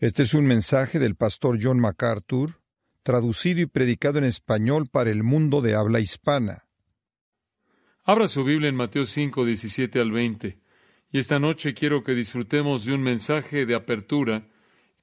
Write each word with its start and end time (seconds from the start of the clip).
Este 0.00 0.22
es 0.22 0.32
un 0.32 0.46
mensaje 0.46 0.98
del 0.98 1.14
pastor 1.14 1.58
John 1.60 1.78
MacArthur, 1.78 2.62
traducido 3.02 3.60
y 3.60 3.66
predicado 3.66 4.16
en 4.16 4.24
español 4.24 4.86
para 4.90 5.10
el 5.10 5.22
mundo 5.22 5.60
de 5.60 5.74
habla 5.74 6.00
hispana. 6.00 6.64
Abra 8.04 8.26
su 8.26 8.42
Biblia 8.42 8.70
en 8.70 8.76
Mateo 8.76 9.04
5, 9.04 9.44
17 9.44 10.00
al 10.00 10.10
20. 10.10 10.58
Y 11.10 11.18
esta 11.18 11.38
noche 11.38 11.74
quiero 11.74 12.02
que 12.02 12.14
disfrutemos 12.14 12.86
de 12.86 12.94
un 12.94 13.02
mensaje 13.02 13.66
de 13.66 13.74
apertura 13.74 14.48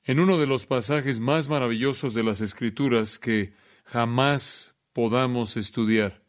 en 0.04 0.20
uno 0.20 0.39
de 0.39 0.48
los 0.48 0.66
pasajes 0.66 1.20
más 1.20 1.48
maravillosos 1.48 2.16
de 2.16 2.23
las 2.23 2.42
Escrituras 2.42 3.20
que 3.20 3.54
jamás 3.84 4.73
podamos 4.94 5.58
estudiar. 5.58 6.23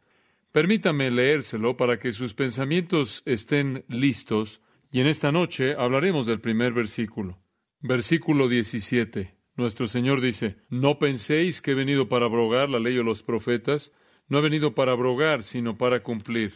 Permítame 0.52 1.10
leérselo 1.10 1.78
para 1.78 1.98
que 1.98 2.12
sus 2.12 2.34
pensamientos 2.34 3.22
estén 3.24 3.86
listos 3.88 4.60
y 4.92 5.00
en 5.00 5.06
esta 5.06 5.32
noche 5.32 5.74
hablaremos 5.74 6.26
del 6.26 6.42
primer 6.42 6.74
versículo. 6.74 7.38
Versículo 7.80 8.48
17. 8.48 9.36
Nuestro 9.54 9.86
Señor 9.86 10.20
dice, 10.20 10.56
No 10.68 10.98
penséis 10.98 11.60
que 11.60 11.72
he 11.72 11.74
venido 11.74 12.08
para 12.08 12.26
abrogar 12.26 12.68
la 12.68 12.80
ley 12.80 12.98
o 12.98 13.04
los 13.04 13.22
profetas, 13.22 13.92
no 14.26 14.38
he 14.38 14.42
venido 14.42 14.74
para 14.74 14.92
abrogar, 14.92 15.44
sino 15.44 15.78
para 15.78 16.02
cumplir. 16.02 16.54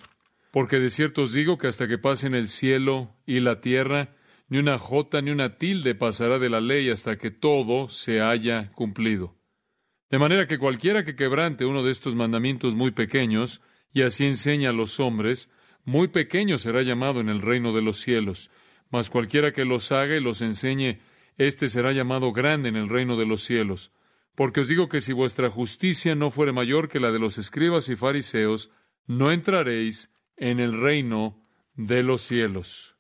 Porque 0.51 0.81
de 0.81 0.91
cierto 0.91 1.23
os 1.23 1.33
digo 1.33 1.59
que 1.59 1.69
hasta 1.69 1.87
que 1.87 1.97
pasen 1.97 2.34
el 2.34 2.48
cielo 2.48 3.14
y 3.25 3.39
la 3.39 3.61
tierra, 3.61 4.17
ni 4.48 4.59
una 4.59 4.79
jota 4.79 5.23
ni 5.23 5.31
una 5.31 5.59
tilde 5.59 5.95
pasará 5.95 6.41
de 6.41 6.51
la 6.51 6.61
ley 6.61 6.91
hasta 6.91 7.17
que 7.17 7.31
todo 7.31 7.89
se 7.89 8.20
haya 8.20 8.73
cumplido. 8.73 9.36
De 10.11 10.19
manera 10.19 10.48
que 10.48 10.59
cualquiera 10.59 11.05
que 11.05 11.14
quebrante 11.14 11.64
uno 11.64 11.84
de 11.84 11.92
estos 11.92 12.17
mandamientos 12.17 12.75
muy 12.75 12.91
pequeños, 12.91 13.62
y 13.92 14.03
así 14.03 14.27
enseña 14.27 14.70
a 14.70 14.75
los 14.75 14.98
hombres, 14.98 15.48
muy 15.84 16.09
pequeño 16.09 16.59
será 16.59 16.83
llamado 16.83 17.20
en 17.20 17.29
el 17.29 17.41
reino 17.41 17.73
de 17.73 17.83
los 17.83 18.01
cielos, 18.01 18.51
mas 18.91 19.09
cualquiera 19.09 19.53
que 19.53 19.64
los 19.64 19.92
haga 19.92 20.17
y 20.17 20.20
los 20.20 20.42
enseñe 20.42 21.01
éste 21.39 21.69
será 21.69 21.93
llamado 21.93 22.33
grande 22.33 22.69
en 22.69 22.77
el 22.77 22.89
reino 22.89 23.17
de 23.17 23.27
los 23.27 23.45
cielos. 23.45 23.93
Porque 24.35 24.61
os 24.61 24.69
digo 24.69 24.89
que 24.89 25.01
si 25.01 25.13
vuestra 25.13 25.51
justicia 25.51 26.15
no 26.15 26.31
fuere 26.31 26.53
mayor 26.53 26.89
que 26.89 27.01
la 27.01 27.13
de 27.13 27.19
los 27.19 27.39
escribas 27.39 27.89
y 27.89 27.97
fariseos, 27.97 28.70
no 29.07 29.31
entraréis 29.31 30.11
en 30.37 30.61
el 30.61 30.81
reino 30.81 31.45
de 31.75 32.03
los 32.03 32.23
cielos. 32.23 32.97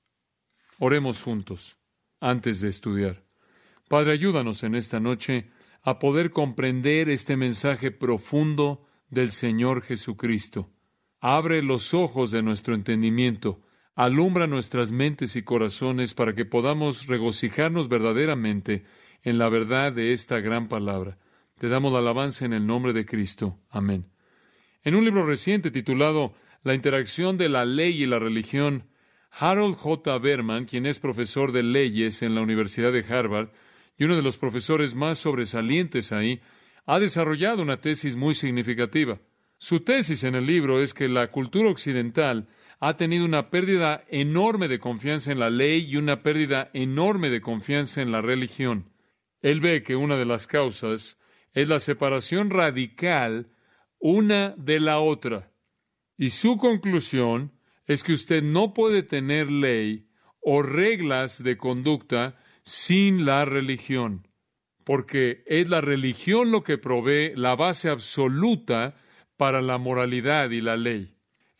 Oremos 0.78 1.22
juntos 1.22 1.78
antes 2.20 2.60
de 2.60 2.68
estudiar. 2.68 3.24
Padre, 3.88 4.12
ayúdanos 4.12 4.62
en 4.62 4.74
esta 4.74 5.00
noche 5.00 5.50
a 5.82 5.98
poder 5.98 6.30
comprender 6.30 7.10
este 7.10 7.36
mensaje 7.36 7.90
profundo 7.90 8.86
del 9.08 9.32
Señor 9.32 9.82
Jesucristo. 9.82 10.70
Abre 11.20 11.62
los 11.62 11.94
ojos 11.94 12.30
de 12.30 12.42
nuestro 12.42 12.74
entendimiento 12.74 13.60
alumbra 13.94 14.46
nuestras 14.46 14.92
mentes 14.92 15.36
y 15.36 15.42
corazones 15.42 16.14
para 16.14 16.34
que 16.34 16.44
podamos 16.44 17.06
regocijarnos 17.06 17.88
verdaderamente 17.88 18.84
en 19.22 19.38
la 19.38 19.48
verdad 19.48 19.92
de 19.92 20.12
esta 20.12 20.40
gran 20.40 20.68
palabra. 20.68 21.18
Te 21.58 21.68
damos 21.68 21.92
la 21.92 22.00
alabanza 22.00 22.44
en 22.44 22.52
el 22.52 22.66
nombre 22.66 22.92
de 22.92 23.04
Cristo. 23.04 23.58
Amén. 23.70 24.06
En 24.82 24.94
un 24.94 25.04
libro 25.04 25.24
reciente 25.24 25.70
titulado 25.70 26.34
La 26.64 26.74
interacción 26.74 27.36
de 27.36 27.48
la 27.48 27.64
ley 27.64 28.02
y 28.02 28.06
la 28.06 28.18
religión, 28.18 28.88
Harold 29.30 29.76
J. 29.76 30.18
Berman, 30.18 30.64
quien 30.64 30.86
es 30.86 30.98
profesor 30.98 31.52
de 31.52 31.62
leyes 31.62 32.22
en 32.22 32.34
la 32.34 32.40
Universidad 32.40 32.92
de 32.92 33.04
Harvard 33.08 33.50
y 33.96 34.04
uno 34.04 34.16
de 34.16 34.22
los 34.22 34.38
profesores 34.38 34.94
más 34.94 35.18
sobresalientes 35.18 36.12
ahí, 36.12 36.40
ha 36.86 36.98
desarrollado 36.98 37.62
una 37.62 37.80
tesis 37.80 38.16
muy 38.16 38.34
significativa. 38.34 39.20
Su 39.58 39.80
tesis 39.80 40.24
en 40.24 40.34
el 40.34 40.46
libro 40.46 40.82
es 40.82 40.92
que 40.92 41.08
la 41.08 41.30
cultura 41.30 41.70
occidental 41.70 42.48
ha 42.84 42.96
tenido 42.96 43.24
una 43.24 43.48
pérdida 43.48 44.04
enorme 44.08 44.66
de 44.66 44.80
confianza 44.80 45.30
en 45.30 45.38
la 45.38 45.50
ley 45.50 45.86
y 45.88 45.98
una 45.98 46.24
pérdida 46.24 46.68
enorme 46.74 47.30
de 47.30 47.40
confianza 47.40 48.02
en 48.02 48.10
la 48.10 48.22
religión. 48.22 48.90
Él 49.40 49.60
ve 49.60 49.84
que 49.84 49.94
una 49.94 50.16
de 50.16 50.24
las 50.24 50.48
causas 50.48 51.16
es 51.52 51.68
la 51.68 51.78
separación 51.78 52.50
radical 52.50 53.52
una 54.00 54.56
de 54.58 54.80
la 54.80 54.98
otra. 54.98 55.52
Y 56.18 56.30
su 56.30 56.56
conclusión 56.56 57.52
es 57.86 58.02
que 58.02 58.14
usted 58.14 58.42
no 58.42 58.74
puede 58.74 59.04
tener 59.04 59.48
ley 59.48 60.08
o 60.40 60.62
reglas 60.62 61.40
de 61.40 61.56
conducta 61.56 62.36
sin 62.64 63.24
la 63.24 63.44
religión, 63.44 64.26
porque 64.82 65.44
es 65.46 65.70
la 65.70 65.82
religión 65.82 66.50
lo 66.50 66.64
que 66.64 66.78
provee 66.78 67.30
la 67.36 67.54
base 67.54 67.90
absoluta 67.90 68.96
para 69.36 69.62
la 69.62 69.78
moralidad 69.78 70.50
y 70.50 70.60
la 70.60 70.76
ley. 70.76 71.11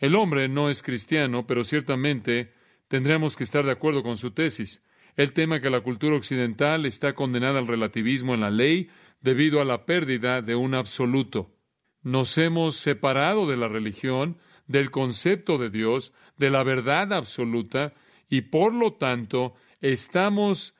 El 0.03 0.17
hombre 0.17 0.49
no 0.49 0.69
es 0.69 0.83
cristiano, 0.83 1.47
pero 1.47 1.63
ciertamente 1.63 2.53
tendríamos 2.89 3.37
que 3.37 3.45
estar 3.45 3.65
de 3.65 3.71
acuerdo 3.71 4.03
con 4.03 4.17
su 4.17 4.33
tesis. 4.33 4.83
Él 5.15 5.33
tema 5.33 5.61
que 5.61 5.71
la 5.71 5.81
cultura 5.81 6.17
occidental 6.17 6.87
está 6.87 7.15
condenada 7.15 7.61
al 7.61 7.69
relativismo 7.69 8.35
en 8.35 8.41
la 8.41 8.51
ley 8.51 8.91
debido 9.21 9.61
a 9.61 9.65
la 9.65 9.87
pérdida 9.87 10.43
de 10.43 10.57
un 10.57 10.75
absoluto. 10.75 11.55
Nos 12.03 12.37
hemos 12.37 12.75
separado 12.75 13.47
de 13.47 13.57
la 13.57 13.69
religión, 13.69 14.39
del 14.67 14.91
concepto 14.91 15.57
de 15.57 15.71
Dios, 15.71 16.13
de 16.37 16.51
la 16.51 16.65
verdad 16.65 17.13
absoluta, 17.13 17.95
y 18.29 18.41
por 18.41 18.75
lo 18.75 18.95
tanto 18.95 19.55
estamos 19.81 20.75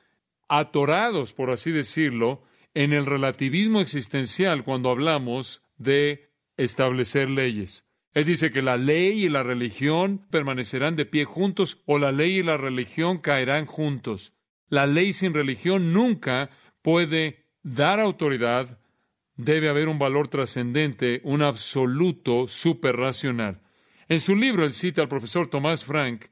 atorados, 0.49 1.31
por 1.31 1.49
así 1.49 1.71
decirlo, 1.71 2.43
en 2.73 2.91
el 2.91 3.05
relativismo 3.05 3.79
existencial 3.79 4.65
cuando 4.65 4.89
hablamos 4.89 5.61
de 5.77 6.29
establecer 6.57 7.29
leyes. 7.29 7.85
Él 8.13 8.25
dice 8.25 8.51
que 8.51 8.61
la 8.61 8.77
ley 8.77 9.25
y 9.25 9.29
la 9.29 9.41
religión 9.41 10.25
permanecerán 10.29 10.95
de 10.95 11.05
pie 11.05 11.25
juntos 11.25 11.81
o 11.85 11.97
la 11.97 12.11
ley 12.11 12.39
y 12.39 12.43
la 12.43 12.57
religión 12.57 13.17
caerán 13.17 13.65
juntos. 13.65 14.33
La 14.69 14.85
ley 14.85 15.13
sin 15.13 15.33
religión 15.33 15.93
nunca 15.93 16.51
puede 16.81 17.45
dar 17.63 17.99
autoridad. 17.99 18.79
Debe 19.35 19.69
haber 19.69 19.87
un 19.87 19.97
valor 19.97 20.27
trascendente, 20.27 21.21
un 21.23 21.41
absoluto 21.41 22.47
superracional. 22.47 23.61
En 24.07 24.19
su 24.19 24.35
libro, 24.35 24.63
él 24.63 24.73
cita 24.73 25.01
al 25.01 25.07
profesor 25.07 25.49
Tomás 25.49 25.83
Frank 25.83 26.25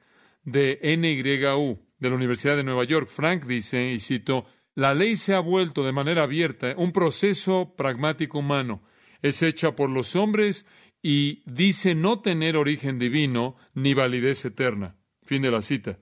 de 0.43 0.79
NYU, 0.83 1.79
de 1.97 2.09
la 2.09 2.15
Universidad 2.15 2.57
de 2.57 2.63
Nueva 2.63 2.83
York. 2.83 3.07
Frank 3.07 3.45
dice, 3.45 3.91
y 3.91 3.99
cito, 3.99 4.45
la 4.75 4.93
ley 4.93 5.15
se 5.15 5.33
ha 5.33 5.39
vuelto 5.39 5.83
de 5.83 5.91
manera 5.91 6.23
abierta 6.23 6.73
un 6.77 6.91
proceso 6.91 7.73
pragmático 7.75 8.39
humano. 8.39 8.83
Es 9.21 9.41
hecha 9.41 9.75
por 9.75 9.89
los 9.89 10.15
hombres 10.15 10.65
y 11.01 11.41
dice 11.45 11.95
no 11.95 12.21
tener 12.21 12.57
origen 12.57 12.99
divino 12.99 13.55
ni 13.73 13.93
validez 13.93 14.45
eterna. 14.45 14.95
Fin 15.23 15.41
de 15.41 15.51
la 15.51 15.61
cita. 15.61 15.99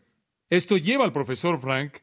Esto 0.50 0.78
lleva 0.78 1.06
al 1.06 1.13
profesor 1.13 1.60
Frank 1.60 1.98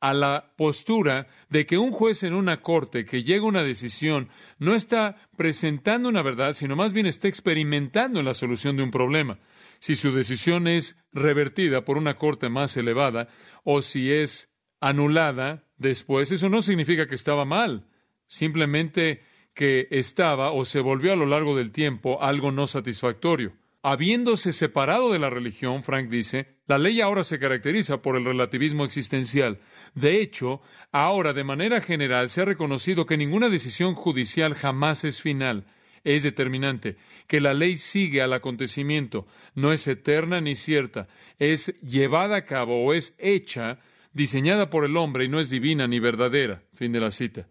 a 0.00 0.14
la 0.14 0.52
postura 0.56 1.28
de 1.48 1.64
que 1.64 1.78
un 1.78 1.92
juez 1.92 2.24
en 2.24 2.34
una 2.34 2.60
corte 2.60 3.04
que 3.04 3.22
llega 3.22 3.44
a 3.44 3.48
una 3.48 3.62
decisión 3.62 4.30
no 4.58 4.74
está 4.74 5.16
presentando 5.36 6.08
una 6.08 6.22
verdad, 6.22 6.54
sino 6.54 6.74
más 6.74 6.92
bien 6.92 7.06
está 7.06 7.28
experimentando 7.28 8.18
en 8.18 8.26
la 8.26 8.34
solución 8.34 8.76
de 8.76 8.82
un 8.82 8.90
problema. 8.90 9.38
Si 9.78 9.94
su 9.94 10.10
decisión 10.10 10.66
es 10.66 10.96
revertida 11.12 11.84
por 11.84 11.98
una 11.98 12.14
corte 12.14 12.48
más 12.48 12.76
elevada 12.76 13.28
o 13.62 13.80
si 13.80 14.10
es 14.10 14.50
anulada 14.80 15.68
después, 15.76 16.32
eso 16.32 16.48
no 16.48 16.62
significa 16.62 17.06
que 17.06 17.14
estaba 17.14 17.44
mal. 17.44 17.86
Simplemente 18.26 19.22
que 19.54 19.88
estaba 19.90 20.52
o 20.52 20.64
se 20.64 20.80
volvió 20.80 21.12
a 21.12 21.16
lo 21.16 21.26
largo 21.26 21.56
del 21.56 21.72
tiempo 21.72 22.22
algo 22.22 22.52
no 22.52 22.66
satisfactorio. 22.66 23.52
Habiéndose 23.84 24.52
separado 24.52 25.12
de 25.12 25.18
la 25.18 25.28
religión, 25.28 25.82
Frank 25.82 26.08
dice, 26.08 26.54
La 26.68 26.78
ley 26.78 27.00
ahora 27.00 27.24
se 27.24 27.40
caracteriza 27.40 28.00
por 28.00 28.16
el 28.16 28.24
relativismo 28.24 28.84
existencial. 28.84 29.58
De 29.94 30.20
hecho, 30.20 30.62
ahora 30.92 31.32
de 31.32 31.42
manera 31.42 31.80
general 31.80 32.28
se 32.28 32.42
ha 32.42 32.44
reconocido 32.44 33.06
que 33.06 33.16
ninguna 33.16 33.48
decisión 33.48 33.94
judicial 33.94 34.54
jamás 34.54 35.02
es 35.04 35.20
final, 35.20 35.66
es 36.04 36.22
determinante, 36.22 36.96
que 37.26 37.40
la 37.40 37.54
ley 37.54 37.76
sigue 37.76 38.22
al 38.22 38.32
acontecimiento, 38.32 39.26
no 39.54 39.72
es 39.72 39.86
eterna 39.88 40.40
ni 40.40 40.54
cierta, 40.54 41.08
es 41.40 41.74
llevada 41.80 42.36
a 42.36 42.44
cabo 42.44 42.84
o 42.84 42.94
es 42.94 43.16
hecha, 43.18 43.80
diseñada 44.12 44.70
por 44.70 44.84
el 44.84 44.96
hombre 44.96 45.24
y 45.24 45.28
no 45.28 45.40
es 45.40 45.50
divina 45.50 45.88
ni 45.88 45.98
verdadera. 45.98 46.62
Fin 46.72 46.92
de 46.92 47.00
la 47.00 47.10
cita. 47.10 47.48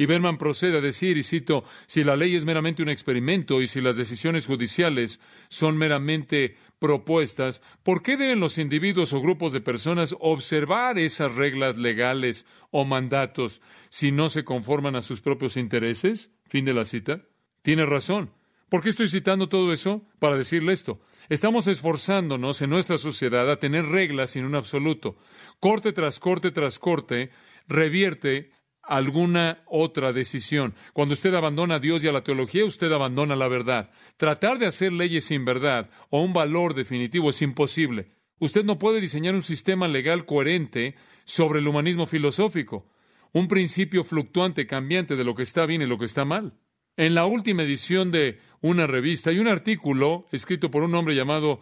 Y 0.00 0.06
Berman 0.06 0.38
procede 0.38 0.78
a 0.78 0.80
decir, 0.80 1.18
y 1.18 1.22
cito, 1.22 1.62
si 1.86 2.04
la 2.04 2.16
ley 2.16 2.34
es 2.34 2.46
meramente 2.46 2.82
un 2.82 2.88
experimento 2.88 3.60
y 3.60 3.66
si 3.66 3.82
las 3.82 3.98
decisiones 3.98 4.46
judiciales 4.46 5.20
son 5.50 5.76
meramente 5.76 6.56
propuestas, 6.78 7.60
¿por 7.82 8.02
qué 8.02 8.16
deben 8.16 8.40
los 8.40 8.56
individuos 8.56 9.12
o 9.12 9.20
grupos 9.20 9.52
de 9.52 9.60
personas 9.60 10.16
observar 10.18 10.98
esas 10.98 11.34
reglas 11.34 11.76
legales 11.76 12.46
o 12.70 12.86
mandatos 12.86 13.60
si 13.90 14.10
no 14.10 14.30
se 14.30 14.42
conforman 14.42 14.96
a 14.96 15.02
sus 15.02 15.20
propios 15.20 15.58
intereses? 15.58 16.30
Fin 16.46 16.64
de 16.64 16.72
la 16.72 16.86
cita. 16.86 17.20
Tiene 17.60 17.84
razón. 17.84 18.30
¿Por 18.70 18.82
qué 18.82 18.88
estoy 18.88 19.08
citando 19.08 19.50
todo 19.50 19.70
eso? 19.70 20.06
Para 20.18 20.38
decirle 20.38 20.72
esto. 20.72 21.02
Estamos 21.28 21.66
esforzándonos 21.66 22.62
en 22.62 22.70
nuestra 22.70 22.96
sociedad 22.96 23.50
a 23.50 23.58
tener 23.58 23.84
reglas 23.84 24.30
sin 24.30 24.46
un 24.46 24.54
absoluto. 24.54 25.18
Corte 25.58 25.92
tras 25.92 26.20
corte 26.20 26.52
tras 26.52 26.78
corte 26.78 27.28
revierte 27.68 28.50
alguna 28.90 29.62
otra 29.66 30.12
decisión. 30.12 30.74
Cuando 30.92 31.14
usted 31.14 31.32
abandona 31.34 31.76
a 31.76 31.78
Dios 31.78 32.02
y 32.02 32.08
a 32.08 32.12
la 32.12 32.24
teología, 32.24 32.64
usted 32.64 32.90
abandona 32.92 33.36
la 33.36 33.46
verdad. 33.46 33.90
Tratar 34.16 34.58
de 34.58 34.66
hacer 34.66 34.92
leyes 34.92 35.24
sin 35.24 35.44
verdad 35.44 35.90
o 36.10 36.20
un 36.20 36.32
valor 36.32 36.74
definitivo 36.74 37.30
es 37.30 37.40
imposible. 37.40 38.10
Usted 38.40 38.64
no 38.64 38.78
puede 38.78 39.00
diseñar 39.00 39.34
un 39.34 39.42
sistema 39.42 39.86
legal 39.86 40.26
coherente 40.26 40.96
sobre 41.24 41.60
el 41.60 41.68
humanismo 41.68 42.06
filosófico, 42.06 42.90
un 43.32 43.46
principio 43.46 44.02
fluctuante, 44.02 44.66
cambiante 44.66 45.14
de 45.14 45.24
lo 45.24 45.36
que 45.36 45.44
está 45.44 45.66
bien 45.66 45.82
y 45.82 45.86
lo 45.86 45.96
que 45.96 46.06
está 46.06 46.24
mal. 46.24 46.54
En 46.96 47.14
la 47.14 47.26
última 47.26 47.62
edición 47.62 48.10
de 48.10 48.40
una 48.60 48.88
revista 48.88 49.30
hay 49.30 49.38
un 49.38 49.46
artículo 49.46 50.26
escrito 50.32 50.70
por 50.70 50.82
un 50.82 50.94
hombre 50.96 51.14
llamado 51.14 51.60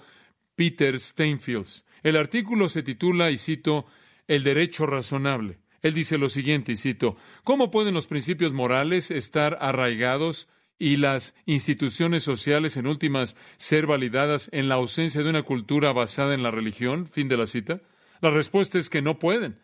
Peter 0.55 0.99
Steinfields. 0.99 1.85
El 2.03 2.17
artículo 2.17 2.69
se 2.69 2.83
titula, 2.83 3.31
y 3.31 3.37
cito, 3.37 3.85
El 4.27 4.45
derecho 4.45 4.87
razonable. 4.87 5.59
Él 5.83 5.95
dice 5.95 6.19
lo 6.19 6.29
siguiente, 6.29 6.73
y 6.73 6.77
cito, 6.77 7.17
¿cómo 7.45 7.71
pueden 7.71 7.95
los 7.95 8.07
principios 8.07 8.53
morales 8.53 9.11
estar 9.11 9.59
arraigados 9.61 10.49
y 10.79 10.97
las 10.97 11.35
instituciones 11.47 12.23
sociales 12.23 12.77
en 12.77 12.87
últimas 12.87 13.37
ser 13.57 13.87
validadas 13.87 14.49
en 14.53 14.69
la 14.69 14.77
ausencia 14.77 15.23
de 15.23 15.31
una 15.31 15.43
cultura 15.43 15.93
basada 15.93 16.35
en 16.35 16.43
la 16.43 16.51
religión? 16.51 17.07
Fin 17.07 17.29
de 17.29 17.37
la 17.37 17.47
cita. 17.47 17.81
La 18.21 18.31
respuesta 18.31 18.79
es 18.79 18.91
que 18.91 19.03
no 19.03 19.19
pueden. 19.19 19.61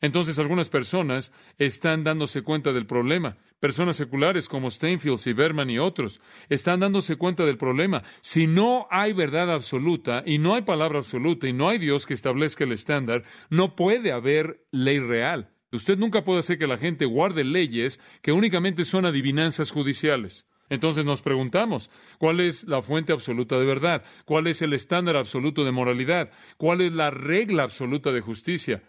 Entonces 0.00 0.38
algunas 0.38 0.68
personas 0.68 1.32
están 1.56 2.04
dándose 2.04 2.42
cuenta 2.42 2.74
del 2.74 2.84
problema. 2.84 3.38
Personas 3.58 3.96
seculares 3.96 4.50
como 4.50 4.70
Steinfield 4.70 5.18
y 5.26 5.32
Berman 5.32 5.70
y 5.70 5.78
otros 5.78 6.20
están 6.50 6.80
dándose 6.80 7.16
cuenta 7.16 7.46
del 7.46 7.56
problema. 7.56 8.02
Si 8.20 8.46
no 8.46 8.86
hay 8.90 9.14
verdad 9.14 9.50
absoluta 9.50 10.22
y 10.26 10.36
no 10.38 10.54
hay 10.54 10.62
palabra 10.62 10.98
absoluta 10.98 11.48
y 11.48 11.54
no 11.54 11.70
hay 11.70 11.78
Dios 11.78 12.04
que 12.04 12.12
establezca 12.12 12.64
el 12.64 12.72
estándar, 12.72 13.22
no 13.48 13.74
puede 13.76 14.12
haber 14.12 14.66
ley 14.70 14.98
real. 14.98 15.53
Usted 15.74 15.98
nunca 15.98 16.24
puede 16.24 16.38
hacer 16.38 16.58
que 16.58 16.66
la 16.66 16.78
gente 16.78 17.04
guarde 17.04 17.44
leyes 17.44 18.00
que 18.22 18.32
únicamente 18.32 18.84
son 18.84 19.06
adivinanzas 19.06 19.70
judiciales. 19.70 20.46
Entonces 20.70 21.04
nos 21.04 21.20
preguntamos, 21.20 21.90
¿cuál 22.18 22.40
es 22.40 22.64
la 22.64 22.80
fuente 22.80 23.12
absoluta 23.12 23.58
de 23.58 23.66
verdad? 23.66 24.04
¿Cuál 24.24 24.46
es 24.46 24.62
el 24.62 24.72
estándar 24.72 25.16
absoluto 25.16 25.64
de 25.64 25.72
moralidad? 25.72 26.30
¿Cuál 26.56 26.80
es 26.80 26.92
la 26.92 27.10
regla 27.10 27.64
absoluta 27.64 28.12
de 28.12 28.20
justicia? 28.20 28.82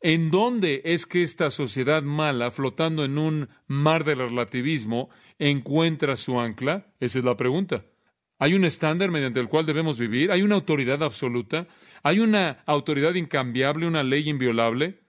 ¿En 0.00 0.30
dónde 0.30 0.82
es 0.84 1.06
que 1.06 1.22
esta 1.22 1.50
sociedad 1.50 2.02
mala, 2.02 2.50
flotando 2.50 3.04
en 3.04 3.18
un 3.18 3.48
mar 3.68 4.04
del 4.04 4.18
relativismo, 4.18 5.10
encuentra 5.38 6.16
su 6.16 6.40
ancla? 6.40 6.92
Esa 6.98 7.20
es 7.20 7.24
la 7.24 7.36
pregunta. 7.36 7.86
¿Hay 8.38 8.54
un 8.54 8.64
estándar 8.64 9.12
mediante 9.12 9.38
el 9.38 9.48
cual 9.48 9.64
debemos 9.64 10.00
vivir? 10.00 10.32
¿Hay 10.32 10.42
una 10.42 10.56
autoridad 10.56 11.04
absoluta? 11.04 11.68
¿Hay 12.02 12.18
una 12.18 12.64
autoridad 12.66 13.14
incambiable, 13.14 13.86
una 13.86 14.02
ley 14.02 14.28
inviolable? 14.28 15.01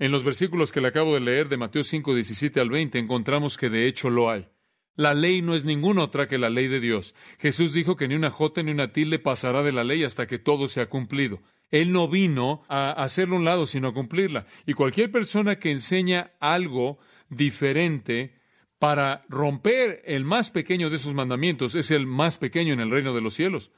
En 0.00 0.12
los 0.12 0.24
versículos 0.24 0.72
que 0.72 0.80
le 0.80 0.88
acabo 0.88 1.12
de 1.12 1.20
leer 1.20 1.50
de 1.50 1.58
Mateo 1.58 1.82
5, 1.82 2.14
17 2.14 2.58
al 2.58 2.70
20 2.70 2.98
encontramos 2.98 3.58
que 3.58 3.68
de 3.68 3.86
hecho 3.86 4.08
lo 4.08 4.30
hay. 4.30 4.48
La 4.96 5.12
ley 5.12 5.42
no 5.42 5.54
es 5.54 5.66
ninguna 5.66 6.04
otra 6.04 6.26
que 6.26 6.38
la 6.38 6.48
ley 6.48 6.68
de 6.68 6.80
Dios. 6.80 7.14
Jesús 7.38 7.74
dijo 7.74 7.96
que 7.96 8.08
ni 8.08 8.14
una 8.14 8.30
jota 8.30 8.62
ni 8.62 8.70
una 8.70 8.92
tilde 8.92 9.18
pasará 9.18 9.62
de 9.62 9.72
la 9.72 9.84
ley 9.84 10.02
hasta 10.02 10.26
que 10.26 10.38
todo 10.38 10.68
sea 10.68 10.88
cumplido. 10.88 11.42
Él 11.70 11.92
no 11.92 12.08
vino 12.08 12.62
a 12.68 12.92
hacerlo 12.92 13.36
un 13.36 13.44
lado, 13.44 13.66
sino 13.66 13.88
a 13.88 13.92
cumplirla. 13.92 14.46
Y 14.64 14.72
cualquier 14.72 15.10
persona 15.10 15.58
que 15.58 15.70
enseña 15.70 16.30
algo 16.40 16.98
diferente 17.28 18.40
para 18.78 19.26
romper 19.28 20.00
el 20.06 20.24
más 20.24 20.50
pequeño 20.50 20.88
de 20.88 20.96
sus 20.96 21.12
mandamientos 21.12 21.74
es 21.74 21.90
el 21.90 22.06
más 22.06 22.38
pequeño 22.38 22.72
en 22.72 22.80
el 22.80 22.90
reino 22.90 23.14
de 23.14 23.20
los 23.20 23.34
cielos. 23.34 23.70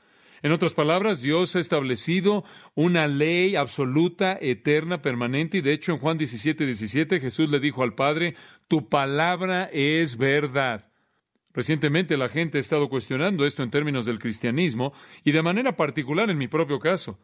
En 0.43 0.51
otras 0.51 0.75
palabras, 0.75 1.23
Dios 1.23 1.55
ha 1.55 1.61
establecido 1.61 2.45
una 2.75 3.07
ley 3.07 3.55
absoluta, 3.55 4.37
eterna, 4.41 5.01
permanente, 5.01 5.59
y 5.59 5.61
de 5.61 5.73
hecho 5.73 5.93
en 5.93 5.99
Juan 5.99 6.19
17, 6.19 6.67
17 6.67 7.21
Jesús 7.21 7.49
le 7.49 7.61
dijo 7.61 7.85
al 7.85 7.95
Padre, 7.95 8.35
tu 8.67 8.89
palabra 8.89 9.71
es 9.73 10.17
verdad. 10.17 10.89
Recientemente 11.55 12.17
la 12.17 12.29
gente 12.29 12.59
ha 12.59 12.61
estado 12.61 12.89
cuestionando 12.89 13.45
esto 13.45 13.63
en 13.63 13.71
términos 13.71 14.05
del 14.05 14.19
cristianismo 14.19 14.93
y 15.23 15.33
de 15.33 15.43
manera 15.43 15.77
particular 15.77 16.29
en 16.29 16.39
mi 16.39 16.49
propio 16.49 16.81
caso. 16.81 17.19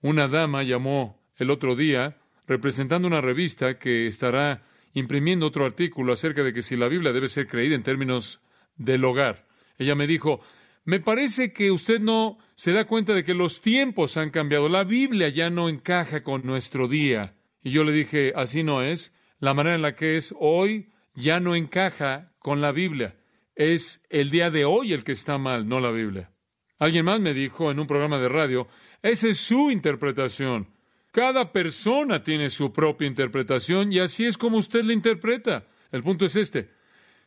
Una 0.00 0.28
dama 0.28 0.62
llamó 0.62 1.20
el 1.36 1.50
otro 1.50 1.76
día 1.76 2.16
representando 2.46 3.08
una 3.08 3.20
revista 3.20 3.78
que 3.78 4.06
estará 4.06 4.62
imprimiendo 4.94 5.46
otro 5.46 5.66
artículo 5.66 6.12
acerca 6.12 6.42
de 6.42 6.54
que 6.54 6.62
si 6.62 6.76
la 6.76 6.88
Biblia 6.88 7.12
debe 7.12 7.28
ser 7.28 7.48
creída 7.48 7.74
en 7.74 7.82
términos 7.82 8.40
del 8.76 9.04
hogar. 9.04 9.44
Ella 9.78 9.94
me 9.94 10.06
dijo, 10.06 10.40
me 10.86 11.00
parece 11.00 11.52
que 11.52 11.72
usted 11.72 11.98
no 11.98 12.38
se 12.54 12.72
da 12.72 12.86
cuenta 12.86 13.12
de 13.12 13.24
que 13.24 13.34
los 13.34 13.60
tiempos 13.60 14.16
han 14.16 14.30
cambiado. 14.30 14.68
La 14.68 14.84
Biblia 14.84 15.28
ya 15.28 15.50
no 15.50 15.68
encaja 15.68 16.22
con 16.22 16.46
nuestro 16.46 16.86
día. 16.86 17.34
Y 17.60 17.72
yo 17.72 17.82
le 17.82 17.90
dije, 17.90 18.32
así 18.36 18.62
no 18.62 18.82
es. 18.82 19.12
La 19.40 19.52
manera 19.52 19.74
en 19.74 19.82
la 19.82 19.96
que 19.96 20.16
es 20.16 20.32
hoy 20.38 20.92
ya 21.16 21.40
no 21.40 21.56
encaja 21.56 22.32
con 22.38 22.60
la 22.60 22.70
Biblia. 22.70 23.16
Es 23.56 24.00
el 24.10 24.30
día 24.30 24.52
de 24.52 24.64
hoy 24.64 24.92
el 24.92 25.02
que 25.02 25.10
está 25.10 25.38
mal, 25.38 25.68
no 25.68 25.80
la 25.80 25.90
Biblia. 25.90 26.30
Alguien 26.78 27.04
más 27.04 27.18
me 27.18 27.34
dijo 27.34 27.72
en 27.72 27.80
un 27.80 27.88
programa 27.88 28.18
de 28.20 28.28
radio, 28.28 28.68
esa 29.02 29.26
es 29.26 29.38
su 29.38 29.72
interpretación. 29.72 30.68
Cada 31.10 31.50
persona 31.50 32.22
tiene 32.22 32.48
su 32.48 32.72
propia 32.72 33.08
interpretación 33.08 33.92
y 33.92 33.98
así 33.98 34.24
es 34.24 34.38
como 34.38 34.58
usted 34.58 34.84
la 34.84 34.92
interpreta. 34.92 35.66
El 35.90 36.04
punto 36.04 36.26
es 36.26 36.36
este. 36.36 36.70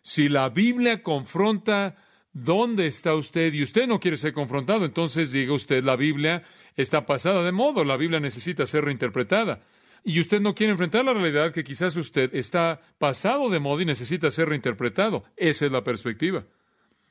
Si 0.01 0.29
la 0.29 0.47
Biblia 0.47 1.03
confronta 1.03 1.97
¿Dónde 2.31 2.87
está 2.87 3.15
usted? 3.15 3.53
Y 3.53 3.63
usted 3.63 3.87
no 3.87 3.99
quiere 3.99 4.17
ser 4.17 4.33
confrontado, 4.33 4.85
entonces 4.85 5.31
diga 5.31 5.53
usted, 5.53 5.83
la 5.83 5.95
Biblia 5.95 6.43
está 6.75 7.05
pasada 7.05 7.43
de 7.43 7.51
modo, 7.51 7.83
la 7.83 7.97
Biblia 7.97 8.19
necesita 8.19 8.65
ser 8.65 8.85
reinterpretada. 8.85 9.61
Y 10.03 10.19
usted 10.19 10.39
no 10.39 10.55
quiere 10.55 10.71
enfrentar 10.71 11.03
la 11.03 11.13
realidad 11.13 11.51
que 11.51 11.63
quizás 11.63 11.97
usted 11.97 12.33
está 12.33 12.81
pasado 12.97 13.49
de 13.49 13.59
modo 13.59 13.81
y 13.81 13.85
necesita 13.85 14.31
ser 14.31 14.49
reinterpretado. 14.49 15.25
Esa 15.35 15.65
es 15.65 15.71
la 15.71 15.83
perspectiva. 15.83 16.45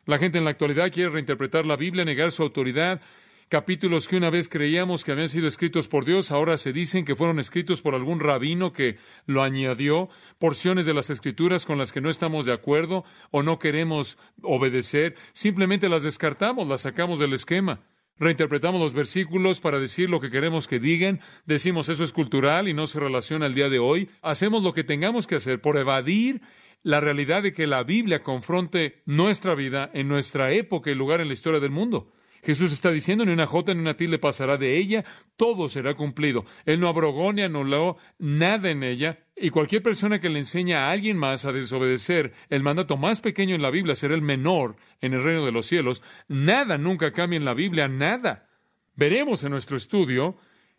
La 0.06 0.18
gente 0.18 0.38
en 0.38 0.44
la 0.44 0.50
actualidad 0.50 0.90
quiere 0.90 1.10
reinterpretar 1.10 1.66
la 1.66 1.76
Biblia, 1.76 2.04
negar 2.04 2.32
su 2.32 2.42
autoridad 2.42 3.00
Capítulos 3.48 4.08
que 4.08 4.18
una 4.18 4.28
vez 4.28 4.46
creíamos 4.46 5.04
que 5.04 5.12
habían 5.12 5.30
sido 5.30 5.46
escritos 5.46 5.88
por 5.88 6.04
Dios, 6.04 6.30
ahora 6.30 6.58
se 6.58 6.74
dicen 6.74 7.06
que 7.06 7.14
fueron 7.14 7.38
escritos 7.38 7.80
por 7.80 7.94
algún 7.94 8.20
rabino 8.20 8.74
que 8.74 8.98
lo 9.24 9.42
añadió, 9.42 10.10
porciones 10.38 10.84
de 10.84 10.92
las 10.92 11.08
escrituras 11.08 11.64
con 11.64 11.78
las 11.78 11.90
que 11.90 12.02
no 12.02 12.10
estamos 12.10 12.44
de 12.44 12.52
acuerdo 12.52 13.04
o 13.30 13.42
no 13.42 13.58
queremos 13.58 14.18
obedecer, 14.42 15.14
simplemente 15.32 15.88
las 15.88 16.02
descartamos, 16.02 16.68
las 16.68 16.82
sacamos 16.82 17.18
del 17.18 17.32
esquema. 17.32 17.80
Reinterpretamos 18.18 18.82
los 18.82 18.92
versículos 18.92 19.60
para 19.60 19.80
decir 19.80 20.10
lo 20.10 20.20
que 20.20 20.30
queremos 20.30 20.68
que 20.68 20.78
digan, 20.78 21.20
decimos 21.46 21.88
eso 21.88 22.04
es 22.04 22.12
cultural 22.12 22.68
y 22.68 22.74
no 22.74 22.86
se 22.86 23.00
relaciona 23.00 23.46
al 23.46 23.54
día 23.54 23.70
de 23.70 23.78
hoy, 23.78 24.10
hacemos 24.20 24.62
lo 24.62 24.74
que 24.74 24.84
tengamos 24.84 25.26
que 25.26 25.36
hacer 25.36 25.62
por 25.62 25.78
evadir 25.78 26.42
la 26.82 27.00
realidad 27.00 27.42
de 27.42 27.54
que 27.54 27.66
la 27.66 27.82
Biblia 27.82 28.22
confronte 28.22 29.00
nuestra 29.06 29.54
vida 29.54 29.90
en 29.94 30.06
nuestra 30.06 30.52
época 30.52 30.90
y 30.90 30.94
lugar 30.94 31.22
en 31.22 31.28
la 31.28 31.32
historia 31.32 31.60
del 31.60 31.70
mundo. 31.70 32.12
Jesús 32.48 32.72
está 32.72 32.90
diciendo, 32.90 33.26
ni 33.26 33.32
una 33.32 33.44
jota 33.44 33.74
ni 33.74 33.80
una 33.80 33.92
tilde 33.92 34.18
pasará 34.18 34.56
de 34.56 34.78
ella, 34.78 35.04
todo 35.36 35.68
será 35.68 35.92
cumplido. 35.92 36.46
Él 36.64 36.80
no 36.80 36.88
abrogó 36.88 37.30
ni 37.30 37.42
anuló 37.42 37.98
nada 38.18 38.70
en 38.70 38.82
ella, 38.82 39.18
y 39.36 39.50
cualquier 39.50 39.82
persona 39.82 40.18
que 40.18 40.30
le 40.30 40.38
enseña 40.38 40.86
a 40.86 40.90
alguien 40.90 41.18
más 41.18 41.44
a 41.44 41.52
desobedecer 41.52 42.32
el 42.48 42.62
mandato 42.62 42.96
más 42.96 43.20
pequeño 43.20 43.54
en 43.54 43.60
la 43.60 43.68
Biblia 43.68 43.94
será 43.94 44.14
el 44.14 44.22
menor 44.22 44.76
en 45.02 45.12
el 45.12 45.22
reino 45.22 45.44
de 45.44 45.52
los 45.52 45.66
cielos. 45.66 46.02
Nada 46.26 46.78
nunca 46.78 47.12
cambia 47.12 47.36
en 47.36 47.44
la 47.44 47.52
Biblia, 47.52 47.86
nada. 47.86 48.48
Veremos 48.96 49.44
en 49.44 49.50
nuestro 49.50 49.76
estudio 49.76 50.38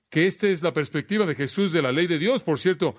que 0.09 0.25
esta 0.25 0.47
es 0.47 0.63
la 0.63 0.73
perspectiva 0.73 1.27
de 1.27 1.35
Jesús 1.35 1.71
de 1.71 1.83
la 1.83 1.91
ley 1.91 2.07
de 2.07 2.17
Dios. 2.17 2.41
Por 2.41 2.57
cierto, 2.57 2.95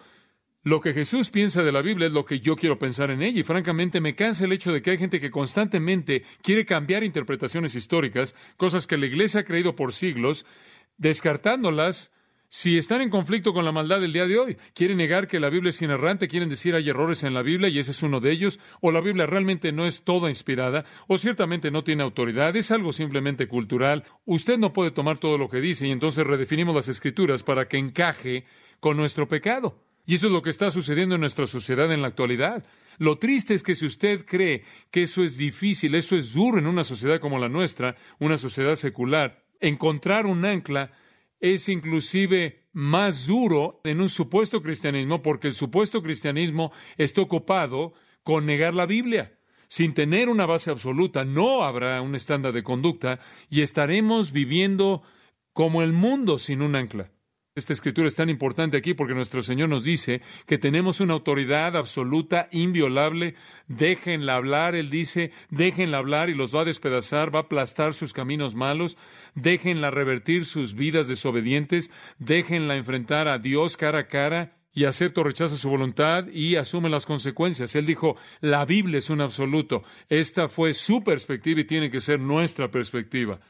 lo 0.62 0.80
que 0.80 0.92
Jesús 0.92 1.30
piensa 1.30 1.62
de 1.62 1.72
la 1.72 1.80
Biblia 1.80 2.08
es 2.08 2.12
lo 2.12 2.24
que 2.24 2.40
yo 2.40 2.54
quiero 2.54 2.78
pensar 2.78 3.10
en 3.10 3.22
ella 3.22 3.40
y 3.40 3.44
francamente 3.44 4.00
me 4.00 4.14
cansa 4.14 4.44
el 4.44 4.52
hecho 4.52 4.72
de 4.72 4.82
que 4.82 4.90
hay 4.90 4.98
gente 4.98 5.20
que 5.20 5.30
constantemente 5.30 6.24
quiere 6.42 6.66
cambiar 6.66 7.02
interpretaciones 7.02 7.74
históricas, 7.74 8.34
cosas 8.56 8.86
que 8.86 8.98
la 8.98 9.06
Iglesia 9.06 9.40
ha 9.40 9.44
creído 9.44 9.74
por 9.74 9.94
siglos, 9.94 10.44
descartándolas 10.98 12.12
si 12.52 12.76
están 12.76 13.00
en 13.00 13.10
conflicto 13.10 13.54
con 13.54 13.64
la 13.64 13.72
maldad 13.72 14.00
del 14.00 14.12
día 14.12 14.26
de 14.26 14.38
hoy. 14.38 14.56
Quieren 14.74 14.98
negar 14.98 15.28
que 15.28 15.40
la 15.40 15.48
Biblia 15.48 15.70
es 15.70 15.80
inerrante, 15.80 16.28
quieren 16.28 16.48
decir 16.48 16.74
hay 16.74 16.90
errores 16.90 17.22
en 17.22 17.32
la 17.32 17.42
Biblia 17.42 17.68
y 17.68 17.78
ese 17.78 17.92
es 17.92 18.02
uno 18.02 18.20
de 18.20 18.32
ellos, 18.32 18.58
o 18.80 18.90
la 18.90 19.00
Biblia 19.00 19.24
realmente 19.24 19.72
no 19.72 19.86
es 19.86 20.02
toda 20.02 20.28
inspirada, 20.28 20.84
o 21.06 21.16
ciertamente 21.16 21.70
no 21.70 21.84
tiene 21.84 22.02
autoridad, 22.02 22.54
es 22.56 22.70
algo 22.70 22.92
simplemente 22.92 23.46
cultural. 23.46 24.04
Usted 24.26 24.58
no 24.58 24.72
puede 24.72 24.90
tomar 24.90 25.16
todo 25.16 25.38
lo 25.38 25.48
que 25.48 25.60
dice 25.60 25.86
y 25.86 25.92
entonces 25.92 26.26
redefinimos 26.26 26.74
las 26.74 26.88
escrituras 26.88 27.44
para 27.44 27.68
que 27.68 27.78
encaje 27.78 28.44
con 28.80 28.96
nuestro 28.96 29.28
pecado. 29.28 29.89
Y 30.06 30.14
eso 30.14 30.26
es 30.26 30.32
lo 30.32 30.42
que 30.42 30.50
está 30.50 30.70
sucediendo 30.70 31.14
en 31.14 31.20
nuestra 31.20 31.46
sociedad 31.46 31.92
en 31.92 32.02
la 32.02 32.08
actualidad. 32.08 32.64
Lo 32.98 33.18
triste 33.18 33.54
es 33.54 33.62
que 33.62 33.74
si 33.74 33.86
usted 33.86 34.24
cree 34.26 34.64
que 34.90 35.02
eso 35.02 35.22
es 35.22 35.36
difícil, 35.36 35.94
eso 35.94 36.16
es 36.16 36.34
duro 36.34 36.58
en 36.58 36.66
una 36.66 36.84
sociedad 36.84 37.20
como 37.20 37.38
la 37.38 37.48
nuestra, 37.48 37.96
una 38.18 38.36
sociedad 38.36 38.74
secular, 38.74 39.44
encontrar 39.60 40.26
un 40.26 40.44
ancla 40.44 40.92
es 41.40 41.68
inclusive 41.68 42.68
más 42.72 43.26
duro 43.26 43.80
en 43.84 44.00
un 44.00 44.08
supuesto 44.08 44.62
cristianismo 44.62 45.22
porque 45.22 45.48
el 45.48 45.54
supuesto 45.54 46.02
cristianismo 46.02 46.72
está 46.96 47.22
ocupado 47.22 47.94
con 48.22 48.46
negar 48.46 48.74
la 48.74 48.86
Biblia. 48.86 49.38
Sin 49.66 49.94
tener 49.94 50.28
una 50.28 50.46
base 50.46 50.70
absoluta 50.70 51.24
no 51.24 51.62
habrá 51.62 52.00
un 52.02 52.14
estándar 52.14 52.52
de 52.52 52.62
conducta 52.62 53.20
y 53.48 53.62
estaremos 53.62 54.32
viviendo 54.32 55.02
como 55.52 55.82
el 55.82 55.92
mundo 55.92 56.38
sin 56.38 56.60
un 56.60 56.76
ancla. 56.76 57.10
Esta 57.56 57.72
escritura 57.72 58.06
es 58.06 58.14
tan 58.14 58.30
importante 58.30 58.76
aquí 58.76 58.94
porque 58.94 59.12
nuestro 59.12 59.42
Señor 59.42 59.68
nos 59.68 59.82
dice 59.82 60.22
que 60.46 60.56
tenemos 60.56 61.00
una 61.00 61.14
autoridad 61.14 61.76
absoluta, 61.76 62.48
inviolable. 62.52 63.34
Déjenla 63.66 64.36
hablar, 64.36 64.76
Él 64.76 64.88
dice, 64.88 65.32
déjenla 65.50 65.98
hablar 65.98 66.30
y 66.30 66.34
los 66.34 66.54
va 66.54 66.60
a 66.60 66.64
despedazar, 66.64 67.34
va 67.34 67.40
a 67.40 67.42
aplastar 67.42 67.94
sus 67.94 68.12
caminos 68.12 68.54
malos, 68.54 68.96
déjenla 69.34 69.90
revertir 69.90 70.44
sus 70.44 70.74
vidas 70.74 71.08
desobedientes, 71.08 71.90
déjenla 72.20 72.76
enfrentar 72.76 73.26
a 73.26 73.38
Dios 73.38 73.76
cara 73.76 73.98
a 73.98 74.06
cara 74.06 74.56
y 74.72 74.84
acepto 74.84 75.24
rechaza 75.24 75.56
su 75.56 75.68
voluntad 75.68 76.28
y 76.28 76.54
asume 76.54 76.88
las 76.88 77.04
consecuencias. 77.04 77.74
Él 77.74 77.84
dijo, 77.84 78.16
la 78.40 78.64
Biblia 78.64 78.98
es 78.98 79.10
un 79.10 79.22
absoluto. 79.22 79.82
Esta 80.08 80.48
fue 80.48 80.72
su 80.72 81.02
perspectiva 81.02 81.62
y 81.62 81.64
tiene 81.64 81.90
que 81.90 81.98
ser 81.98 82.20
nuestra 82.20 82.70
perspectiva 82.70 83.40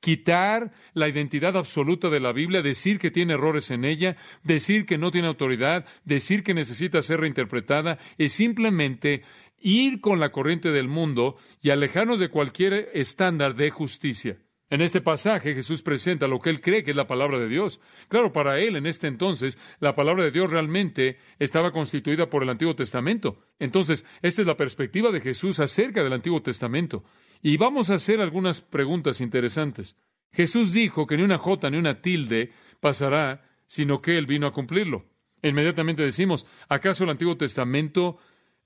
quitar 0.00 0.72
la 0.94 1.08
identidad 1.08 1.56
absoluta 1.56 2.08
de 2.10 2.20
la 2.20 2.32
Biblia, 2.32 2.62
decir 2.62 2.98
que 2.98 3.10
tiene 3.10 3.34
errores 3.34 3.70
en 3.70 3.84
ella, 3.84 4.16
decir 4.42 4.86
que 4.86 4.98
no 4.98 5.10
tiene 5.10 5.28
autoridad, 5.28 5.86
decir 6.04 6.42
que 6.42 6.54
necesita 6.54 7.02
ser 7.02 7.20
reinterpretada, 7.20 7.98
es 8.18 8.32
simplemente 8.32 9.22
ir 9.60 10.00
con 10.00 10.20
la 10.20 10.30
corriente 10.30 10.70
del 10.70 10.88
mundo 10.88 11.36
y 11.62 11.70
alejarnos 11.70 12.18
de 12.18 12.30
cualquier 12.30 12.90
estándar 12.94 13.54
de 13.54 13.70
justicia. 13.70 14.38
En 14.70 14.82
este 14.82 15.00
pasaje 15.00 15.52
Jesús 15.52 15.82
presenta 15.82 16.28
lo 16.28 16.38
que 16.38 16.48
él 16.48 16.60
cree 16.60 16.84
que 16.84 16.92
es 16.92 16.96
la 16.96 17.08
palabra 17.08 17.40
de 17.40 17.48
Dios. 17.48 17.80
Claro, 18.08 18.30
para 18.30 18.60
él 18.60 18.76
en 18.76 18.86
este 18.86 19.08
entonces 19.08 19.58
la 19.80 19.96
palabra 19.96 20.22
de 20.22 20.30
Dios 20.30 20.50
realmente 20.52 21.18
estaba 21.40 21.72
constituida 21.72 22.30
por 22.30 22.44
el 22.44 22.50
Antiguo 22.50 22.76
Testamento. 22.76 23.42
Entonces, 23.58 24.06
esta 24.22 24.42
es 24.42 24.46
la 24.46 24.56
perspectiva 24.56 25.10
de 25.10 25.20
Jesús 25.20 25.58
acerca 25.58 26.04
del 26.04 26.12
Antiguo 26.12 26.40
Testamento. 26.40 27.02
Y 27.42 27.56
vamos 27.56 27.90
a 27.90 27.94
hacer 27.94 28.20
algunas 28.20 28.60
preguntas 28.60 29.20
interesantes. 29.20 29.96
Jesús 30.32 30.72
dijo 30.72 31.06
que 31.06 31.16
ni 31.16 31.22
una 31.22 31.38
jota 31.38 31.70
ni 31.70 31.78
una 31.78 32.02
tilde 32.02 32.52
pasará, 32.80 33.48
sino 33.66 34.00
que 34.02 34.18
Él 34.18 34.26
vino 34.26 34.46
a 34.46 34.52
cumplirlo. 34.52 35.06
Inmediatamente 35.42 36.02
decimos, 36.02 36.46
¿acaso 36.68 37.04
el 37.04 37.10
Antiguo 37.10 37.36
Testamento 37.36 38.18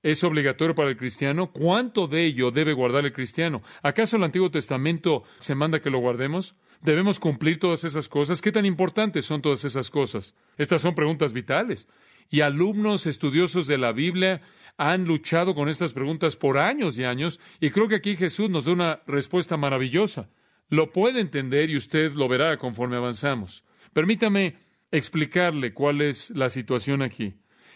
es 0.03 0.25
obligatorio 0.25 0.75
para 0.75 0.91
el 0.91 0.97
cristiano? 0.97 1.53
¿Cuánto 1.53 2.09
de 2.09 2.27
ello 2.27 2.51
debe 2.51 2.73
guardar 2.73 3.05
el 3.05 3.13
cristiano? 3.13 3.63
¿Acaso 3.83 4.17
el 4.17 4.25
Antiguo 4.25 4.51
Testamento 4.51 5.23
se 5.39 5.55
manda 5.55 5.81
que 5.81 5.91
lo 5.91 5.99
guardemos? 5.99 6.57
¿Debemos 6.83 7.21
cumplir 7.21 7.59
todas 7.59 7.85
esas 7.85 8.09
cosas? 8.09 8.43
¿Qué 8.43 8.53
tan 8.53 8.67
importantes 8.67 9.25
son 9.25 9.41
todas 9.41 9.65
esas 9.65 9.91
cosas? 9.91 10.35
Estas 10.59 10.83
son 10.83 10.95
preguntas 10.95 11.33
vitales. 11.33 11.89
Y 12.29 12.41
alumnos 12.41 13.07
estudiosos 13.07 13.67
de 13.67 13.79
la 13.79 13.93
Biblia 13.93 14.43
han 14.77 15.05
luchado 15.05 15.55
con 15.55 15.69
estas 15.69 15.93
preguntas 15.93 16.37
por 16.37 16.59
años 16.59 16.99
y 16.99 17.05
años, 17.05 17.41
y 17.61 17.71
creo 17.71 17.89
que 17.89 17.97
aquí 17.97 18.17
Jesús 18.17 18.51
nos 18.51 18.65
da 18.65 18.73
una 18.73 19.01
respuesta 19.07 19.57
maravillosa. 19.57 20.29
Lo 20.69 20.93
puede 20.93 21.21
entender 21.21 21.71
y 21.71 21.77
usted 21.77 22.13
lo 22.13 22.29
verá 22.29 22.57
conforme 22.57 22.97
avanzamos. 22.97 23.65
Permítame 23.93 24.57
explicarle 24.91 25.73
cuál 25.73 26.01
es 26.01 26.31
la 26.31 26.49
situación 26.49 27.03
aquí. 27.03 27.35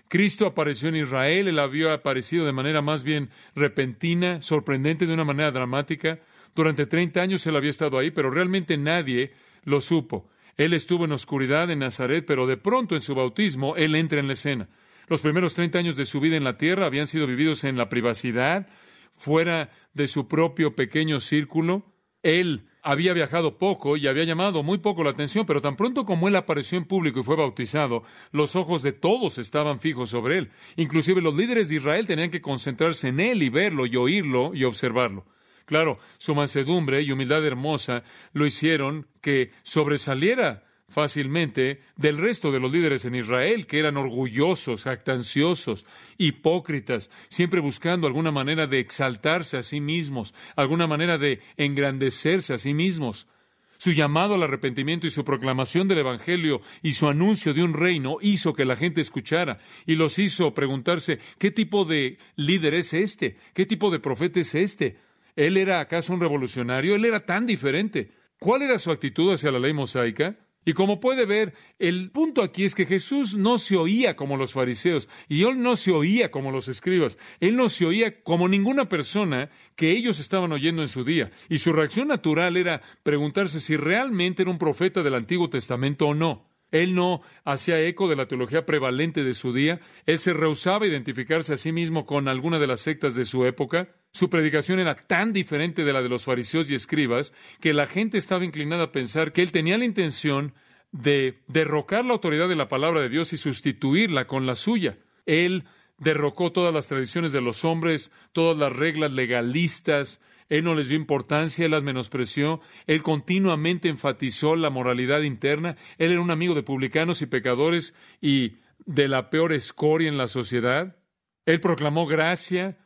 Cristo 0.09 0.47
apareció 0.47 0.89
en 0.89 0.97
Israel, 0.97 1.49
él 1.49 1.59
había 1.59 1.93
aparecido 1.93 2.47
de 2.47 2.53
manera 2.53 2.81
más 2.81 3.05
bien 3.05 3.31
repentina, 3.55 4.41
sorprendente, 4.41 5.07
de 5.07 5.13
una 5.13 5.25
manera 5.25 5.51
dramática. 5.51 6.21
Durante 6.55 6.87
treinta 6.87 7.21
años 7.21 7.47
él 7.47 7.57
había 7.57 7.71
estado 7.71 7.99
ahí, 7.99 8.11
pero 8.11 8.31
realmente 8.31 8.79
nadie 8.79 9.33
lo 9.65 9.81
supo. 9.81 10.31
Él 10.57 10.73
estuvo 10.73 11.05
en 11.05 11.13
oscuridad 11.13 11.71
en 11.71 11.81
Nazaret, 11.81 12.25
pero 12.27 12.47
de 12.47 12.57
pronto 12.57 12.95
en 12.95 13.03
su 13.03 13.15
bautismo 13.15 13.77
él 13.77 13.95
entra 13.95 14.19
en 14.19 14.27
la 14.27 14.33
escena. 14.33 14.69
Los 15.09 15.23
primeros 15.23 15.55
30 15.55 15.79
años 15.79 15.97
de 15.97 16.05
su 16.05 16.21
vida 16.21 16.37
en 16.37 16.45
la 16.45 16.59
tierra 16.59 16.87
habían 16.87 17.07
sido 17.07 17.27
vividos 17.27 17.65
en 17.65 17.79
la 17.79 17.89
privacidad, 17.89 18.69
fuera 19.17 19.71
de 19.95 20.07
su 20.07 20.29
propio 20.29 20.75
pequeño 20.75 21.19
círculo. 21.21 21.95
Él 22.23 22.69
había 22.83 23.15
viajado 23.15 23.59
poco 23.59 23.97
y 23.97 24.07
había 24.07 24.25
llamado 24.25 24.63
muy 24.63 24.79
poco 24.79 25.03
la 25.03 25.11
atención, 25.11 25.47
pero 25.47 25.61
tan 25.61 25.77
pronto 25.77 26.05
como 26.05 26.29
él 26.29 26.37
apareció 26.37 26.77
en 26.77 26.85
público 26.85 27.21
y 27.21 27.23
fue 27.23 27.37
bautizado, 27.37 28.03
los 28.33 28.55
ojos 28.55 28.83
de 28.83 28.93
todos 28.93 29.39
estaban 29.39 29.81
fijos 29.81 30.11
sobre 30.11 30.39
él. 30.39 30.51
Inclusive 30.77 31.23
los 31.23 31.35
líderes 31.35 31.69
de 31.69 31.77
Israel 31.77 32.07
tenían 32.07 32.31
que 32.31 32.43
concentrarse 32.43 33.09
en 33.09 33.21
él 33.21 33.43
y 33.43 33.49
verlo 33.49 33.87
y 33.87 33.97
oírlo 33.97 34.55
y 34.55 34.65
observarlo. 34.65 35.27
Claro, 35.65 35.99
su 36.19 36.35
mansedumbre 36.35 37.03
y 37.03 37.13
humildad 37.13 37.45
hermosa 37.47 38.03
lo 38.33 38.47
hicieron 38.47 39.07
que 39.21 39.53
sobresaliera 39.63 40.68
fácilmente 40.89 41.83
del 41.97 42.19
resto 42.19 42.51
de 42.51 42.61
los 42.61 42.73
líderes 42.73 43.05
en 43.05 43.15
Israel, 43.15 43.67
que 43.67 43.79
eran 43.79 43.97
orgullosos, 43.97 44.85
jactanciosos, 44.85 45.85
hipócritas, 46.17 47.11
siempre 47.29 47.61
buscando 47.61 48.07
alguna 48.07 48.31
manera 48.31 48.67
de 48.67 48.81
exaltarse 48.81 49.59
a 49.59 49.63
sí 49.63 49.81
mismos, 49.81 50.35
alguna 50.57 50.87
manera 50.87 51.19
de 51.19 51.41
engrandecerse 51.57 52.55
a 52.55 52.59
sí 52.59 52.73
mismos. 52.73 53.29
Su 53.77 53.93
llamado 53.93 54.35
al 54.35 54.43
arrepentimiento 54.43 55.07
y 55.07 55.11
su 55.11 55.25
proclamación 55.25 55.87
del 55.87 55.99
Evangelio 55.99 56.63
y 56.83 56.95
su 56.95 57.07
anuncio 57.07 57.55
de 57.55 57.63
un 57.63 57.75
reino 57.75 58.17
hizo 58.21 58.53
que 58.53 58.65
la 58.65 58.75
gente 58.75 59.01
escuchara 59.01 59.59
y 59.87 59.95
los 59.95 60.19
hizo 60.19 60.53
preguntarse 60.53 61.21
¿qué 61.39 61.53
tipo 61.53 61.85
de 61.85 62.19
líder 62.35 62.75
es 62.75 62.93
este? 62.93 63.37
¿Qué 63.55 63.67
tipo 63.67 63.93
de 63.93 64.01
profeta 64.01 64.41
es 64.41 64.57
este? 64.57 64.97
¿Él 65.37 65.57
era 65.57 65.79
acaso 65.79 66.13
un 66.13 66.21
revolucionario? 66.21 66.97
¿Él 66.97 67.05
era 67.05 67.25
tan 67.25 67.47
diferente? 67.47 68.11
¿Cuál 68.41 68.63
era 68.63 68.81
su 68.81 68.91
actitud 68.91 69.33
hacia 69.33 69.53
la 69.53 69.61
ley 69.61 69.73
mosaica? 69.73 70.35
Y 70.69 70.75
como 70.75 71.01
puede 71.01 71.25
ver, 71.25 71.55
el 71.79 72.11
punto 72.11 72.43
aquí 72.43 72.65
es 72.65 72.75
que 72.75 72.85
Jesús 72.85 73.39
no 73.39 73.57
se 73.57 73.79
oía 73.79 74.17
como 74.17 74.37
los 74.37 74.53
fariseos 74.53 75.09
y 75.27 75.45
él 75.45 75.63
no 75.63 75.77
se 75.77 75.93
oía 75.93 76.31
como 76.31 76.51
los 76.51 76.69
escribas. 76.69 77.17
Él 77.41 77.57
no 77.57 77.71
se 77.71 77.87
oía 77.87 78.23
como 78.23 78.51
ninguna 78.51 78.87
persona 78.87 79.49
que 79.77 79.93
ellos 79.93 80.21
estaban 80.21 80.53
oyendo 80.53 80.83
en 80.83 80.89
su 80.89 81.05
día. 81.05 81.31
Y 81.49 81.61
su 81.61 81.73
reacción 81.73 82.09
natural 82.09 82.59
era 82.59 82.83
preguntarse 83.03 83.61
si 83.61 83.79
realmente 83.79 84.43
era 84.43 84.51
un 84.51 84.59
profeta 84.59 85.03
del 85.03 85.15
Antiguo 85.15 85.49
Testamento 85.49 86.09
o 86.09 86.13
no. 86.13 86.45
Él 86.71 86.95
no 86.95 87.23
hacía 87.45 87.81
eco 87.81 88.09
de 88.09 88.17
la 88.17 88.27
teología 88.27 88.67
prevalente 88.67 89.25
de 89.25 89.35
su 89.35 89.53
día. 89.53 89.81
Él 90.07 90.19
se 90.19 90.33
rehusaba 90.33 90.85
a 90.85 90.89
identificarse 90.89 91.55
a 91.55 91.57
sí 91.57 91.73
mismo 91.73 92.07
con 92.07 92.29
alguna 92.29 92.59
de 92.59 92.67
las 92.67 92.81
sectas 92.81 93.15
de 93.15 93.25
su 93.25 93.45
época. 93.47 93.89
Su 94.13 94.29
predicación 94.31 94.79
era 94.79 94.95
tan 94.95 95.33
diferente 95.33 95.85
de 95.85 95.93
la 95.93 96.03
de 96.03 96.09
los 96.09 96.25
fariseos 96.25 96.71
y 96.71 96.75
escribas 96.75 97.33
que 97.61 97.73
la 97.73 97.87
gente 97.87 98.19
estaba 98.19 98.45
inclinada 98.45 98.85
a 98.85 98.93
pensar 98.93 99.33
que 99.33 99.43
él 99.43 99.53
tenía 99.53 99.79
la 99.79 99.85
intención 99.85 100.55
de 100.93 101.43
derrocar 101.49 102.05
la 102.05 102.15
autoridad 102.15 102.49
de 102.49 102.57
la 102.57 102.69
palabra 102.69 103.01
de 103.01 103.09
Dios 103.09 103.33
y 103.33 103.37
sustituirla 103.37 104.27
con 104.27 104.47
la 104.47 104.55
suya. 104.55 104.99
Él 105.27 105.65
derrocó 105.99 106.53
todas 106.53 106.73
las 106.73 106.87
tradiciones 106.87 107.33
de 107.33 107.41
los 107.41 107.65
hombres, 107.65 108.13
todas 108.33 108.57
las 108.57 108.73
reglas 108.73 109.13
legalistas, 109.13 110.21
él 110.49 110.65
no 110.65 110.75
les 110.75 110.89
dio 110.89 110.97
importancia, 110.97 111.65
él 111.65 111.73
las 111.73 111.83
menospreció, 111.83 112.61
él 112.87 113.03
continuamente 113.03 113.89
enfatizó 113.89 114.57
la 114.57 114.71
moralidad 114.71 115.23
interna, 115.23 115.77
él 115.99 116.13
era 116.13 116.21
un 116.21 116.31
amigo 116.31 116.55
de 116.55 116.63
publicanos 116.63 117.23
y 117.23 117.27
pecadores 117.27 117.95
y 118.21 118.57
de 118.87 119.09
la 119.09 119.31
peor 119.31 119.53
escoria 119.53 120.09
en 120.09 120.19
la 120.19 120.29
sociedad. 120.29 120.97
Él 121.45 121.61
proclamó 121.61 122.07
gracia, 122.07 122.79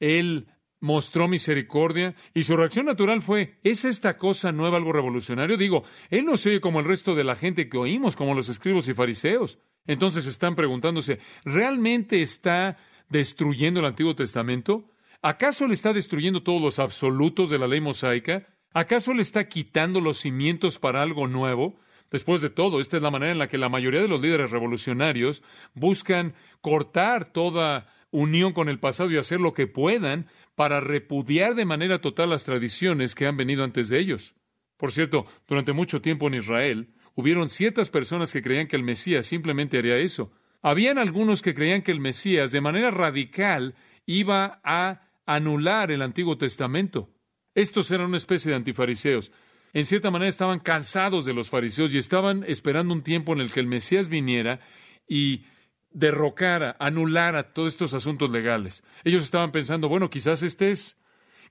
él 0.00 0.48
mostró 0.80 1.28
misericordia 1.28 2.14
y 2.34 2.42
su 2.42 2.56
reacción 2.56 2.86
natural 2.86 3.22
fue, 3.22 3.58
¿es 3.62 3.84
esta 3.84 4.16
cosa 4.16 4.50
nueva 4.50 4.78
algo 4.78 4.92
revolucionario? 4.92 5.56
Digo, 5.56 5.84
él 6.10 6.24
no 6.24 6.36
se 6.36 6.50
oye 6.50 6.60
como 6.60 6.80
el 6.80 6.86
resto 6.86 7.14
de 7.14 7.24
la 7.24 7.36
gente 7.36 7.68
que 7.68 7.78
oímos, 7.78 8.16
como 8.16 8.34
los 8.34 8.48
escribos 8.48 8.88
y 8.88 8.94
fariseos. 8.94 9.58
Entonces 9.86 10.26
están 10.26 10.54
preguntándose, 10.54 11.20
¿realmente 11.44 12.20
está 12.22 12.76
destruyendo 13.08 13.80
el 13.80 13.86
Antiguo 13.86 14.14
Testamento? 14.14 14.91
¿Acaso 15.24 15.68
le 15.68 15.74
está 15.74 15.92
destruyendo 15.92 16.42
todos 16.42 16.60
los 16.60 16.80
absolutos 16.80 17.48
de 17.48 17.58
la 17.58 17.68
ley 17.68 17.80
mosaica? 17.80 18.48
¿Acaso 18.74 19.14
le 19.14 19.22
está 19.22 19.46
quitando 19.46 20.00
los 20.00 20.18
cimientos 20.18 20.80
para 20.80 21.00
algo 21.00 21.28
nuevo? 21.28 21.78
Después 22.10 22.40
de 22.40 22.50
todo, 22.50 22.80
esta 22.80 22.96
es 22.96 23.04
la 23.04 23.12
manera 23.12 23.30
en 23.30 23.38
la 23.38 23.46
que 23.46 23.56
la 23.56 23.68
mayoría 23.68 24.02
de 24.02 24.08
los 24.08 24.20
líderes 24.20 24.50
revolucionarios 24.50 25.44
buscan 25.74 26.34
cortar 26.60 27.32
toda 27.32 27.86
unión 28.10 28.52
con 28.52 28.68
el 28.68 28.80
pasado 28.80 29.12
y 29.12 29.16
hacer 29.16 29.40
lo 29.40 29.54
que 29.54 29.68
puedan 29.68 30.26
para 30.56 30.80
repudiar 30.80 31.54
de 31.54 31.66
manera 31.66 32.00
total 32.00 32.30
las 32.30 32.42
tradiciones 32.42 33.14
que 33.14 33.28
han 33.28 33.36
venido 33.36 33.62
antes 33.62 33.90
de 33.90 34.00
ellos. 34.00 34.34
Por 34.76 34.90
cierto, 34.90 35.26
durante 35.46 35.72
mucho 35.72 36.02
tiempo 36.02 36.26
en 36.26 36.34
Israel, 36.34 36.88
hubieron 37.14 37.48
ciertas 37.48 37.90
personas 37.90 38.32
que 38.32 38.42
creían 38.42 38.66
que 38.66 38.74
el 38.74 38.82
Mesías 38.82 39.24
simplemente 39.24 39.78
haría 39.78 39.98
eso. 39.98 40.32
Habían 40.62 40.98
algunos 40.98 41.42
que 41.42 41.54
creían 41.54 41.82
que 41.82 41.92
el 41.92 42.00
Mesías 42.00 42.50
de 42.50 42.60
manera 42.60 42.90
radical 42.90 43.76
iba 44.04 44.60
a 44.64 45.11
anular 45.26 45.90
el 45.90 46.02
Antiguo 46.02 46.36
Testamento. 46.36 47.10
Estos 47.54 47.90
eran 47.90 48.06
una 48.06 48.16
especie 48.16 48.50
de 48.50 48.56
antifariseos. 48.56 49.32
En 49.72 49.84
cierta 49.84 50.10
manera 50.10 50.28
estaban 50.28 50.60
cansados 50.60 51.24
de 51.24 51.32
los 51.32 51.48
fariseos 51.48 51.94
y 51.94 51.98
estaban 51.98 52.44
esperando 52.46 52.92
un 52.92 53.02
tiempo 53.02 53.32
en 53.32 53.40
el 53.40 53.50
que 53.50 53.60
el 53.60 53.66
Mesías 53.66 54.08
viniera 54.08 54.60
y 55.08 55.44
derrocara, 55.90 56.76
anulara 56.78 57.52
todos 57.52 57.72
estos 57.72 57.94
asuntos 57.94 58.30
legales. 58.30 58.82
Ellos 59.04 59.22
estaban 59.22 59.52
pensando, 59.52 59.88
bueno, 59.88 60.10
quizás 60.10 60.42
este 60.42 60.70
es, 60.70 60.98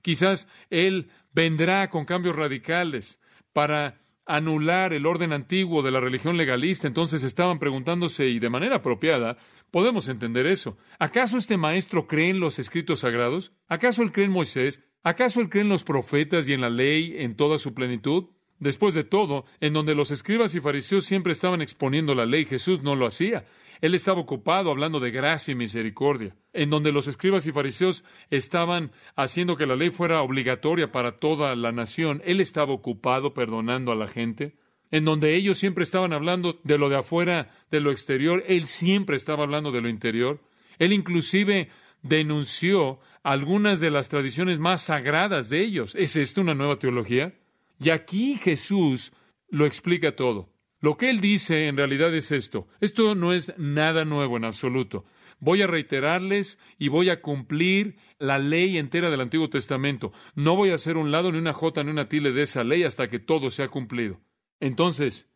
quizás 0.02 0.48
Él 0.70 1.10
vendrá 1.32 1.88
con 1.90 2.04
cambios 2.04 2.36
radicales 2.36 3.20
para 3.52 4.00
anular 4.26 4.92
el 4.92 5.06
orden 5.06 5.32
antiguo 5.32 5.82
de 5.82 5.90
la 5.90 6.00
religión 6.00 6.36
legalista. 6.36 6.86
Entonces 6.86 7.24
estaban 7.24 7.58
preguntándose, 7.58 8.28
y 8.28 8.38
de 8.38 8.50
manera 8.50 8.76
apropiada, 8.76 9.36
podemos 9.70 10.08
entender 10.08 10.46
eso. 10.46 10.76
¿Acaso 10.98 11.36
este 11.36 11.56
maestro 11.56 12.06
cree 12.06 12.30
en 12.30 12.40
los 12.40 12.58
escritos 12.58 13.00
sagrados? 13.00 13.52
¿Acaso 13.68 14.02
él 14.02 14.12
cree 14.12 14.26
en 14.26 14.32
Moisés? 14.32 14.82
¿Acaso 15.02 15.40
él 15.40 15.48
cree 15.48 15.62
en 15.62 15.68
los 15.68 15.84
profetas 15.84 16.48
y 16.48 16.52
en 16.52 16.60
la 16.60 16.70
ley 16.70 17.14
en 17.18 17.36
toda 17.36 17.58
su 17.58 17.74
plenitud? 17.74 18.26
Después 18.58 18.94
de 18.94 19.02
todo, 19.02 19.44
en 19.58 19.72
donde 19.72 19.96
los 19.96 20.12
escribas 20.12 20.54
y 20.54 20.60
fariseos 20.60 21.04
siempre 21.04 21.32
estaban 21.32 21.60
exponiendo 21.60 22.14
la 22.14 22.26
ley, 22.26 22.44
Jesús 22.44 22.80
no 22.82 22.94
lo 22.94 23.06
hacía. 23.06 23.44
Él 23.82 23.96
estaba 23.96 24.20
ocupado 24.20 24.70
hablando 24.70 25.00
de 25.00 25.10
gracia 25.10 25.50
y 25.50 25.56
misericordia, 25.56 26.36
en 26.52 26.70
donde 26.70 26.92
los 26.92 27.08
escribas 27.08 27.46
y 27.48 27.52
fariseos 27.52 28.04
estaban 28.30 28.92
haciendo 29.16 29.56
que 29.56 29.66
la 29.66 29.74
ley 29.74 29.90
fuera 29.90 30.22
obligatoria 30.22 30.92
para 30.92 31.18
toda 31.18 31.56
la 31.56 31.72
nación. 31.72 32.22
Él 32.24 32.40
estaba 32.40 32.72
ocupado 32.72 33.34
perdonando 33.34 33.90
a 33.90 33.96
la 33.96 34.06
gente, 34.06 34.54
en 34.92 35.04
donde 35.04 35.34
ellos 35.34 35.58
siempre 35.58 35.82
estaban 35.82 36.12
hablando 36.12 36.60
de 36.62 36.78
lo 36.78 36.88
de 36.90 36.98
afuera, 36.98 37.50
de 37.72 37.80
lo 37.80 37.90
exterior. 37.90 38.44
Él 38.46 38.66
siempre 38.66 39.16
estaba 39.16 39.42
hablando 39.42 39.72
de 39.72 39.80
lo 39.80 39.88
interior. 39.88 40.40
Él 40.78 40.92
inclusive 40.92 41.68
denunció 42.02 43.00
algunas 43.24 43.80
de 43.80 43.90
las 43.90 44.08
tradiciones 44.08 44.60
más 44.60 44.82
sagradas 44.82 45.48
de 45.48 45.60
ellos. 45.60 45.96
¿Es 45.96 46.14
esto 46.14 46.40
una 46.40 46.54
nueva 46.54 46.76
teología? 46.76 47.34
Y 47.80 47.90
aquí 47.90 48.36
Jesús 48.36 49.12
lo 49.48 49.66
explica 49.66 50.14
todo. 50.14 50.51
Lo 50.82 50.96
que 50.96 51.10
él 51.10 51.20
dice 51.20 51.68
en 51.68 51.76
realidad 51.76 52.12
es 52.12 52.32
esto. 52.32 52.66
Esto 52.80 53.14
no 53.14 53.32
es 53.32 53.54
nada 53.56 54.04
nuevo 54.04 54.36
en 54.36 54.44
absoluto. 54.44 55.04
Voy 55.38 55.62
a 55.62 55.68
reiterarles 55.68 56.58
y 56.76 56.88
voy 56.88 57.08
a 57.08 57.22
cumplir 57.22 57.96
la 58.18 58.40
ley 58.40 58.78
entera 58.78 59.08
del 59.08 59.20
Antiguo 59.20 59.48
Testamento. 59.48 60.12
No 60.34 60.56
voy 60.56 60.70
a 60.70 60.74
hacer 60.74 60.96
un 60.96 61.12
lado 61.12 61.30
ni 61.30 61.38
una 61.38 61.52
jota 61.52 61.84
ni 61.84 61.92
una 61.92 62.08
tilde 62.08 62.32
de 62.32 62.42
esa 62.42 62.64
ley 62.64 62.82
hasta 62.82 63.08
que 63.08 63.20
todo 63.20 63.48
sea 63.50 63.68
cumplido. 63.68 64.20
Entonces, 64.58 65.30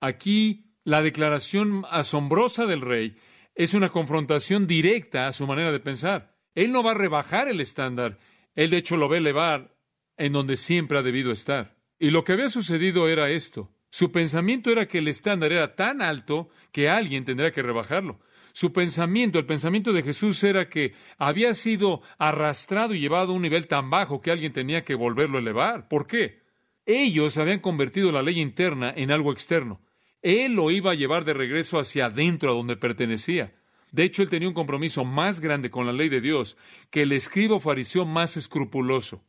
aquí 0.00 0.72
la 0.82 1.02
declaración 1.02 1.84
asombrosa 1.90 2.64
del 2.64 2.80
rey 2.80 3.18
es 3.54 3.74
una 3.74 3.90
confrontación 3.90 4.66
directa 4.66 5.28
a 5.28 5.32
su 5.32 5.46
manera 5.46 5.72
de 5.72 5.80
pensar. 5.80 6.38
Él 6.54 6.72
no 6.72 6.82
va 6.82 6.92
a 6.92 6.94
rebajar 6.94 7.48
el 7.48 7.60
estándar, 7.60 8.18
él 8.54 8.70
de 8.70 8.78
hecho 8.78 8.96
lo 8.96 9.12
a 9.12 9.16
elevar 9.18 9.76
en 10.16 10.32
donde 10.32 10.56
siempre 10.56 10.96
ha 10.96 11.02
debido 11.02 11.32
estar. 11.32 11.76
Y 11.98 12.10
lo 12.10 12.24
que 12.24 12.32
había 12.32 12.48
sucedido 12.48 13.08
era 13.08 13.28
esto. 13.28 13.75
Su 13.96 14.12
pensamiento 14.12 14.70
era 14.70 14.86
que 14.86 14.98
el 14.98 15.08
estándar 15.08 15.52
era 15.52 15.74
tan 15.74 16.02
alto 16.02 16.50
que 16.70 16.90
alguien 16.90 17.24
tendría 17.24 17.50
que 17.50 17.62
rebajarlo. 17.62 18.20
Su 18.52 18.70
pensamiento, 18.70 19.38
el 19.38 19.46
pensamiento 19.46 19.94
de 19.94 20.02
Jesús 20.02 20.44
era 20.44 20.68
que 20.68 20.92
había 21.16 21.54
sido 21.54 22.02
arrastrado 22.18 22.92
y 22.92 23.00
llevado 23.00 23.32
a 23.32 23.34
un 23.34 23.40
nivel 23.40 23.68
tan 23.68 23.88
bajo 23.88 24.20
que 24.20 24.30
alguien 24.30 24.52
tenía 24.52 24.84
que 24.84 24.94
volverlo 24.94 25.38
a 25.38 25.40
elevar. 25.40 25.88
¿Por 25.88 26.06
qué? 26.06 26.42
Ellos 26.84 27.38
habían 27.38 27.60
convertido 27.60 28.12
la 28.12 28.20
ley 28.20 28.38
interna 28.38 28.92
en 28.94 29.10
algo 29.10 29.32
externo. 29.32 29.80
Él 30.20 30.52
lo 30.52 30.70
iba 30.70 30.90
a 30.90 30.94
llevar 30.94 31.24
de 31.24 31.32
regreso 31.32 31.78
hacia 31.78 32.04
adentro 32.04 32.50
a 32.50 32.54
donde 32.54 32.76
pertenecía. 32.76 33.54
De 33.92 34.04
hecho, 34.04 34.20
él 34.20 34.28
tenía 34.28 34.48
un 34.48 34.52
compromiso 34.52 35.06
más 35.06 35.40
grande 35.40 35.70
con 35.70 35.86
la 35.86 35.94
ley 35.94 36.10
de 36.10 36.20
Dios 36.20 36.58
que 36.90 37.00
el 37.00 37.12
escribo 37.12 37.60
fariseo 37.60 38.04
más 38.04 38.36
escrupuloso. 38.36 39.24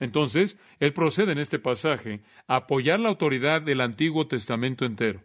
Entonces, 0.00 0.56
él 0.78 0.92
procede 0.92 1.32
en 1.32 1.38
este 1.38 1.58
pasaje 1.58 2.20
a 2.46 2.56
apoyar 2.56 3.00
la 3.00 3.08
autoridad 3.08 3.62
del 3.62 3.80
Antiguo 3.80 4.26
Testamento 4.28 4.84
entero. 4.84 5.22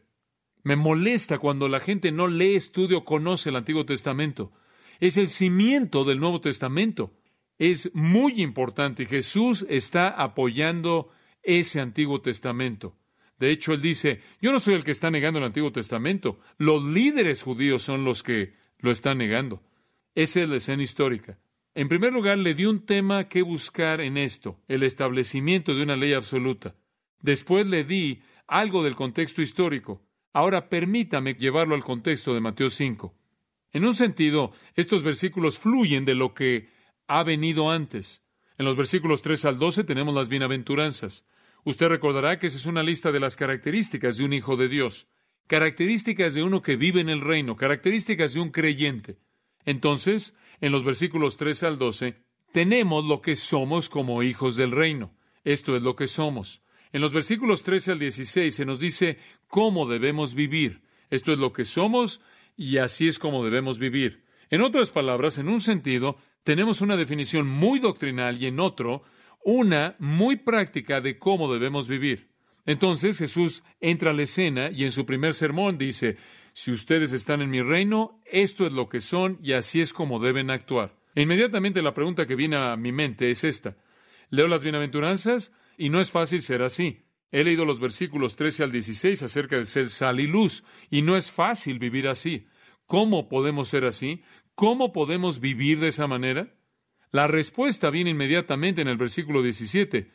Me 0.63 0.75
molesta 0.75 1.37
cuando 1.39 1.67
la 1.67 1.79
gente 1.79 2.11
no 2.11 2.27
lee, 2.27 2.55
estudia 2.55 2.97
o 2.97 3.05
conoce 3.05 3.49
el 3.49 3.57
Antiguo 3.57 3.85
Testamento. 3.85 4.51
Es 4.99 5.17
el 5.17 5.29
cimiento 5.29 6.05
del 6.05 6.19
Nuevo 6.19 6.39
Testamento. 6.39 7.13
Es 7.59 7.91
muy 7.93 8.41
importante. 8.41 9.05
Jesús 9.05 9.65
está 9.69 10.07
apoyando 10.07 11.11
ese 11.43 11.79
Antiguo 11.81 12.21
Testamento. 12.21 12.95
De 13.37 13.51
hecho, 13.51 13.73
él 13.73 13.81
dice, 13.81 14.21
yo 14.41 14.51
no 14.51 14.59
soy 14.59 14.75
el 14.75 14.85
que 14.85 14.91
está 14.91 15.11
negando 15.11 15.39
el 15.39 15.45
Antiguo 15.45 15.71
Testamento. 15.71 16.39
Los 16.57 16.83
líderes 16.83 17.43
judíos 17.43 17.83
son 17.83 18.05
los 18.05 18.23
que 18.23 18.53
lo 18.79 18.89
están 18.89 19.17
negando. 19.17 19.61
Esa 20.15 20.41
es 20.41 20.49
la 20.49 20.55
escena 20.55 20.83
histórica. 20.83 21.37
En 21.75 21.87
primer 21.87 22.13
lugar, 22.13 22.37
le 22.37 22.53
dio 22.53 22.69
un 22.69 22.85
tema 22.85 23.27
que 23.27 23.41
buscar 23.41 23.99
en 23.99 24.17
esto, 24.17 24.59
el 24.67 24.83
establecimiento 24.83 25.73
de 25.73 25.81
una 25.81 25.95
ley 25.95 26.13
absoluta. 26.13 26.75
Después 27.19 27.65
le 27.65 27.83
di 27.83 28.21
algo 28.47 28.83
del 28.83 28.95
contexto 28.95 29.41
histórico. 29.41 30.05
Ahora 30.33 30.69
permítame 30.69 31.33
llevarlo 31.33 31.73
al 31.73 31.83
contexto 31.83 32.33
de 32.33 32.41
Mateo 32.41 32.69
5. 32.69 33.15
En 33.71 33.85
un 33.85 33.95
sentido, 33.95 34.51
estos 34.75 35.01
versículos 35.01 35.57
fluyen 35.57 36.05
de 36.05 36.13
lo 36.13 36.35
que 36.35 36.69
ha 37.07 37.23
venido 37.23 37.71
antes. 37.71 38.23
En 38.59 38.65
los 38.65 38.75
versículos 38.75 39.23
3 39.23 39.45
al 39.45 39.57
12 39.57 39.83
tenemos 39.83 40.13
las 40.13 40.29
bienaventuranzas. 40.29 41.25
Usted 41.63 41.87
recordará 41.87 42.37
que 42.37 42.47
esa 42.47 42.57
es 42.57 42.67
una 42.67 42.83
lista 42.83 43.11
de 43.11 43.19
las 43.19 43.35
características 43.35 44.17
de 44.17 44.25
un 44.25 44.33
hijo 44.33 44.57
de 44.57 44.67
Dios, 44.67 45.07
características 45.47 46.35
de 46.35 46.43
uno 46.43 46.61
que 46.61 46.75
vive 46.75 47.01
en 47.01 47.09
el 47.09 47.21
reino, 47.21 47.55
características 47.55 48.33
de 48.33 48.41
un 48.41 48.51
creyente. 48.51 49.17
Entonces, 49.65 50.35
en 50.63 50.71
los 50.71 50.85
versículos 50.85 51.35
13 51.35 51.67
al 51.67 51.77
12, 51.77 52.15
tenemos 52.53 53.03
lo 53.03 53.21
que 53.21 53.35
somos 53.35 53.89
como 53.89 54.23
hijos 54.23 54.55
del 54.55 54.71
reino. 54.71 55.13
Esto 55.43 55.75
es 55.75 55.83
lo 55.83 55.97
que 55.97 56.07
somos. 56.07 56.61
En 56.93 57.01
los 57.01 57.11
versículos 57.11 57.63
13 57.63 57.91
al 57.91 57.99
16 57.99 58.55
se 58.55 58.65
nos 58.65 58.79
dice 58.79 59.17
cómo 59.49 59.85
debemos 59.85 60.35
vivir. 60.35 60.81
Esto 61.09 61.33
es 61.33 61.37
lo 61.37 61.51
que 61.51 61.65
somos 61.65 62.21
y 62.55 62.77
así 62.77 63.09
es 63.09 63.19
como 63.19 63.43
debemos 63.43 63.77
vivir. 63.77 64.23
En 64.49 64.61
otras 64.61 64.91
palabras, 64.91 65.37
en 65.37 65.49
un 65.49 65.59
sentido, 65.59 66.15
tenemos 66.45 66.79
una 66.79 66.95
definición 66.95 67.45
muy 67.45 67.79
doctrinal 67.79 68.41
y 68.41 68.45
en 68.45 68.61
otro, 68.61 69.03
una 69.43 69.97
muy 69.99 70.37
práctica 70.37 71.01
de 71.01 71.17
cómo 71.17 71.51
debemos 71.51 71.89
vivir. 71.89 72.29
Entonces 72.65 73.17
Jesús 73.17 73.63
entra 73.81 74.11
a 74.11 74.13
la 74.13 74.23
escena 74.23 74.71
y 74.71 74.85
en 74.85 74.93
su 74.93 75.05
primer 75.05 75.33
sermón 75.33 75.77
dice, 75.77 76.15
si 76.53 76.71
ustedes 76.71 77.13
están 77.13 77.41
en 77.41 77.49
mi 77.49 77.61
reino, 77.61 78.21
esto 78.25 78.65
es 78.67 78.71
lo 78.71 78.87
que 78.87 79.01
son 79.01 79.39
y 79.41 79.53
así 79.53 79.81
es 79.81 79.91
como 79.91 80.19
deben 80.19 80.51
actuar. 80.51 80.95
E 81.15 81.23
inmediatamente 81.23 81.81
la 81.81 81.93
pregunta 81.93 82.25
que 82.25 82.35
viene 82.35 82.57
a 82.57 82.75
mi 82.77 82.91
mente 82.91 83.31
es 83.31 83.43
esta. 83.43 83.75
Leo 84.29 84.47
las 84.47 84.63
bienaventuranzas 84.63 85.51
y 85.77 85.89
no 85.89 85.99
es 85.99 86.11
fácil 86.11 86.41
ser 86.41 86.61
así. 86.61 87.05
He 87.31 87.43
leído 87.43 87.65
los 87.65 87.79
versículos 87.79 88.35
13 88.35 88.63
al 88.63 88.71
16 88.71 89.23
acerca 89.23 89.57
de 89.57 89.65
ser 89.65 89.89
sal 89.89 90.19
y 90.19 90.27
luz 90.27 90.63
y 90.91 91.01
no 91.01 91.17
es 91.17 91.31
fácil 91.31 91.79
vivir 91.79 92.07
así. 92.07 92.45
¿Cómo 92.85 93.27
podemos 93.27 93.69
ser 93.69 93.85
así? 93.85 94.21
¿Cómo 94.53 94.93
podemos 94.93 95.39
vivir 95.39 95.79
de 95.79 95.87
esa 95.87 96.05
manera? 96.05 96.53
La 97.11 97.27
respuesta 97.27 97.89
viene 97.89 98.11
inmediatamente 98.11 98.81
en 98.81 98.87
el 98.87 98.97
versículo 98.97 99.41
17. 99.41 100.11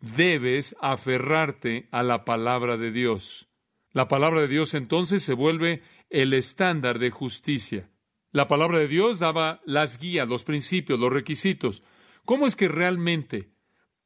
Debes 0.00 0.76
aferrarte 0.80 1.88
a 1.90 2.04
la 2.04 2.24
palabra 2.24 2.76
de 2.76 2.92
Dios. 2.92 3.49
La 3.92 4.06
palabra 4.06 4.42
de 4.42 4.48
Dios 4.48 4.74
entonces 4.74 5.22
se 5.22 5.34
vuelve 5.34 5.82
el 6.10 6.32
estándar 6.32 6.98
de 6.98 7.10
justicia. 7.10 7.90
La 8.30 8.46
palabra 8.46 8.78
de 8.78 8.86
Dios 8.86 9.18
daba 9.18 9.60
las 9.64 9.98
guías, 9.98 10.28
los 10.28 10.44
principios, 10.44 11.00
los 11.00 11.12
requisitos. 11.12 11.82
¿Cómo 12.24 12.46
es 12.46 12.54
que 12.54 12.68
realmente 12.68 13.50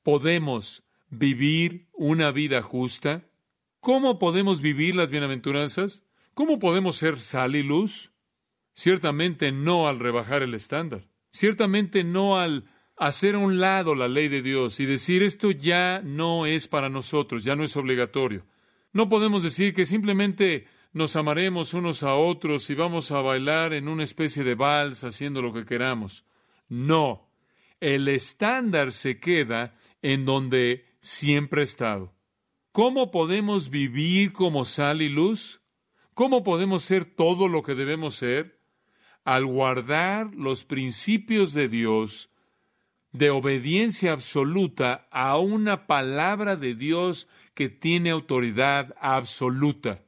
podemos 0.02 0.84
vivir 1.10 1.88
una 1.92 2.30
vida 2.30 2.62
justa? 2.62 3.28
¿Cómo 3.80 4.18
podemos 4.18 4.62
vivir 4.62 4.94
las 4.94 5.10
bienaventuranzas? 5.10 6.02
¿Cómo 6.32 6.58
podemos 6.58 6.96
ser 6.96 7.20
sal 7.20 7.54
y 7.54 7.62
luz? 7.62 8.12
Ciertamente 8.72 9.52
no 9.52 9.86
al 9.86 9.98
rebajar 9.98 10.42
el 10.42 10.54
estándar. 10.54 11.06
Ciertamente 11.30 12.04
no 12.04 12.38
al 12.38 12.64
hacer 12.96 13.34
a 13.34 13.38
un 13.38 13.60
lado 13.60 13.94
la 13.94 14.08
ley 14.08 14.28
de 14.28 14.40
Dios 14.40 14.80
y 14.80 14.86
decir 14.86 15.22
esto 15.22 15.50
ya 15.50 16.00
no 16.02 16.46
es 16.46 16.68
para 16.68 16.88
nosotros, 16.88 17.44
ya 17.44 17.54
no 17.56 17.64
es 17.64 17.76
obligatorio. 17.76 18.46
No 18.94 19.08
podemos 19.08 19.42
decir 19.42 19.74
que 19.74 19.86
simplemente 19.86 20.68
nos 20.92 21.16
amaremos 21.16 21.74
unos 21.74 22.04
a 22.04 22.14
otros 22.14 22.70
y 22.70 22.76
vamos 22.76 23.10
a 23.10 23.20
bailar 23.20 23.74
en 23.74 23.88
una 23.88 24.04
especie 24.04 24.44
de 24.44 24.54
vals 24.54 25.02
haciendo 25.02 25.42
lo 25.42 25.52
que 25.52 25.64
queramos. 25.64 26.24
No, 26.68 27.28
el 27.80 28.06
estándar 28.06 28.92
se 28.92 29.18
queda 29.18 29.76
en 30.00 30.24
donde 30.24 30.86
siempre 31.00 31.62
ha 31.62 31.64
estado. 31.64 32.14
¿Cómo 32.70 33.10
podemos 33.10 33.68
vivir 33.68 34.32
como 34.32 34.64
sal 34.64 35.02
y 35.02 35.08
luz? 35.08 35.60
¿Cómo 36.14 36.44
podemos 36.44 36.84
ser 36.84 37.04
todo 37.04 37.48
lo 37.48 37.64
que 37.64 37.74
debemos 37.74 38.14
ser? 38.14 38.60
Al 39.24 39.44
guardar 39.44 40.32
los 40.36 40.64
principios 40.64 41.52
de 41.52 41.66
Dios 41.66 42.30
de 43.14 43.30
obediencia 43.30 44.12
absoluta 44.12 45.06
a 45.12 45.38
una 45.38 45.86
palabra 45.86 46.56
de 46.56 46.74
Dios 46.74 47.28
que 47.54 47.68
tiene 47.68 48.10
autoridad 48.10 48.94
absoluta. 49.00 50.02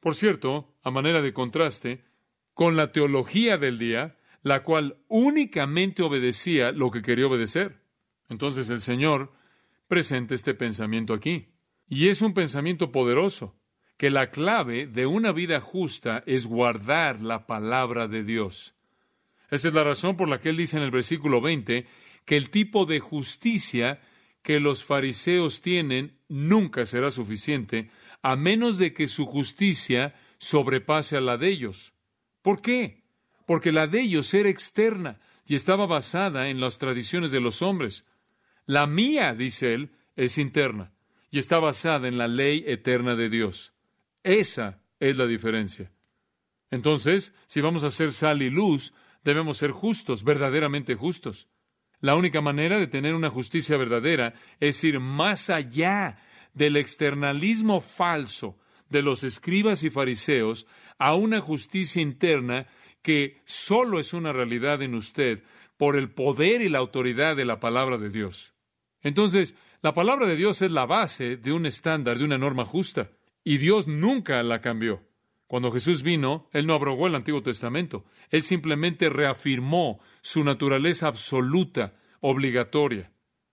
Por 0.00 0.14
cierto, 0.14 0.74
a 0.82 0.90
manera 0.90 1.22
de 1.22 1.32
contraste, 1.32 2.04
con 2.52 2.76
la 2.76 2.92
teología 2.92 3.58
del 3.58 3.78
día, 3.78 4.16
la 4.42 4.62
cual 4.62 4.98
únicamente 5.08 6.02
obedecía 6.02 6.70
lo 6.72 6.90
que 6.90 7.02
quería 7.02 7.26
obedecer. 7.26 7.80
Entonces 8.28 8.68
el 8.70 8.80
Señor 8.80 9.32
presenta 9.88 10.34
este 10.34 10.54
pensamiento 10.54 11.14
aquí. 11.14 11.48
Y 11.88 12.08
es 12.08 12.22
un 12.22 12.34
pensamiento 12.34 12.92
poderoso, 12.92 13.56
que 13.96 14.10
la 14.10 14.30
clave 14.30 14.86
de 14.86 15.06
una 15.06 15.32
vida 15.32 15.60
justa 15.60 16.22
es 16.26 16.46
guardar 16.46 17.20
la 17.20 17.46
palabra 17.46 18.08
de 18.08 18.22
Dios. 18.22 18.74
Esa 19.50 19.68
es 19.68 19.74
la 19.74 19.84
razón 19.84 20.16
por 20.16 20.28
la 20.28 20.40
que 20.40 20.50
él 20.50 20.56
dice 20.56 20.76
en 20.76 20.82
el 20.82 20.90
versículo 20.90 21.40
20 21.40 21.86
que 22.24 22.36
el 22.36 22.50
tipo 22.50 22.86
de 22.86 23.00
justicia 23.00 24.00
que 24.44 24.60
los 24.60 24.84
fariseos 24.84 25.62
tienen 25.62 26.18
nunca 26.28 26.84
será 26.84 27.10
suficiente, 27.10 27.90
a 28.22 28.36
menos 28.36 28.78
de 28.78 28.92
que 28.92 29.08
su 29.08 29.24
justicia 29.24 30.14
sobrepase 30.38 31.16
a 31.16 31.22
la 31.22 31.38
de 31.38 31.48
ellos. 31.48 31.94
¿Por 32.42 32.60
qué? 32.60 33.02
Porque 33.46 33.72
la 33.72 33.86
de 33.86 34.02
ellos 34.02 34.32
era 34.34 34.50
externa 34.50 35.18
y 35.46 35.54
estaba 35.54 35.86
basada 35.86 36.48
en 36.48 36.60
las 36.60 36.76
tradiciones 36.78 37.32
de 37.32 37.40
los 37.40 37.62
hombres. 37.62 38.04
La 38.66 38.86
mía, 38.86 39.34
dice 39.34 39.72
él, 39.72 39.92
es 40.14 40.36
interna 40.36 40.92
y 41.30 41.38
está 41.38 41.58
basada 41.58 42.06
en 42.06 42.18
la 42.18 42.28
ley 42.28 42.64
eterna 42.66 43.16
de 43.16 43.30
Dios. 43.30 43.72
Esa 44.22 44.82
es 45.00 45.16
la 45.16 45.26
diferencia. 45.26 45.90
Entonces, 46.70 47.32
si 47.46 47.62
vamos 47.62 47.82
a 47.82 47.90
ser 47.90 48.12
sal 48.12 48.42
y 48.42 48.50
luz, 48.50 48.92
debemos 49.22 49.56
ser 49.56 49.70
justos, 49.70 50.22
verdaderamente 50.22 50.96
justos. 50.96 51.48
La 52.04 52.16
única 52.16 52.42
manera 52.42 52.78
de 52.78 52.86
tener 52.86 53.14
una 53.14 53.30
justicia 53.30 53.78
verdadera 53.78 54.34
es 54.60 54.84
ir 54.84 55.00
más 55.00 55.48
allá 55.48 56.18
del 56.52 56.76
externalismo 56.76 57.80
falso 57.80 58.58
de 58.90 59.00
los 59.00 59.24
escribas 59.24 59.84
y 59.84 59.88
fariseos 59.88 60.66
a 60.98 61.14
una 61.14 61.40
justicia 61.40 62.02
interna 62.02 62.66
que 63.00 63.40
solo 63.46 63.98
es 63.98 64.12
una 64.12 64.34
realidad 64.34 64.82
en 64.82 64.94
usted 64.94 65.44
por 65.78 65.96
el 65.96 66.10
poder 66.10 66.60
y 66.60 66.68
la 66.68 66.80
autoridad 66.80 67.36
de 67.36 67.46
la 67.46 67.58
palabra 67.58 67.96
de 67.96 68.10
Dios. 68.10 68.52
Entonces, 69.00 69.54
la 69.80 69.94
palabra 69.94 70.26
de 70.26 70.36
Dios 70.36 70.60
es 70.60 70.72
la 70.72 70.84
base 70.84 71.38
de 71.38 71.54
un 71.54 71.64
estándar, 71.64 72.18
de 72.18 72.24
una 72.24 72.36
norma 72.36 72.66
justa, 72.66 73.12
y 73.42 73.56
Dios 73.56 73.88
nunca 73.88 74.42
la 74.42 74.60
cambió. 74.60 75.00
Cuando 75.54 75.70
Jesús 75.70 76.02
vino, 76.02 76.48
Él 76.50 76.66
no 76.66 76.74
abrogó 76.74 77.06
el 77.06 77.14
Antiguo 77.14 77.40
Testamento, 77.40 78.04
Él 78.30 78.42
simplemente 78.42 79.08
reafirmó 79.08 80.00
su 80.20 80.42
naturaleza 80.42 81.06
absoluta, 81.06 81.94
obligatoria. 82.18 83.12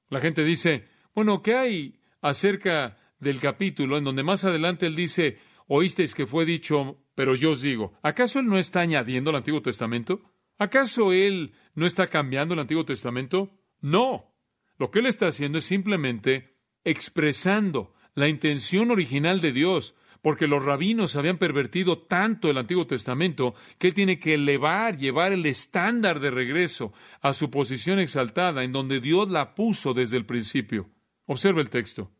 La 0.09 0.19
gente 0.19 0.43
dice, 0.43 0.87
bueno, 1.13 1.43
¿qué 1.43 1.53
hay 1.53 1.99
acerca 2.19 2.97
del 3.19 3.39
capítulo 3.39 3.99
en 3.99 4.03
donde 4.03 4.23
más 4.23 4.43
adelante 4.45 4.87
Él 4.87 4.95
dice, 4.95 5.37
oísteis 5.67 6.15
que 6.15 6.25
fue 6.25 6.43
dicho, 6.43 6.97
pero 7.13 7.35
yo 7.35 7.51
os 7.51 7.61
digo, 7.61 7.93
¿acaso 8.01 8.39
Él 8.39 8.47
no 8.47 8.57
está 8.57 8.79
añadiendo 8.79 9.29
el 9.29 9.35
Antiguo 9.35 9.61
Testamento? 9.61 10.21
¿Acaso 10.57 11.13
Él 11.13 11.53
no 11.75 11.85
está 11.85 12.07
cambiando 12.07 12.55
el 12.55 12.61
Antiguo 12.61 12.83
Testamento? 12.83 13.51
No. 13.79 14.33
Lo 14.79 14.89
que 14.89 15.01
Él 15.01 15.05
está 15.05 15.27
haciendo 15.27 15.59
es 15.59 15.65
simplemente 15.65 16.57
expresando 16.83 17.93
la 18.15 18.27
intención 18.27 18.89
original 18.89 19.39
de 19.39 19.51
Dios, 19.51 19.93
porque 20.21 20.47
los 20.47 20.63
rabinos 20.63 21.15
habían 21.15 21.37
pervertido 21.37 21.97
tanto 21.97 22.49
el 22.49 22.57
Antiguo 22.57 22.85
Testamento 22.85 23.55
que 23.77 23.87
él 23.87 23.93
tiene 23.93 24.19
que 24.19 24.35
elevar, 24.35 24.97
llevar 24.97 25.31
el 25.31 25.45
estándar 25.45 26.19
de 26.19 26.31
regreso 26.31 26.93
a 27.21 27.33
su 27.33 27.49
posición 27.49 27.99
exaltada 27.99 28.63
en 28.63 28.71
donde 28.71 28.99
Dios 28.99 29.29
la 29.29 29.55
puso 29.55 29.93
desde 29.93 30.17
el 30.17 30.25
principio. 30.25 30.89
Observe 31.25 31.61
el 31.61 31.69
texto. 31.69 32.11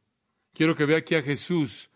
Quiero 0.53 0.75
que 0.75 0.85
vea 0.85 0.97
aquí 0.97 1.15
a 1.15 1.21
Jesús 1.21 1.89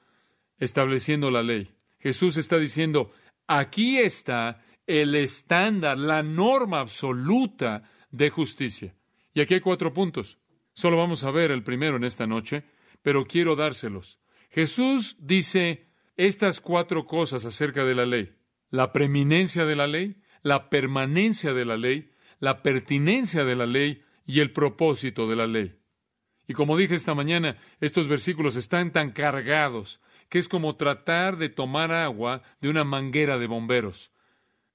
estableciendo 0.60 1.32
la 1.32 1.44
ley. 1.44 1.72
Jesús 2.00 2.38
está 2.38 2.60
diciendo, 2.60 3.12
aquí 3.48 3.98
está 3.98 4.64
el 4.86 5.16
estándar, 5.16 5.98
la 5.98 6.22
norma 6.22 6.80
absoluta 6.80 7.90
de 8.12 8.30
justicia. 8.30 8.96
Y 9.34 9.42
aquí 9.42 9.56
hay 9.56 9.60
cuatro 9.60 9.92
puntos. 9.92 10.38
Solo 10.74 10.98
vamos 10.98 11.24
a 11.24 11.32
ver 11.32 11.52
el 11.52 11.64
primero 11.64 11.98
en 11.98 12.04
esta 12.04 12.28
noche, 12.28 12.64
pero 13.02 13.26
quiero 13.26 13.56
dárselos. 13.56 14.20
Jesús 14.50 15.18
dice, 15.20 15.85
estas 16.18 16.62
cuatro 16.62 17.06
cosas 17.06 17.46
acerca 17.46 17.86
de 17.86 17.96
la 17.96 18.06
ley. 18.06 18.36
La 18.70 18.92
preeminencia 18.92 19.66
de 19.66 19.76
la 19.76 19.88
ley, 19.88 20.22
la 20.42 20.70
permanencia 20.70 21.54
de 21.54 21.66
la 21.66 21.78
ley, 21.78 22.12
la 22.40 22.62
pertinencia 22.62 23.46
de 23.46 23.56
la 23.56 23.66
ley 23.66 24.04
y 24.26 24.40
el 24.40 24.52
propósito 24.52 25.28
de 25.28 25.36
la 25.36 25.48
ley. 25.48 25.80
Y 26.48 26.54
como 26.54 26.78
dije 26.78 26.96
esta 26.96 27.16
mañana, 27.16 27.58
estos 27.80 28.08
versículos 28.08 28.56
están 28.56 28.92
tan 28.92 29.12
cargados 29.12 30.00
que 30.30 30.40
es 30.40 30.48
como 30.48 30.76
tratar 30.76 31.38
de 31.38 31.50
tomar 31.50 31.92
agua 31.92 32.42
de 32.62 32.70
una 32.70 32.84
manguera 32.84 33.38
de 33.38 33.48
bomberos. 33.48 34.12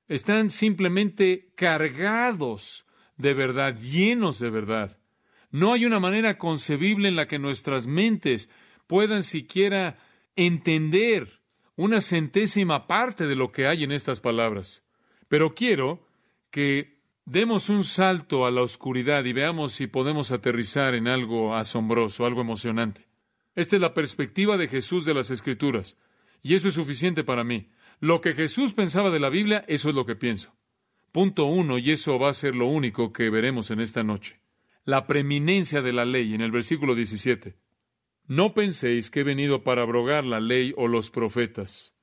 Están 0.09 0.50
simplemente 0.50 1.53
cargados 1.55 2.87
de 3.16 3.35
verdad, 3.35 3.79
llenos 3.79 4.38
de 4.38 4.50
verdad. 4.50 4.98
No 5.50 5.72
hay 5.72 5.85
una 5.85 6.00
manera 6.00 6.38
concebible 6.38 7.09
en 7.09 7.16
la 7.16 7.29
que 7.29 7.38
nuestras 7.38 7.87
mentes 7.87 8.48
puedan 8.87 9.22
siquiera 9.22 9.98
entender 10.46 11.42
una 11.76 12.00
centésima 12.00 12.87
parte 12.87 13.26
de 13.26 13.37
lo 13.37 13.53
que 13.53 13.66
hay 13.66 13.85
en 13.85 13.92
estas 13.92 14.20
palabras. 14.20 14.83
Pero 15.29 15.55
quiero 15.55 16.07
que 16.50 16.98
demos 17.26 17.68
un 17.68 17.85
salto 17.85 18.46
a 18.46 18.50
la 18.50 18.62
oscuridad 18.62 19.24
y 19.26 19.35
veamos 19.35 19.72
si 19.72 19.87
podemos 19.87 20.33
aterrizar 20.33 20.94
en 20.94 21.09
algo 21.09 21.55
asombroso, 21.55 22.24
algo 22.24 22.40
emocionante. 22.40 23.07
Esta 23.55 23.76
es 23.76 23.83
la 23.83 23.92
perspectiva 23.92 24.57
de 24.57 24.68
Jesús 24.68 25.05
de 25.05 25.12
las 25.12 25.31
Escrituras, 25.31 25.98
y 26.42 26.55
eso 26.55 26.68
es 26.68 26.74
suficiente 26.74 27.22
para 27.22 27.44
mí. 27.44 27.68
Lo 28.00 28.22
que 28.22 28.33
Jesús 28.33 28.72
pensaba 28.72 29.11
de 29.11 29.20
la 29.20 29.29
Biblia, 29.29 29.64
eso 29.68 29.90
es 29.90 29.94
lo 29.94 30.07
que 30.07 30.16
pienso. 30.16 30.55
Punto 31.12 31.44
uno, 31.44 31.76
y 31.76 31.90
eso 31.90 32.18
va 32.18 32.31
a 32.31 32.35
ser 32.35 32.55
lo 32.55 32.66
único 32.66 33.12
que 33.12 33.29
veremos 33.29 33.70
en 33.70 33.81
esta 33.81 34.03
noche. 34.03 34.40
La 34.87 35.07
preeminencia 35.07 35.83
de 35.83 35.92
la 35.92 36.07
ley 36.07 36.33
en 36.33 36.40
el 36.40 36.50
versículo 36.50 36.94
17. 36.94 37.57
No 38.31 38.55
penséis 38.55 39.11
que 39.11 39.21
he 39.21 39.25
venido 39.25 39.64
para 39.64 39.83
abrogar 39.83 40.25
la 40.25 40.38
ley 40.38 40.73
o 40.77 40.87
los 40.87 41.11
profetas. 41.11 41.97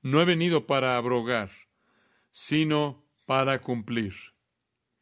No 0.00 0.22
he 0.22 0.24
venido 0.24 0.66
para 0.66 0.96
abrogar, 0.96 1.50
sino 2.30 3.04
para 3.26 3.60
cumplir. 3.60 4.14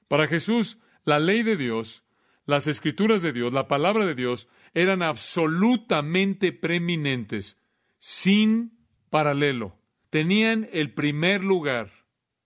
Para 0.09 0.27
Jesús, 0.27 0.81
la 1.05 1.21
ley 1.21 1.45
de 1.45 1.57
Dios, 1.57 2.03
las 2.47 2.67
escrituras 2.67 3.23
de 3.23 3.33
Dios, 3.33 3.53
la 3.53 3.69
palabra 3.69 4.05
de 4.05 4.17
Dios, 4.17 4.49
eran 4.75 5.03
absolutamente 5.03 6.53
preeminentes, 6.53 7.63
sin 7.99 8.85
paralelo. 9.09 9.79
Tenían 10.11 10.69
el 10.73 10.93
primer 10.95 11.45
lugar. 11.45 11.93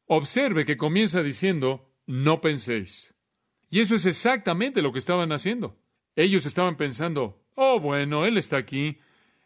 Observe 0.04 0.66
que 0.66 0.76
comienza 0.76 1.22
diciendo, 1.22 1.90
no 2.04 2.42
penséis. 2.42 3.14
Y 3.70 3.80
eso 3.80 3.94
es 3.94 4.04
exactamente 4.04 4.82
lo 4.82 4.92
que 4.92 4.98
estaban 4.98 5.32
haciendo. 5.32 5.80
Ellos 6.16 6.44
estaban 6.44 6.76
pensando, 6.76 7.45
Oh, 7.56 7.80
bueno, 7.80 8.26
Él 8.26 8.36
está 8.36 8.58
aquí. 8.58 8.98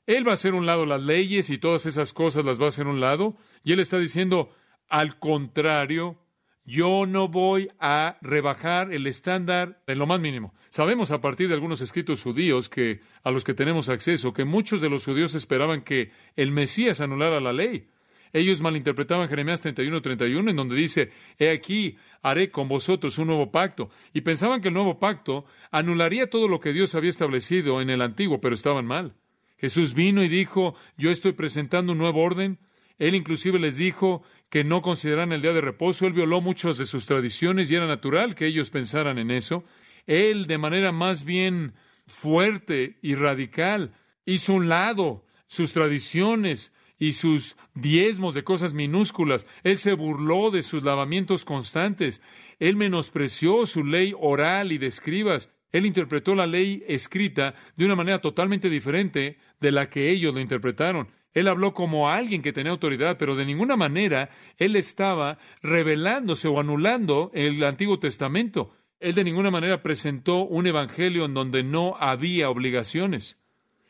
Él 0.06 0.26
va 0.26 0.32
a 0.32 0.34
hacer 0.34 0.54
un 0.54 0.66
lado 0.66 0.84
las 0.84 1.00
leyes 1.00 1.48
y 1.48 1.58
todas 1.58 1.86
esas 1.86 2.12
cosas 2.12 2.44
las 2.44 2.60
va 2.60 2.64
a 2.64 2.68
hacer 2.70 2.88
un 2.88 3.00
lado. 3.00 3.36
Y 3.62 3.72
Él 3.72 3.78
está 3.78 3.98
diciendo, 3.98 4.50
al 4.88 5.20
contrario, 5.20 6.18
yo 6.64 7.06
no 7.06 7.28
voy 7.28 7.70
a 7.78 8.18
rebajar 8.20 8.92
el 8.92 9.06
estándar 9.06 9.82
en 9.86 10.00
lo 10.00 10.06
más 10.08 10.18
mínimo. 10.18 10.52
Sabemos 10.70 11.12
a 11.12 11.20
partir 11.20 11.48
de 11.48 11.54
algunos 11.54 11.80
escritos 11.80 12.24
judíos 12.24 12.68
que 12.68 13.00
a 13.22 13.30
los 13.30 13.44
que 13.44 13.54
tenemos 13.54 13.88
acceso 13.88 14.32
que 14.32 14.44
muchos 14.44 14.80
de 14.80 14.90
los 14.90 15.04
judíos 15.04 15.36
esperaban 15.36 15.82
que 15.82 16.10
el 16.34 16.50
Mesías 16.50 17.00
anulara 17.00 17.40
la 17.40 17.52
ley. 17.52 17.90
Ellos 18.32 18.60
malinterpretaban 18.60 19.28
Jeremías 19.28 19.60
31, 19.60 20.00
31, 20.00 20.50
en 20.50 20.56
donde 20.56 20.76
dice, 20.76 21.10
He 21.38 21.50
aquí, 21.50 21.96
haré 22.22 22.50
con 22.50 22.68
vosotros 22.68 23.18
un 23.18 23.28
nuevo 23.28 23.50
pacto. 23.50 23.90
Y 24.12 24.20
pensaban 24.20 24.60
que 24.60 24.68
el 24.68 24.74
nuevo 24.74 24.98
pacto 24.98 25.44
anularía 25.70 26.30
todo 26.30 26.48
lo 26.48 26.60
que 26.60 26.72
Dios 26.72 26.94
había 26.94 27.10
establecido 27.10 27.80
en 27.80 27.90
el 27.90 28.02
antiguo, 28.02 28.40
pero 28.40 28.54
estaban 28.54 28.86
mal. 28.86 29.14
Jesús 29.58 29.94
vino 29.94 30.22
y 30.22 30.28
dijo, 30.28 30.74
Yo 30.96 31.10
estoy 31.10 31.32
presentando 31.32 31.92
un 31.92 31.98
nuevo 31.98 32.22
orden. 32.22 32.58
Él 32.98 33.14
inclusive 33.14 33.58
les 33.58 33.76
dijo 33.78 34.22
que 34.50 34.62
no 34.62 34.82
consideraran 34.82 35.32
el 35.32 35.42
día 35.42 35.52
de 35.52 35.60
reposo. 35.60 36.06
Él 36.06 36.12
violó 36.12 36.40
muchas 36.40 36.76
de 36.78 36.86
sus 36.86 37.06
tradiciones 37.06 37.70
y 37.70 37.74
era 37.74 37.86
natural 37.86 38.34
que 38.34 38.46
ellos 38.46 38.70
pensaran 38.70 39.18
en 39.18 39.30
eso. 39.30 39.64
Él, 40.06 40.46
de 40.46 40.58
manera 40.58 40.92
más 40.92 41.24
bien 41.24 41.74
fuerte 42.06 42.98
y 43.00 43.14
radical, 43.14 43.94
hizo 44.24 44.52
un 44.54 44.68
lado 44.68 45.24
sus 45.46 45.72
tradiciones, 45.72 46.72
y 47.00 47.12
sus 47.12 47.56
diezmos 47.74 48.34
de 48.34 48.44
cosas 48.44 48.74
minúsculas. 48.74 49.46
Él 49.64 49.78
se 49.78 49.94
burló 49.94 50.52
de 50.52 50.62
sus 50.62 50.84
lavamientos 50.84 51.44
constantes. 51.44 52.22
Él 52.60 52.76
menospreció 52.76 53.66
su 53.66 53.84
ley 53.84 54.14
oral 54.16 54.70
y 54.70 54.78
de 54.78 54.86
escribas. 54.86 55.50
Él 55.72 55.86
interpretó 55.86 56.34
la 56.34 56.46
ley 56.46 56.84
escrita 56.86 57.54
de 57.74 57.86
una 57.86 57.96
manera 57.96 58.20
totalmente 58.20 58.68
diferente 58.68 59.38
de 59.60 59.72
la 59.72 59.88
que 59.88 60.10
ellos 60.10 60.34
lo 60.34 60.40
interpretaron. 60.40 61.08
Él 61.32 61.48
habló 61.48 61.72
como 61.72 62.10
alguien 62.10 62.42
que 62.42 62.52
tenía 62.52 62.72
autoridad, 62.72 63.16
pero 63.16 63.34
de 63.34 63.46
ninguna 63.46 63.76
manera 63.76 64.30
él 64.58 64.76
estaba 64.76 65.38
revelándose 65.62 66.48
o 66.48 66.60
anulando 66.60 67.30
el 67.32 67.64
Antiguo 67.64 67.98
Testamento. 67.98 68.74
Él 68.98 69.14
de 69.14 69.24
ninguna 69.24 69.50
manera 69.50 69.82
presentó 69.82 70.44
un 70.44 70.66
evangelio 70.66 71.24
en 71.24 71.32
donde 71.32 71.62
no 71.62 71.96
había 71.98 72.50
obligaciones. 72.50 73.39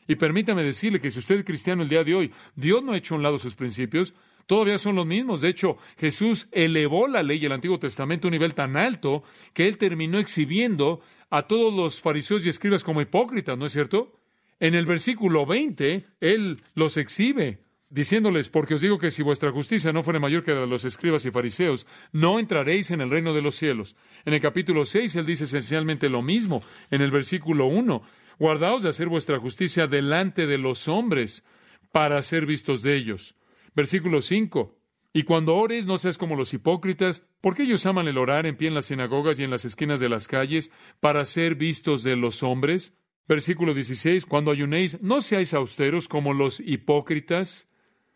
Y 0.07 0.15
permítame 0.15 0.63
decirle 0.63 0.99
que 0.99 1.11
si 1.11 1.19
usted 1.19 1.39
es 1.39 1.45
cristiano 1.45 1.83
el 1.83 1.89
día 1.89 2.03
de 2.03 2.15
hoy, 2.15 2.31
Dios 2.55 2.83
no 2.83 2.93
ha 2.93 2.97
hecho 2.97 3.13
a 3.13 3.17
un 3.17 3.23
lado 3.23 3.37
sus 3.37 3.55
principios, 3.55 4.13
todavía 4.45 4.77
son 4.77 4.95
los 4.95 5.05
mismos. 5.05 5.41
De 5.41 5.49
hecho, 5.49 5.77
Jesús 5.97 6.47
elevó 6.51 7.07
la 7.07 7.23
ley 7.23 7.39
del 7.39 7.51
Antiguo 7.51 7.79
Testamento 7.79 8.27
a 8.27 8.29
un 8.29 8.33
nivel 8.33 8.53
tan 8.53 8.77
alto 8.77 9.23
que 9.53 9.67
él 9.67 9.77
terminó 9.77 10.17
exhibiendo 10.19 11.01
a 11.29 11.43
todos 11.43 11.73
los 11.73 12.01
fariseos 12.01 12.45
y 12.45 12.49
escribas 12.49 12.83
como 12.83 13.01
hipócritas, 13.01 13.57
¿no 13.57 13.65
es 13.65 13.73
cierto? 13.73 14.19
En 14.59 14.75
el 14.75 14.85
versículo 14.85 15.45
20, 15.45 16.05
él 16.19 16.61
los 16.75 16.97
exhibe 16.97 17.59
diciéndoles, 17.91 18.49
porque 18.49 18.75
os 18.75 18.81
digo 18.81 18.97
que 18.97 19.11
si 19.11 19.21
vuestra 19.21 19.51
justicia 19.51 19.91
no 19.91 20.01
fuera 20.01 20.19
mayor 20.19 20.43
que 20.43 20.53
la 20.53 20.61
de 20.61 20.67
los 20.67 20.85
escribas 20.85 21.25
y 21.25 21.31
fariseos, 21.31 21.85
no 22.13 22.39
entraréis 22.39 22.89
en 22.89 23.01
el 23.01 23.09
reino 23.09 23.33
de 23.33 23.41
los 23.41 23.55
cielos. 23.55 23.95
En 24.25 24.33
el 24.33 24.39
capítulo 24.39 24.85
6 24.85 25.17
él 25.17 25.25
dice 25.25 25.43
esencialmente 25.43 26.09
lo 26.09 26.21
mismo. 26.21 26.63
En 26.89 27.01
el 27.01 27.11
versículo 27.11 27.65
1, 27.65 28.01
guardaos 28.41 28.81
de 28.81 28.89
hacer 28.89 29.07
vuestra 29.07 29.37
justicia 29.37 29.85
delante 29.85 30.47
de 30.47 30.57
los 30.57 30.87
hombres 30.87 31.43
para 31.91 32.19
ser 32.23 32.47
vistos 32.47 32.81
de 32.81 32.97
ellos. 32.97 33.35
Versículo 33.75 34.19
5, 34.19 34.75
y 35.13 35.23
cuando 35.23 35.55
ores 35.55 35.85
no 35.85 35.99
seas 35.99 36.17
como 36.17 36.35
los 36.35 36.51
hipócritas, 36.51 37.23
porque 37.39 37.61
ellos 37.63 37.85
aman 37.85 38.07
el 38.07 38.17
orar 38.17 38.47
en 38.47 38.57
pie 38.57 38.69
en 38.69 38.73
las 38.73 38.85
sinagogas 38.85 39.39
y 39.39 39.43
en 39.43 39.51
las 39.51 39.63
esquinas 39.63 39.99
de 39.99 40.09
las 40.09 40.27
calles 40.27 40.71
para 40.99 41.23
ser 41.23 41.53
vistos 41.53 42.01
de 42.01 42.15
los 42.15 42.41
hombres. 42.41 42.95
Versículo 43.27 43.75
16, 43.75 44.25
cuando 44.25 44.49
ayunéis, 44.49 44.99
no 45.03 45.21
seáis 45.21 45.53
austeros 45.53 46.07
como 46.07 46.33
los 46.33 46.61
hipócritas 46.61 47.69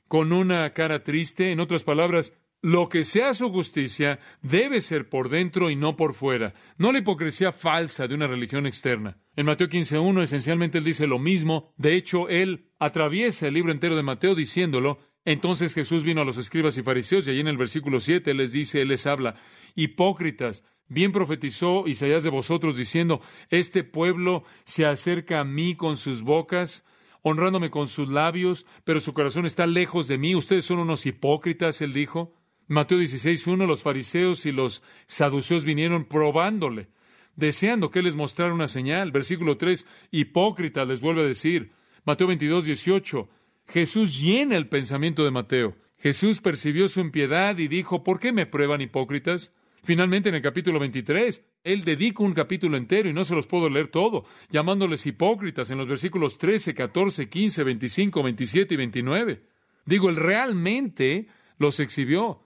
con 0.07 0.33
una 0.33 0.73
cara 0.73 1.03
triste. 1.03 1.51
En 1.51 1.59
otras 1.59 1.83
palabras, 1.83 2.33
lo 2.65 2.89
que 2.89 3.03
sea 3.03 3.35
su 3.35 3.51
justicia 3.51 4.17
debe 4.41 4.81
ser 4.81 5.07
por 5.07 5.29
dentro 5.29 5.69
y 5.69 5.75
no 5.75 5.95
por 5.95 6.15
fuera, 6.15 6.55
no 6.79 6.91
la 6.91 6.97
hipocresía 6.97 7.51
falsa 7.51 8.07
de 8.07 8.15
una 8.15 8.25
religión 8.25 8.65
externa. 8.65 9.19
En 9.35 9.45
Mateo 9.45 9.67
15.1 9.67 10.23
esencialmente 10.23 10.79
él 10.79 10.83
dice 10.83 11.05
lo 11.05 11.19
mismo, 11.19 11.75
de 11.77 11.95
hecho 11.95 12.27
él 12.27 12.71
atraviesa 12.79 13.45
el 13.45 13.53
libro 13.53 13.71
entero 13.71 13.95
de 13.95 14.01
Mateo 14.01 14.33
diciéndolo, 14.33 14.97
entonces 15.25 15.75
Jesús 15.75 16.03
vino 16.03 16.21
a 16.21 16.25
los 16.25 16.37
escribas 16.37 16.75
y 16.79 16.81
fariseos 16.81 17.27
y 17.27 17.31
allí 17.31 17.41
en 17.41 17.49
el 17.49 17.57
versículo 17.57 17.99
7 17.99 18.31
él 18.31 18.37
les 18.37 18.51
dice, 18.51 18.81
él 18.81 18.87
les 18.87 19.05
habla, 19.05 19.35
hipócritas, 19.75 20.63
bien 20.87 21.11
profetizó 21.11 21.85
Isaías 21.85 22.23
de 22.23 22.31
vosotros 22.31 22.75
diciendo, 22.75 23.21
este 23.51 23.83
pueblo 23.83 24.43
se 24.63 24.87
acerca 24.87 25.39
a 25.39 25.45
mí 25.45 25.75
con 25.75 25.97
sus 25.97 26.23
bocas, 26.23 26.83
honrándome 27.21 27.69
con 27.69 27.87
sus 27.87 28.09
labios, 28.09 28.65
pero 28.85 28.99
su 28.99 29.13
corazón 29.13 29.45
está 29.45 29.67
lejos 29.67 30.07
de 30.07 30.17
mí. 30.17 30.33
Ustedes 30.33 30.65
son 30.65 30.79
unos 30.79 31.05
hipócritas, 31.05 31.79
él 31.81 31.93
dijo. 31.93 32.33
Mateo 32.67 32.99
16.1, 32.99 33.67
los 33.67 33.83
fariseos 33.83 34.45
y 34.45 34.51
los 34.51 34.81
saduceos 35.05 35.65
vinieron 35.65 36.05
probándole, 36.05 36.87
deseando 37.35 37.91
que 37.91 38.01
les 38.01 38.15
mostrara 38.15 38.53
una 38.53 38.67
señal. 38.67 39.11
Versículo 39.11 39.57
3, 39.57 39.85
hipócritas 40.11 40.87
les 40.87 41.01
vuelve 41.01 41.21
a 41.21 41.27
decir. 41.27 41.71
Mateo 42.05 42.27
22.18, 42.27 43.27
Jesús 43.67 44.19
llena 44.19 44.55
el 44.55 44.67
pensamiento 44.67 45.23
de 45.23 45.31
Mateo. 45.31 45.75
Jesús 45.97 46.41
percibió 46.41 46.87
su 46.87 46.99
impiedad 47.01 47.57
y 47.57 47.67
dijo, 47.67 48.03
¿por 48.03 48.19
qué 48.19 48.31
me 48.31 48.45
prueban 48.45 48.81
hipócritas? 48.81 49.51
Finalmente, 49.83 50.29
en 50.29 50.35
el 50.35 50.41
capítulo 50.41 50.79
23, 50.79 51.43
él 51.63 51.83
dedica 51.83 52.23
un 52.23 52.33
capítulo 52.33 52.77
entero 52.77 53.07
y 53.07 53.13
no 53.13 53.23
se 53.23 53.35
los 53.35 53.45
puedo 53.45 53.69
leer 53.69 53.87
todo, 53.87 54.25
llamándoles 54.49 55.05
hipócritas 55.05 55.69
en 55.69 55.77
los 55.77 55.87
versículos 55.87 56.39
13, 56.39 56.73
14, 56.73 57.29
15, 57.29 57.63
25, 57.63 58.23
27 58.23 58.73
y 58.73 58.77
29. 58.77 59.43
Digo, 59.85 60.09
él 60.09 60.15
realmente 60.15 61.27
los 61.59 61.79
exhibió. 61.79 62.44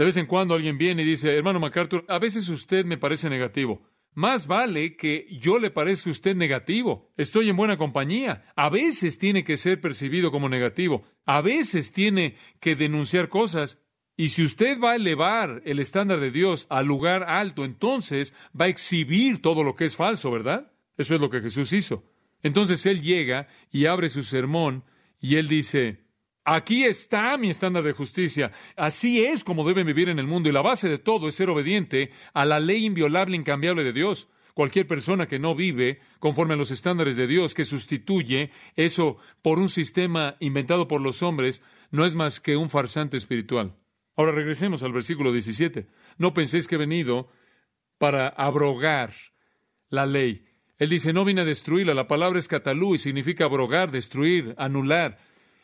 De 0.00 0.06
vez 0.06 0.16
en 0.16 0.24
cuando 0.24 0.54
alguien 0.54 0.78
viene 0.78 1.02
y 1.02 1.04
dice, 1.04 1.36
hermano 1.36 1.60
MacArthur, 1.60 2.06
a 2.08 2.18
veces 2.18 2.48
usted 2.48 2.86
me 2.86 2.96
parece 2.96 3.28
negativo. 3.28 3.82
Más 4.14 4.46
vale 4.46 4.96
que 4.96 5.26
yo 5.28 5.58
le 5.58 5.70
parezca 5.70 6.08
a 6.08 6.12
usted 6.12 6.34
negativo. 6.34 7.12
Estoy 7.18 7.50
en 7.50 7.56
buena 7.58 7.76
compañía. 7.76 8.50
A 8.56 8.70
veces 8.70 9.18
tiene 9.18 9.44
que 9.44 9.58
ser 9.58 9.78
percibido 9.78 10.30
como 10.30 10.48
negativo. 10.48 11.04
A 11.26 11.42
veces 11.42 11.92
tiene 11.92 12.36
que 12.60 12.76
denunciar 12.76 13.28
cosas 13.28 13.78
y 14.16 14.30
si 14.30 14.42
usted 14.42 14.80
va 14.80 14.92
a 14.92 14.96
elevar 14.96 15.60
el 15.66 15.78
estándar 15.78 16.18
de 16.18 16.30
Dios 16.30 16.66
al 16.70 16.86
lugar 16.86 17.24
alto, 17.24 17.66
entonces 17.66 18.32
va 18.58 18.64
a 18.64 18.68
exhibir 18.68 19.42
todo 19.42 19.62
lo 19.62 19.76
que 19.76 19.84
es 19.84 19.96
falso, 19.96 20.30
¿verdad? 20.30 20.72
Eso 20.96 21.14
es 21.14 21.20
lo 21.20 21.28
que 21.28 21.42
Jesús 21.42 21.74
hizo. 21.74 22.04
Entonces 22.42 22.86
Él 22.86 23.02
llega 23.02 23.48
y 23.70 23.84
abre 23.84 24.08
su 24.08 24.22
sermón 24.22 24.82
y 25.20 25.36
Él 25.36 25.46
dice, 25.46 26.06
aquí 26.44 26.84
está 26.84 27.36
mi 27.38 27.50
estándar 27.50 27.82
de 27.82 27.92
justicia, 27.92 28.52
así 28.76 29.24
es 29.24 29.44
como 29.44 29.66
deben 29.66 29.86
vivir 29.86 30.08
en 30.08 30.18
el 30.18 30.26
mundo 30.26 30.48
y 30.48 30.52
la 30.52 30.62
base 30.62 30.88
de 30.88 30.98
todo 30.98 31.28
es 31.28 31.34
ser 31.34 31.50
obediente 31.50 32.10
a 32.34 32.44
la 32.44 32.60
ley 32.60 32.86
inviolable, 32.86 33.36
incambiable 33.36 33.84
de 33.84 33.92
Dios. 33.92 34.28
Cualquier 34.54 34.86
persona 34.86 35.26
que 35.26 35.38
no 35.38 35.54
vive 35.54 36.00
conforme 36.18 36.54
a 36.54 36.56
los 36.56 36.70
estándares 36.70 37.16
de 37.16 37.26
Dios, 37.26 37.54
que 37.54 37.64
sustituye 37.64 38.50
eso 38.74 39.16
por 39.42 39.58
un 39.58 39.68
sistema 39.68 40.36
inventado 40.40 40.88
por 40.88 41.00
los 41.00 41.22
hombres, 41.22 41.62
no 41.90 42.04
es 42.04 42.14
más 42.14 42.40
que 42.40 42.56
un 42.56 42.68
farsante 42.68 43.16
espiritual. 43.16 43.76
Ahora 44.16 44.32
regresemos 44.32 44.82
al 44.82 44.92
versículo 44.92 45.32
17. 45.32 45.86
No 46.18 46.34
penséis 46.34 46.66
que 46.66 46.74
he 46.74 46.78
venido 46.78 47.30
para 47.96 48.28
abrogar 48.28 49.14
la 49.88 50.04
ley. 50.06 50.44
Él 50.78 50.88
dice, 50.88 51.12
no 51.12 51.24
vine 51.24 51.42
a 51.42 51.44
destruirla. 51.44 51.94
La 51.94 52.08
palabra 52.08 52.38
es 52.38 52.48
catalú 52.48 52.94
y 52.94 52.98
significa 52.98 53.44
abrogar, 53.44 53.90
destruir, 53.90 54.54
anular. 54.58 55.18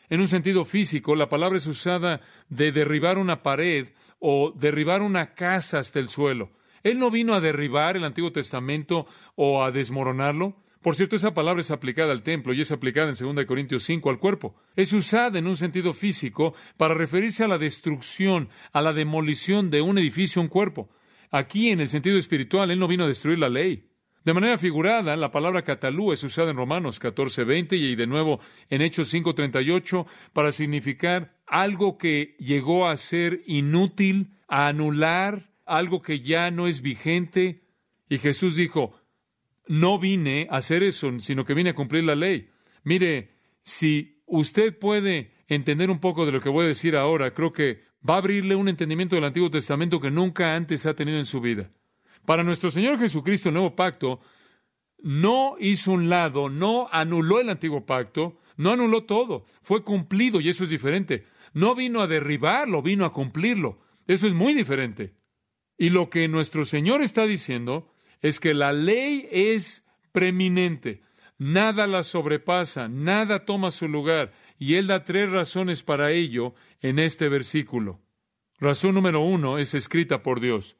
En 0.09 0.21
un 0.21 0.27
sentido 0.27 0.63
físico, 0.63 1.15
la 1.15 1.27
palabra 1.27 1.57
es 1.57 1.67
usada 1.67 2.21
de 2.49 2.71
derribar 2.71 3.17
una 3.17 3.43
pared 3.43 3.89
o 4.19 4.53
derribar 4.55 5.01
una 5.01 5.33
casa 5.33 5.79
hasta 5.79 5.99
el 5.99 6.09
suelo. 6.09 6.51
Él 6.83 6.97
no 6.97 7.11
vino 7.11 7.33
a 7.33 7.41
derribar 7.41 7.97
el 7.97 8.05
Antiguo 8.05 8.31
Testamento 8.31 9.05
o 9.35 9.63
a 9.63 9.71
desmoronarlo. 9.71 10.55
Por 10.81 10.95
cierto, 10.95 11.17
esa 11.17 11.33
palabra 11.33 11.59
es 11.59 11.71
aplicada 11.71 12.13
al 12.13 12.23
templo 12.23 12.53
y 12.53 12.61
es 12.61 12.71
aplicada 12.71 13.09
en 13.09 13.35
2 13.35 13.45
Corintios 13.45 13.83
5 13.83 14.09
al 14.09 14.19
cuerpo. 14.19 14.55
Es 14.77 14.93
usada 14.93 15.39
en 15.39 15.47
un 15.47 15.57
sentido 15.57 15.91
físico 15.91 16.53
para 16.77 16.93
referirse 16.93 17.43
a 17.43 17.49
la 17.49 17.57
destrucción, 17.57 18.47
a 18.71 18.81
la 18.81 18.93
demolición 18.93 19.69
de 19.69 19.81
un 19.81 19.97
edificio, 19.97 20.41
un 20.41 20.47
cuerpo. 20.47 20.89
Aquí, 21.31 21.69
en 21.71 21.81
el 21.81 21.89
sentido 21.89 22.17
espiritual, 22.17 22.71
Él 22.71 22.79
no 22.79 22.87
vino 22.87 23.03
a 23.03 23.07
destruir 23.07 23.39
la 23.39 23.49
ley. 23.49 23.89
De 24.27 24.33
manera 24.33 24.57
figurada, 24.57 25.15
la 25.15 25.31
palabra 25.31 25.61
catalú 25.61 26.11
es 26.11 26.21
usada 26.21 26.51
en 26.51 26.57
Romanos 26.57 26.99
14:20 26.99 27.77
y 27.77 27.95
de 27.95 28.07
nuevo 28.07 28.41
en 28.69 28.81
Hechos 28.81 29.07
5:38 29.07 30.05
para 30.33 30.51
significar 30.51 31.37
algo 31.45 31.97
que 31.97 32.35
llegó 32.37 32.89
a 32.89 32.97
ser 32.97 33.41
inútil, 33.45 34.33
a 34.49 34.67
anular, 34.67 35.53
algo 35.65 36.01
que 36.01 36.19
ya 36.19 36.51
no 36.51 36.67
es 36.67 36.81
vigente. 36.81 37.63
Y 38.09 38.17
Jesús 38.17 38.57
dijo, 38.57 38.99
no 39.65 39.97
vine 39.97 40.49
a 40.51 40.57
hacer 40.57 40.83
eso, 40.83 41.17
sino 41.19 41.45
que 41.45 41.53
vine 41.53 41.69
a 41.69 41.75
cumplir 41.75 42.03
la 42.03 42.15
ley. 42.15 42.49
Mire, 42.83 43.29
si 43.61 44.23
usted 44.25 44.77
puede 44.77 45.31
entender 45.47 45.89
un 45.89 46.01
poco 46.01 46.25
de 46.25 46.33
lo 46.33 46.41
que 46.41 46.49
voy 46.49 46.65
a 46.65 46.67
decir 46.67 46.97
ahora, 46.97 47.33
creo 47.33 47.53
que 47.53 47.85
va 48.07 48.15
a 48.15 48.17
abrirle 48.17 48.55
un 48.55 48.67
entendimiento 48.67 49.15
del 49.15 49.23
Antiguo 49.23 49.49
Testamento 49.49 50.01
que 50.01 50.11
nunca 50.11 50.53
antes 50.53 50.85
ha 50.85 50.95
tenido 50.95 51.17
en 51.17 51.23
su 51.23 51.39
vida. 51.39 51.71
Para 52.27 52.43
nuestro 52.43 52.69
Señor 52.71 52.99
Jesucristo, 52.99 53.47
el 53.47 53.53
nuevo 53.53 53.73
pacto 53.73 54.19
no 55.01 55.55
hizo 55.61 55.93
un 55.93 56.09
lado, 56.09 56.49
no 56.49 56.89
anuló 56.91 57.39
el 57.39 57.47
antiguo 57.47 57.85
pacto, 57.85 58.37
no 58.57 58.71
anuló 58.71 59.05
todo, 59.05 59.45
fue 59.61 59.81
cumplido 59.81 60.41
y 60.41 60.49
eso 60.49 60.65
es 60.65 60.69
diferente. 60.69 61.23
No 61.53 61.73
vino 61.73 62.01
a 62.01 62.07
derribarlo, 62.07 62.81
vino 62.81 63.05
a 63.05 63.13
cumplirlo. 63.13 63.79
Eso 64.07 64.27
es 64.27 64.33
muy 64.33 64.53
diferente. 64.53 65.13
Y 65.77 65.89
lo 65.89 66.09
que 66.09 66.27
nuestro 66.27 66.65
Señor 66.65 67.01
está 67.01 67.25
diciendo 67.25 67.93
es 68.19 68.41
que 68.41 68.53
la 68.53 68.73
ley 68.73 69.29
es 69.31 69.85
preeminente, 70.11 71.03
nada 71.37 71.87
la 71.87 72.03
sobrepasa, 72.03 72.89
nada 72.89 73.45
toma 73.45 73.71
su 73.71 73.87
lugar, 73.87 74.33
y 74.59 74.73
él 74.73 74.87
da 74.87 75.05
tres 75.05 75.31
razones 75.31 75.81
para 75.81 76.11
ello 76.11 76.55
en 76.81 76.99
este 76.99 77.29
versículo. 77.29 78.01
Razón 78.59 78.95
número 78.95 79.21
uno 79.21 79.59
es 79.59 79.73
escrita 79.73 80.23
por 80.23 80.41
Dios. 80.41 80.75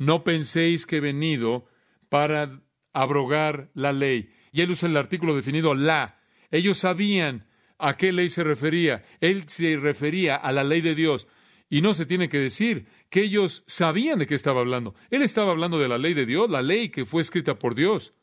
No 0.00 0.24
penséis 0.24 0.86
que 0.86 0.96
he 0.96 1.00
venido 1.00 1.66
para 2.08 2.62
abrogar 2.94 3.70
la 3.74 3.92
ley. 3.92 4.32
Y 4.50 4.62
él 4.62 4.70
usa 4.70 4.88
el 4.88 4.96
artículo 4.96 5.36
definido 5.36 5.74
la. 5.74 6.18
Ellos 6.50 6.78
sabían 6.78 7.46
a 7.78 7.98
qué 7.98 8.10
ley 8.10 8.30
se 8.30 8.42
refería. 8.42 9.04
Él 9.20 9.46
se 9.46 9.76
refería 9.76 10.36
a 10.36 10.52
la 10.52 10.64
ley 10.64 10.80
de 10.80 10.94
Dios. 10.94 11.28
Y 11.68 11.82
no 11.82 11.92
se 11.92 12.06
tiene 12.06 12.30
que 12.30 12.38
decir 12.38 12.86
que 13.10 13.20
ellos 13.20 13.62
sabían 13.66 14.18
de 14.18 14.26
qué 14.26 14.34
estaba 14.34 14.60
hablando. 14.60 14.94
Él 15.10 15.20
estaba 15.20 15.50
hablando 15.50 15.78
de 15.78 15.88
la 15.88 15.98
ley 15.98 16.14
de 16.14 16.24
Dios, 16.24 16.48
la 16.48 16.62
ley 16.62 16.88
que 16.88 17.04
fue 17.04 17.20
escrita 17.20 17.58
por 17.58 17.74
Dios. 17.74 18.14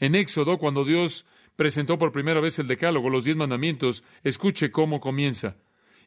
En 0.00 0.14
Éxodo, 0.14 0.58
cuando 0.58 0.84
Dios 0.84 1.24
presentó 1.56 1.96
por 1.96 2.12
primera 2.12 2.42
vez 2.42 2.58
el 2.58 2.66
Decálogo, 2.66 3.08
los 3.08 3.24
diez 3.24 3.38
mandamientos, 3.38 4.04
escuche 4.22 4.70
cómo 4.70 5.00
comienza. 5.00 5.56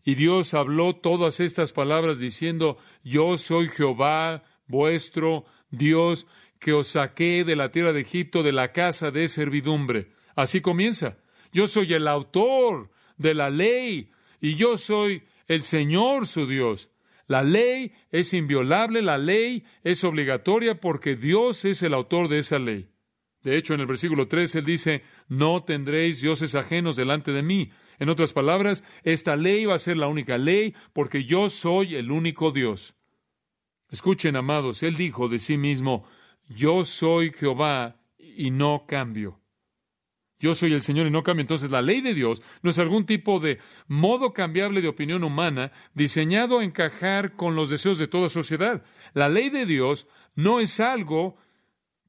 Y 0.04 0.14
Dios 0.14 0.54
habló 0.54 0.96
todas 0.96 1.40
estas 1.40 1.74
palabras 1.74 2.20
diciendo, 2.20 2.78
Yo 3.04 3.38
soy 3.38 3.70
Jehová, 3.70 4.44
vuestro 4.68 5.46
Dios, 5.70 6.28
que 6.60 6.74
os 6.74 6.88
saqué 6.88 7.44
de 7.44 7.56
la 7.56 7.72
tierra 7.72 7.94
de 7.94 8.02
Egipto, 8.02 8.44
de 8.44 8.52
la 8.52 8.72
casa 8.72 9.12
de 9.12 9.28
servidumbre. 9.28 10.12
Así 10.36 10.62
comienza. 10.62 11.18
Yo 11.52 11.68
soy 11.68 11.94
el 11.94 12.08
autor 12.08 12.90
de 13.18 13.34
la 13.34 13.50
ley, 13.50 14.12
y 14.42 14.56
yo 14.56 14.78
soy 14.78 15.24
el 15.48 15.62
Señor 15.64 16.28
su 16.28 16.48
Dios. 16.48 16.90
La 17.28 17.42
ley 17.44 17.94
es 18.12 18.34
inviolable, 18.34 19.02
la 19.02 19.18
ley 19.18 19.64
es 19.84 20.04
obligatoria 20.04 20.80
porque 20.80 21.16
Dios 21.16 21.66
es 21.66 21.82
el 21.82 21.94
autor 21.94 22.28
de 22.28 22.40
esa 22.40 22.60
ley. 22.60 22.90
De 23.42 23.58
hecho, 23.58 23.74
en 23.74 23.80
el 23.80 23.88
versículo 23.88 24.28
3 24.28 24.56
él 24.56 24.66
dice, 24.66 25.04
no 25.28 25.64
tendréis 25.64 26.22
dioses 26.22 26.56
ajenos 26.56 26.96
delante 26.96 27.32
de 27.32 27.44
mí. 27.44 27.72
En 28.00 28.10
otras 28.10 28.34
palabras, 28.34 28.84
esta 29.04 29.36
ley 29.36 29.66
va 29.66 29.76
a 29.76 29.80
ser 29.80 29.98
la 29.98 30.08
única 30.08 30.38
ley 30.38 30.76
porque 30.94 31.26
yo 31.26 31.50
soy 31.50 31.96
el 31.96 32.12
único 32.12 32.52
Dios. 32.52 32.96
Escuchen, 33.96 34.36
amados, 34.36 34.84
él 34.84 34.98
dijo 34.98 35.30
de 35.30 35.40
sí 35.40 35.58
mismo, 35.58 36.06
yo 36.50 36.84
soy 36.84 37.32
Jehová 37.32 37.96
y 38.18 38.52
no 38.52 38.84
cambio. 38.86 39.40
Yo 40.38 40.54
soy 40.54 40.74
el 40.74 40.82
Señor 40.82 41.08
y 41.08 41.12
no 41.12 41.24
cambio. 41.24 41.44
Entonces 41.44 41.72
la 41.72 41.82
ley 41.82 42.02
de 42.02 42.14
Dios 42.14 42.42
no 42.62 42.72
es 42.72 42.78
algún 42.78 43.06
tipo 43.06 43.40
de 43.40 43.60
modo 43.88 44.34
cambiable 44.34 44.82
de 44.82 44.90
opinión 44.90 45.24
humana 45.24 45.72
diseñado 45.94 46.60
a 46.60 46.66
encajar 46.66 47.38
con 47.38 47.56
los 47.56 47.70
deseos 47.70 47.98
de 47.98 48.10
toda 48.10 48.28
sociedad. 48.28 48.84
La 49.14 49.30
ley 49.30 49.50
de 49.50 49.66
Dios 49.66 50.10
no 50.36 50.60
es 50.60 50.82
algo 50.82 51.38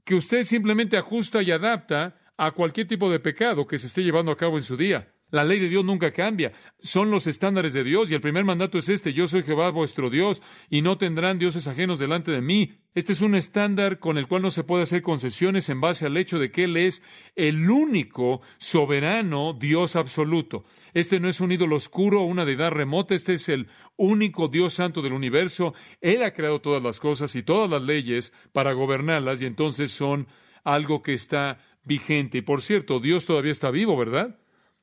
que 0.05 0.17
usted 0.17 0.43
simplemente 0.43 0.97
ajusta 0.97 1.41
y 1.41 1.53
adapta 1.53 2.19
a 2.37 2.51
cualquier 2.51 2.89
tipo 2.89 3.09
de 3.09 3.21
pecado 3.21 3.65
que 3.69 3.79
se 3.79 3.87
esté 3.87 4.03
llevando 4.03 4.33
a 4.33 4.37
cabo 4.37 4.57
en 4.57 4.65
su 4.65 4.77
día. 4.77 5.15
La 5.37 5.45
ley 5.45 5.61
de 5.61 5.69
Dios 5.69 5.85
nunca 5.85 6.13
cambia. 6.13 6.53
Son 6.79 7.11
los 7.11 7.27
estándares 7.27 7.75
de 7.75 7.85
Dios 7.85 8.11
y 8.11 8.15
el 8.15 8.23
primer 8.23 8.47
mandato 8.47 8.79
es 8.79 8.89
este. 8.89 9.13
Yo 9.13 9.29
soy 9.29 9.43
Jehová 9.43 9.69
vuestro 9.69 10.09
Dios 10.09 10.41
y 10.71 10.81
no 10.81 10.97
tendrán 10.97 11.39
dioses 11.39 11.69
ajenos 11.69 11.99
delante 11.99 12.31
de 12.31 12.41
mí. 12.41 12.79
Este 12.95 13.13
es 13.13 13.21
un 13.21 13.35
estándar 13.35 13.99
con 13.99 14.17
el 14.17 14.29
cual 14.29 14.41
no 14.41 14.51
se 14.51 14.65
puede 14.65 14.85
hacer 14.85 15.03
concesiones 15.03 15.69
en 15.69 15.83
base 15.83 16.07
al 16.07 16.17
hecho 16.17 16.39
de 16.39 16.51
que 16.51 16.65
Él 16.65 16.79
es 16.79 17.03
el 17.35 17.69
único 17.69 18.41
soberano 18.57 19.53
Dios 19.53 19.95
absoluto. 19.95 20.65
Este 20.95 21.21
no 21.21 21.29
es 21.29 21.43
un 21.43 21.53
ídolo 21.53 21.77
oscuro 21.77 22.23
o 22.23 22.25
una 22.25 22.47
deidad 22.47 22.71
remota. 22.71 23.15
Este 23.15 23.35
es 23.35 23.51
el 23.51 23.69
único 23.97 24.49
Dios 24.49 24.73
santo 24.73 25.03
del 25.03 25.13
universo. 25.13 25.75
Él 26.01 26.23
ha 26.23 26.33
creado 26.33 26.63
todas 26.63 26.83
las 26.83 26.99
cosas 26.99 27.37
y 27.37 27.43
todas 27.43 27.69
las 27.69 27.83
leyes 27.83 28.33
para 28.55 28.73
gobernarlas 28.73 29.43
y 29.43 29.45
entonces 29.45 29.93
son 29.93 30.29
algo 30.65 31.03
que 31.03 31.13
está 31.13 31.59
vigente. 31.85 32.39
Y 32.39 32.41
por 32.41 32.63
cierto, 32.63 33.01
Dios 33.01 33.27
todavía 33.27 33.53
está 33.53 33.71
vivo, 33.71 33.99
¿verdad? 33.99 34.39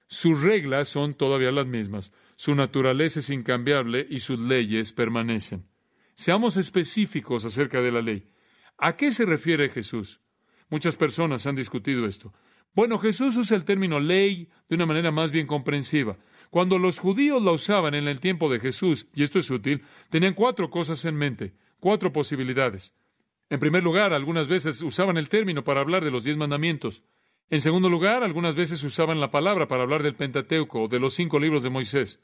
Sus 0.08 0.42
reglas 0.42 0.90
son 0.90 1.14
todavía 1.14 1.52
las 1.52 1.66
mismas, 1.66 2.12
su 2.36 2.56
naturaleza 2.56 3.20
es 3.20 3.30
incambiable 3.30 4.06
y 4.10 4.20
sus 4.20 4.40
leyes 4.40 4.94
permanecen. 4.94 5.66
Seamos 6.16 6.58
específicos 6.58 7.46
acerca 7.46 7.82
de 7.82 7.92
la 7.92 8.02
ley. 8.02 8.28
¿A 8.78 8.96
qué 8.96 9.12
se 9.12 9.26
refiere 9.26 9.70
Jesús? 9.70 10.22
Muchas 10.70 10.98
personas 10.98 11.46
han 11.48 11.56
discutido 11.56 12.06
esto. 12.06 12.34
Bueno, 12.76 12.98
Jesús 12.98 13.38
usa 13.38 13.56
el 13.56 13.66
término 13.66 14.00
ley 14.00 14.50
de 14.68 14.76
una 14.76 14.86
manera 14.86 15.12
más 15.12 15.32
bien 15.32 15.46
comprensiva. 15.46 16.18
Cuando 16.50 16.80
los 16.80 17.00
judíos 17.00 17.42
la 17.42 17.52
usaban 17.52 17.94
en 17.94 18.08
el 18.08 18.20
tiempo 18.20 18.52
de 18.52 18.60
Jesús, 18.60 19.08
y 19.16 19.24
esto 19.24 19.40
es 19.40 19.50
útil, 19.50 19.84
tenían 20.10 20.34
cuatro 20.34 20.70
cosas 20.70 21.06
en 21.06 21.16
mente, 21.16 21.54
cuatro 21.80 22.12
posibilidades. 22.12 22.96
En 23.50 23.60
primer 23.60 23.84
lugar, 23.84 24.14
algunas 24.14 24.48
veces 24.48 24.82
usaban 24.82 25.18
el 25.18 25.30
término 25.30 25.64
para 25.64 25.82
hablar 25.82 26.04
de 26.04 26.12
los 26.12 26.24
diez 26.24 26.38
mandamientos. 26.38 27.04
En 27.50 27.62
segundo 27.62 27.90
lugar, 27.90 28.24
algunas 28.24 28.56
veces 28.56 28.84
usaban 28.84 29.20
la 29.20 29.32
palabra 29.32 29.68
para 29.68 29.84
hablar 29.84 30.04
del 30.04 30.16
Pentateuco 30.16 30.84
o 30.84 30.88
de 30.88 31.00
los 31.00 31.14
cinco 31.14 31.40
libros 31.40 31.64
de 31.64 31.70
Moisés. 31.70 32.20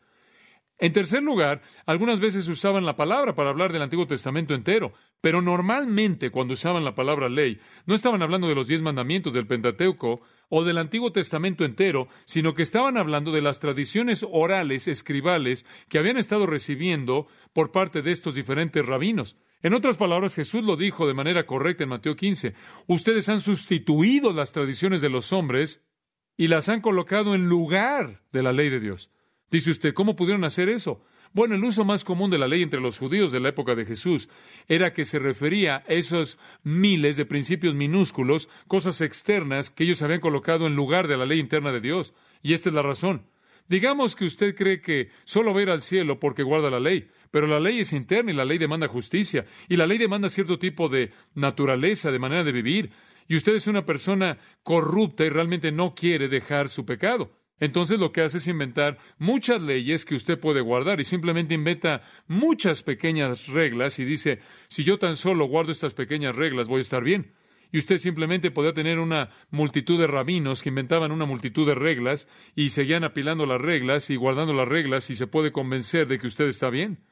En 0.81 0.93
tercer 0.93 1.21
lugar, 1.21 1.61
algunas 1.85 2.21
veces 2.21 2.47
usaban 2.47 2.85
la 2.85 2.95
palabra 2.95 3.35
para 3.35 3.49
hablar 3.49 3.73
del 3.73 3.81
Antiguo 3.81 4.07
Testamento 4.07 4.53
entero, 4.53 4.93
pero 5.19 5.41
normalmente 5.41 6.31
cuando 6.31 6.53
usaban 6.53 6.85
la 6.85 6.95
palabra 6.95 7.27
ley, 7.27 7.59
no 7.85 7.95
estaban 7.95 8.21
hablando 8.21 8.47
de 8.47 8.55
los 8.55 8.69
diez 8.69 8.81
mandamientos 8.81 9.33
del 9.33 9.45
Pentateuco 9.45 10.21
o 10.47 10.63
del 10.63 10.77
Antiguo 10.77 11.11
Testamento 11.11 11.65
entero, 11.65 12.07
sino 12.23 12.53
que 12.53 12.61
estaban 12.61 12.97
hablando 12.97 13.33
de 13.33 13.41
las 13.41 13.59
tradiciones 13.59 14.25
orales, 14.31 14.87
escribales, 14.87 15.65
que 15.89 15.97
habían 15.97 16.15
estado 16.15 16.45
recibiendo 16.45 17.27
por 17.51 17.71
parte 17.71 18.01
de 18.01 18.11
estos 18.11 18.35
diferentes 18.35 18.85
rabinos. 18.85 19.35
En 19.61 19.73
otras 19.73 19.97
palabras, 19.97 20.35
Jesús 20.35 20.63
lo 20.63 20.77
dijo 20.77 21.05
de 21.05 21.13
manera 21.13 21.45
correcta 21.45 21.83
en 21.83 21.89
Mateo 21.89 22.15
15. 22.15 22.53
Ustedes 22.87 23.27
han 23.27 23.41
sustituido 23.41 24.31
las 24.31 24.53
tradiciones 24.53 25.01
de 25.01 25.09
los 25.09 25.33
hombres 25.33 25.81
y 26.37 26.47
las 26.47 26.69
han 26.69 26.79
colocado 26.79 27.35
en 27.35 27.49
lugar 27.49 28.23
de 28.31 28.41
la 28.41 28.53
ley 28.53 28.69
de 28.69 28.79
Dios. 28.79 29.11
Dice 29.51 29.71
usted, 29.71 29.93
¿cómo 29.93 30.15
pudieron 30.15 30.45
hacer 30.45 30.69
eso? 30.69 31.03
Bueno, 31.33 31.55
el 31.55 31.63
uso 31.63 31.83
más 31.83 32.05
común 32.05 32.31
de 32.31 32.37
la 32.37 32.47
ley 32.47 32.63
entre 32.63 32.79
los 32.79 32.97
judíos 32.97 33.31
de 33.31 33.41
la 33.41 33.49
época 33.49 33.75
de 33.75 33.85
Jesús 33.85 34.29
era 34.67 34.93
que 34.93 35.05
se 35.05 35.19
refería 35.19 35.77
a 35.77 35.93
esos 35.93 36.39
miles 36.63 37.17
de 37.17 37.25
principios 37.25 37.75
minúsculos, 37.75 38.47
cosas 38.67 39.01
externas 39.01 39.69
que 39.69 39.83
ellos 39.83 40.01
habían 40.01 40.21
colocado 40.21 40.67
en 40.67 40.75
lugar 40.75 41.07
de 41.07 41.17
la 41.17 41.25
ley 41.25 41.39
interna 41.39 41.71
de 41.71 41.81
Dios. 41.81 42.13
Y 42.41 42.53
esta 42.53 42.69
es 42.69 42.75
la 42.75 42.81
razón. 42.81 43.25
Digamos 43.67 44.15
que 44.15 44.25
usted 44.25 44.55
cree 44.55 44.81
que 44.81 45.09
solo 45.25 45.53
va 45.53 45.59
a 45.59 45.63
ir 45.63 45.69
al 45.69 45.83
cielo 45.83 46.19
porque 46.19 46.41
guarda 46.41 46.71
la 46.71 46.79
ley, 46.79 47.09
pero 47.31 47.47
la 47.47 47.59
ley 47.59 47.79
es 47.79 47.93
interna 47.93 48.31
y 48.31 48.35
la 48.35 48.45
ley 48.45 48.57
demanda 48.57 48.87
justicia, 48.87 49.45
y 49.67 49.75
la 49.77 49.87
ley 49.87 49.97
demanda 49.97 50.29
cierto 50.29 50.59
tipo 50.59 50.89
de 50.89 51.11
naturaleza, 51.35 52.11
de 52.11 52.19
manera 52.19 52.43
de 52.43 52.51
vivir, 52.51 52.91
y 53.27 53.35
usted 53.35 53.53
es 53.55 53.67
una 53.67 53.85
persona 53.85 54.39
corrupta 54.63 55.23
y 55.23 55.29
realmente 55.29 55.71
no 55.71 55.93
quiere 55.93 56.27
dejar 56.27 56.69
su 56.69 56.85
pecado. 56.85 57.31
Entonces 57.59 57.99
lo 57.99 58.11
que 58.11 58.21
hace 58.21 58.37
es 58.37 58.47
inventar 58.47 58.97
muchas 59.17 59.61
leyes 59.61 60.05
que 60.05 60.15
usted 60.15 60.39
puede 60.39 60.61
guardar 60.61 60.99
y 60.99 61.03
simplemente 61.03 61.53
inventa 61.53 62.01
muchas 62.27 62.83
pequeñas 62.83 63.47
reglas 63.47 63.99
y 63.99 64.05
dice, 64.05 64.39
si 64.69 64.83
yo 64.83 64.97
tan 64.97 65.15
solo 65.15 65.45
guardo 65.45 65.71
estas 65.71 65.93
pequeñas 65.93 66.35
reglas 66.35 66.67
voy 66.67 66.79
a 66.79 66.81
estar 66.81 67.03
bien. 67.03 67.33
Y 67.71 67.77
usted 67.77 67.97
simplemente 67.97 68.49
podía 68.49 68.73
tener 68.73 68.97
una 68.97 69.29
multitud 69.51 69.99
de 69.99 70.07
rabinos 70.07 70.63
que 70.63 70.69
inventaban 70.69 71.11
una 71.11 71.25
multitud 71.25 71.67
de 71.67 71.75
reglas 71.75 72.27
y 72.55 72.69
seguían 72.69 73.03
apilando 73.03 73.45
las 73.45 73.61
reglas 73.61 74.09
y 74.09 74.15
guardando 74.15 74.53
las 74.53 74.67
reglas 74.67 75.09
y 75.11 75.15
se 75.15 75.27
puede 75.27 75.51
convencer 75.51 76.07
de 76.07 76.17
que 76.17 76.27
usted 76.27 76.47
está 76.47 76.69
bien. 76.71 77.03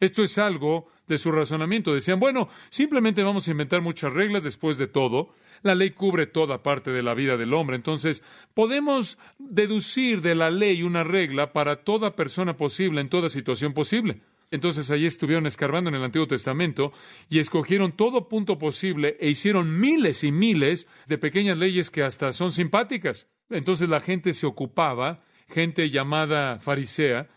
Esto 0.00 0.22
es 0.22 0.38
algo 0.38 0.88
de 1.06 1.18
su 1.18 1.32
razonamiento. 1.32 1.94
Decían, 1.94 2.20
bueno, 2.20 2.48
simplemente 2.68 3.22
vamos 3.22 3.46
a 3.46 3.50
inventar 3.50 3.80
muchas 3.80 4.12
reglas 4.12 4.44
después 4.44 4.78
de 4.78 4.86
todo. 4.86 5.30
La 5.62 5.74
ley 5.74 5.90
cubre 5.90 6.26
toda 6.26 6.62
parte 6.62 6.90
de 6.90 7.02
la 7.02 7.14
vida 7.14 7.36
del 7.36 7.54
hombre. 7.54 7.76
Entonces, 7.76 8.22
podemos 8.54 9.18
deducir 9.38 10.20
de 10.20 10.34
la 10.34 10.50
ley 10.50 10.82
una 10.82 11.04
regla 11.04 11.52
para 11.52 11.76
toda 11.76 12.14
persona 12.14 12.56
posible, 12.56 13.00
en 13.00 13.08
toda 13.08 13.28
situación 13.28 13.72
posible. 13.72 14.20
Entonces 14.50 14.90
allí 14.90 15.06
estuvieron 15.06 15.46
escarbando 15.46 15.90
en 15.90 15.96
el 15.96 16.04
Antiguo 16.04 16.26
Testamento 16.26 16.92
y 17.28 17.40
escogieron 17.40 17.96
todo 17.96 18.28
punto 18.28 18.58
posible 18.58 19.16
e 19.20 19.28
hicieron 19.28 19.80
miles 19.80 20.22
y 20.22 20.30
miles 20.30 20.86
de 21.06 21.18
pequeñas 21.18 21.58
leyes 21.58 21.90
que 21.90 22.02
hasta 22.02 22.32
son 22.32 22.52
simpáticas. 22.52 23.28
Entonces 23.50 23.88
la 23.88 24.00
gente 24.00 24.32
se 24.32 24.46
ocupaba, 24.46 25.24
gente 25.48 25.90
llamada 25.90 26.60
farisea, 26.60 27.28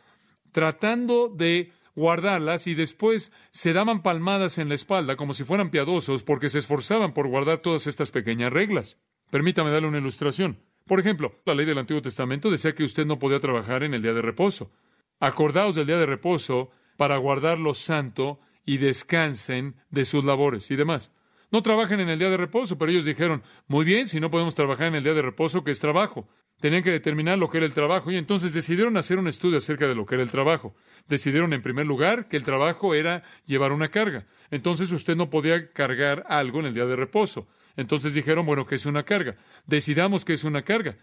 tratando 0.52 1.30
de 1.30 1.72
guardarlas 2.00 2.66
y 2.66 2.74
después 2.74 3.32
se 3.52 3.74
daban 3.74 4.02
palmadas 4.02 4.58
en 4.58 4.70
la 4.70 4.76
espalda 4.76 5.18
como 5.18 5.34
si 5.34 5.44
fueran 5.44 5.70
piadosos 5.70 6.24
porque 6.24 6.50
se 6.50 6.60
esforzaban 6.60 7.14
por 7.14 7.28
guardar 7.28 7.60
todas 7.60 7.86
estas 7.88 8.10
pequeñas 8.10 8.52
reglas. 8.52 8.98
Permítame 9.30 9.70
darle 9.70 9.90
una 9.90 10.00
ilustración. 10.00 10.60
Por 10.88 11.00
ejemplo, 11.00 11.36
la 11.46 11.54
ley 11.54 11.66
del 11.66 11.78
Antiguo 11.78 12.02
Testamento 12.02 12.50
decía 12.50 12.74
que 12.74 12.86
usted 12.86 13.06
no 13.06 13.20
podía 13.20 13.40
trabajar 13.40 13.84
en 13.84 13.94
el 13.94 14.02
día 14.02 14.14
de 14.14 14.22
reposo. 14.22 14.72
Acordaos 15.20 15.76
del 15.76 15.88
día 15.88 15.98
de 15.98 16.06
reposo 16.06 16.72
para 16.98 17.18
guardarlo 17.18 17.74
santo 17.74 18.40
y 18.66 18.78
descansen 18.78 19.76
de 19.90 20.06
sus 20.06 20.24
labores 20.26 20.72
y 20.72 20.78
demás. 20.78 21.12
No 21.52 21.62
trabajen 21.62 22.00
en 22.00 22.10
el 22.10 22.20
día 22.20 22.30
de 22.30 22.38
reposo, 22.38 22.78
pero 22.78 22.92
ellos 22.92 23.06
dijeron, 23.06 23.44
muy 23.68 23.84
bien, 23.84 24.08
si 24.08 24.20
no 24.20 24.32
podemos 24.32 24.56
trabajar 24.56 24.88
en 24.88 24.96
el 24.96 25.04
día 25.04 25.14
de 25.14 25.22
reposo, 25.22 25.64
¿qué 25.64 25.72
es 25.72 25.80
trabajo? 25.80 26.28
Tenían 26.60 26.84
que 26.84 26.92
determinar 26.92 27.38
lo 27.38 27.50
que 27.50 27.58
era 27.58 27.66
el 27.66 27.74
trabajo 27.74 28.12
y 28.12 28.18
entonces 28.18 28.54
decidieron 28.54 28.98
hacer 28.98 29.18
un 29.18 29.28
estudio 29.28 29.58
acerca 29.58 29.88
de 29.88 29.96
lo 29.96 30.06
que 30.06 30.16
era 30.16 30.24
el 30.24 30.32
trabajo. 30.32 30.76
Decidieron 31.08 31.54
en 31.54 31.62
primer 31.62 31.86
lugar 31.86 32.28
que 32.28 32.36
el 32.36 32.44
trabajo 32.44 32.94
era 32.94 33.24
llevar 33.46 33.72
una 33.72 33.88
carga. 33.88 34.26
Entonces 34.52 34.92
usted 34.92 35.16
no 35.16 35.30
podía 35.30 35.72
cargar 35.72 36.26
algo 36.28 36.60
en 36.60 36.66
el 36.66 36.74
día 36.74 36.86
de 36.86 36.98
reposo. 36.98 37.48
Entonces 37.78 38.14
dijeron, 38.14 38.46
bueno, 38.46 38.66
¿qué 38.66 38.76
es 38.76 38.86
una 38.86 39.04
carga? 39.04 39.38
Decidamos 39.68 40.26
qué 40.26 40.34
es 40.34 40.44
una 40.44 40.64
carga. 40.64 40.98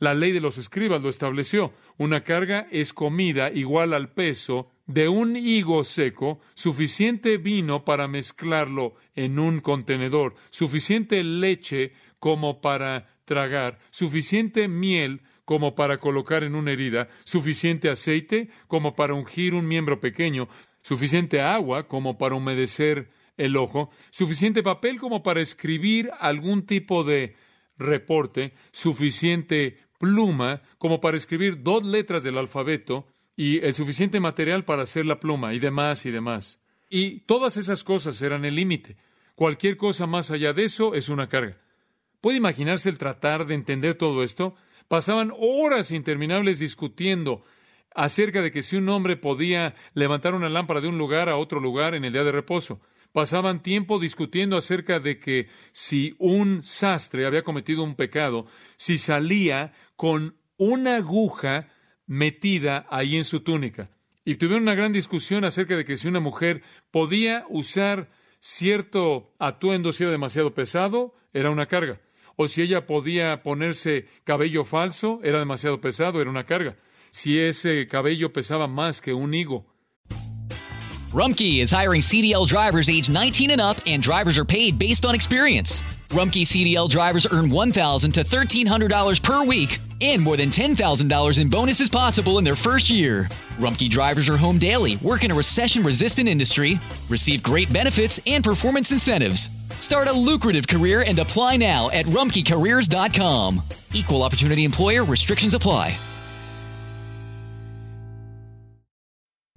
La 0.00 0.14
ley 0.14 0.32
de 0.32 0.40
los 0.40 0.58
escribas 0.58 1.02
lo 1.02 1.08
estableció. 1.08 1.72
Una 1.96 2.22
carga 2.22 2.66
es 2.70 2.92
comida 2.92 3.50
igual 3.50 3.92
al 3.92 4.10
peso 4.10 4.70
de 4.86 5.08
un 5.08 5.36
higo 5.36 5.84
seco, 5.84 6.40
suficiente 6.54 7.36
vino 7.36 7.84
para 7.84 8.08
mezclarlo 8.08 8.94
en 9.14 9.38
un 9.38 9.60
contenedor, 9.60 10.34
suficiente 10.50 11.22
leche 11.22 11.92
como 12.18 12.60
para 12.60 13.17
tragar, 13.28 13.78
suficiente 13.90 14.66
miel 14.68 15.20
como 15.44 15.74
para 15.74 15.98
colocar 15.98 16.42
en 16.44 16.54
una 16.54 16.72
herida, 16.72 17.08
suficiente 17.24 17.90
aceite 17.90 18.48
como 18.66 18.96
para 18.96 19.14
ungir 19.14 19.54
un 19.54 19.68
miembro 19.68 20.00
pequeño, 20.00 20.48
suficiente 20.82 21.42
agua 21.42 21.86
como 21.86 22.16
para 22.16 22.34
humedecer 22.34 23.10
el 23.36 23.56
ojo, 23.56 23.90
suficiente 24.10 24.62
papel 24.62 24.98
como 24.98 25.22
para 25.22 25.42
escribir 25.42 26.10
algún 26.18 26.64
tipo 26.64 27.04
de 27.04 27.36
reporte, 27.76 28.54
suficiente 28.72 29.76
pluma 29.98 30.62
como 30.78 31.00
para 31.00 31.18
escribir 31.18 31.62
dos 31.62 31.84
letras 31.84 32.24
del 32.24 32.38
alfabeto 32.38 33.06
y 33.36 33.58
el 33.58 33.74
suficiente 33.74 34.20
material 34.20 34.64
para 34.64 34.82
hacer 34.82 35.04
la 35.04 35.20
pluma 35.20 35.52
y 35.52 35.58
demás 35.58 36.06
y 36.06 36.10
demás. 36.10 36.60
Y 36.88 37.20
todas 37.20 37.58
esas 37.58 37.84
cosas 37.84 38.20
eran 38.22 38.46
el 38.46 38.54
límite. 38.54 38.96
Cualquier 39.34 39.76
cosa 39.76 40.06
más 40.06 40.30
allá 40.30 40.54
de 40.54 40.64
eso 40.64 40.94
es 40.94 41.10
una 41.10 41.28
carga. 41.28 41.58
¿Puede 42.20 42.38
imaginarse 42.38 42.90
el 42.90 42.98
tratar 42.98 43.46
de 43.46 43.54
entender 43.54 43.94
todo 43.94 44.22
esto? 44.22 44.54
Pasaban 44.88 45.32
horas 45.38 45.92
interminables 45.92 46.58
discutiendo 46.58 47.44
acerca 47.94 48.42
de 48.42 48.50
que 48.50 48.62
si 48.62 48.76
un 48.76 48.88
hombre 48.88 49.16
podía 49.16 49.74
levantar 49.94 50.34
una 50.34 50.48
lámpara 50.48 50.80
de 50.80 50.88
un 50.88 50.98
lugar 50.98 51.28
a 51.28 51.36
otro 51.36 51.60
lugar 51.60 51.94
en 51.94 52.04
el 52.04 52.12
día 52.12 52.24
de 52.24 52.32
reposo. 52.32 52.80
Pasaban 53.12 53.62
tiempo 53.62 53.98
discutiendo 53.98 54.56
acerca 54.56 55.00
de 55.00 55.18
que 55.18 55.48
si 55.72 56.14
un 56.18 56.62
sastre 56.62 57.26
había 57.26 57.42
cometido 57.42 57.82
un 57.82 57.94
pecado, 57.94 58.46
si 58.76 58.98
salía 58.98 59.72
con 59.96 60.36
una 60.56 60.96
aguja 60.96 61.68
metida 62.06 62.86
ahí 62.90 63.16
en 63.16 63.24
su 63.24 63.40
túnica. 63.40 63.90
Y 64.24 64.36
tuvieron 64.36 64.62
una 64.62 64.74
gran 64.74 64.92
discusión 64.92 65.44
acerca 65.44 65.76
de 65.76 65.84
que 65.84 65.96
si 65.96 66.08
una 66.08 66.20
mujer 66.20 66.62
podía 66.90 67.46
usar 67.48 68.10
cierto 68.40 69.34
atuendo 69.38 69.92
si 69.92 70.02
era 70.02 70.12
demasiado 70.12 70.52
pesado, 70.54 71.14
era 71.32 71.50
una 71.50 71.66
carga. 71.66 72.00
O 72.40 72.46
si 72.46 72.62
ella 72.62 72.86
podía 72.86 73.42
ponerse 73.42 74.06
cabello 74.22 74.62
falso, 74.62 75.18
era 75.24 75.40
demasiado 75.40 75.80
pesado, 75.80 76.20
era 76.20 76.30
una 76.30 76.44
carga. 76.44 76.76
Si 77.10 77.36
ese 77.36 77.88
cabello 77.88 78.32
pesaba 78.32 78.68
más 78.68 79.00
que 79.00 79.12
un 79.12 79.34
higo. 79.34 79.66
Rumkey 81.10 81.60
is 81.60 81.72
hiring 81.72 82.00
CDL 82.00 82.46
drivers 82.46 82.88
age 82.88 83.10
19 83.10 83.50
and 83.50 83.60
up, 83.60 83.76
and 83.86 84.00
drivers 84.00 84.38
are 84.38 84.44
paid 84.44 84.78
based 84.78 85.04
on 85.04 85.16
experience. 85.16 85.82
Rumkey 86.10 86.44
CDL 86.44 86.88
drivers 86.88 87.26
earn 87.32 87.50
$1,000 87.50 88.12
to 88.12 88.22
$1,300 88.22 89.20
per 89.20 89.42
week 89.42 89.80
and 90.00 90.22
more 90.22 90.36
than 90.36 90.48
$10,000 90.48 91.38
in 91.40 91.48
bonuses 91.48 91.88
possible 91.88 92.38
in 92.38 92.44
their 92.44 92.56
first 92.56 92.88
year. 92.88 93.24
Rumkey 93.58 93.90
drivers 93.90 94.28
are 94.28 94.36
home 94.36 94.58
daily, 94.58 94.96
work 94.98 95.24
in 95.24 95.30
a 95.30 95.34
recession 95.34 95.82
resistant 95.82 96.28
industry, 96.28 96.78
receive 97.08 97.42
great 97.42 97.72
benefits 97.72 98.20
and 98.26 98.44
performance 98.44 98.92
incentives. 98.92 99.50
Start 99.78 100.08
a 100.08 100.12
lucrative 100.12 100.68
career 100.68 101.02
and 101.06 101.18
apply 101.18 101.56
now 101.56 101.90
at 101.90 102.06
rumkeycareers.com. 102.06 103.62
Equal 103.94 104.22
opportunity 104.22 104.64
employer 104.64 105.04
restrictions 105.04 105.54
apply. 105.54 105.96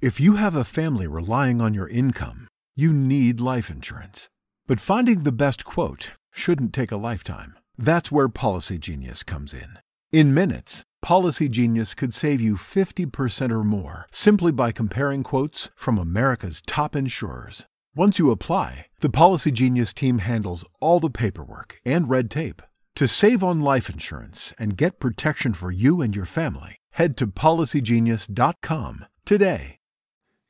If 0.01 0.19
you 0.19 0.33
have 0.33 0.55
a 0.55 0.63
family 0.63 1.05
relying 1.05 1.61
on 1.61 1.75
your 1.75 1.87
income, 1.87 2.47
you 2.75 2.91
need 2.91 3.39
life 3.39 3.69
insurance. 3.69 4.29
But 4.65 4.79
finding 4.79 5.21
the 5.21 5.31
best 5.31 5.63
quote 5.63 6.13
shouldn't 6.31 6.73
take 6.73 6.91
a 6.91 6.97
lifetime. 6.97 7.53
That's 7.77 8.11
where 8.11 8.27
Policy 8.27 8.79
Genius 8.79 9.23
comes 9.23 9.53
in. 9.53 9.77
In 10.11 10.33
minutes, 10.33 10.83
Policy 11.01 11.47
Genius 11.47 11.93
could 11.93 12.13
save 12.13 12.41
you 12.41 12.55
50% 12.55 13.49
or 13.49 13.63
more 13.63 14.07
simply 14.11 14.51
by 14.51 14.73
comparing 14.73 15.23
quotes 15.23 15.71
from 15.73 15.97
America's 15.97 16.61
top 16.67 16.97
insurers. 16.97 17.65
Once 17.95 18.19
you 18.19 18.29
apply, 18.29 18.87
the 18.99 19.09
Policy 19.09 19.51
Genius 19.51 19.93
team 19.93 20.17
handles 20.17 20.65
all 20.81 20.99
the 20.99 21.09
paperwork 21.09 21.77
and 21.85 22.09
red 22.09 22.29
tape. 22.29 22.61
To 22.95 23.07
save 23.07 23.41
on 23.41 23.61
life 23.61 23.89
insurance 23.89 24.53
and 24.59 24.75
get 24.75 24.99
protection 24.99 25.53
for 25.53 25.71
you 25.71 26.01
and 26.01 26.13
your 26.13 26.25
family, 26.25 26.75
head 26.91 27.15
to 27.15 27.25
policygenius.com 27.27 29.05
today. 29.23 29.77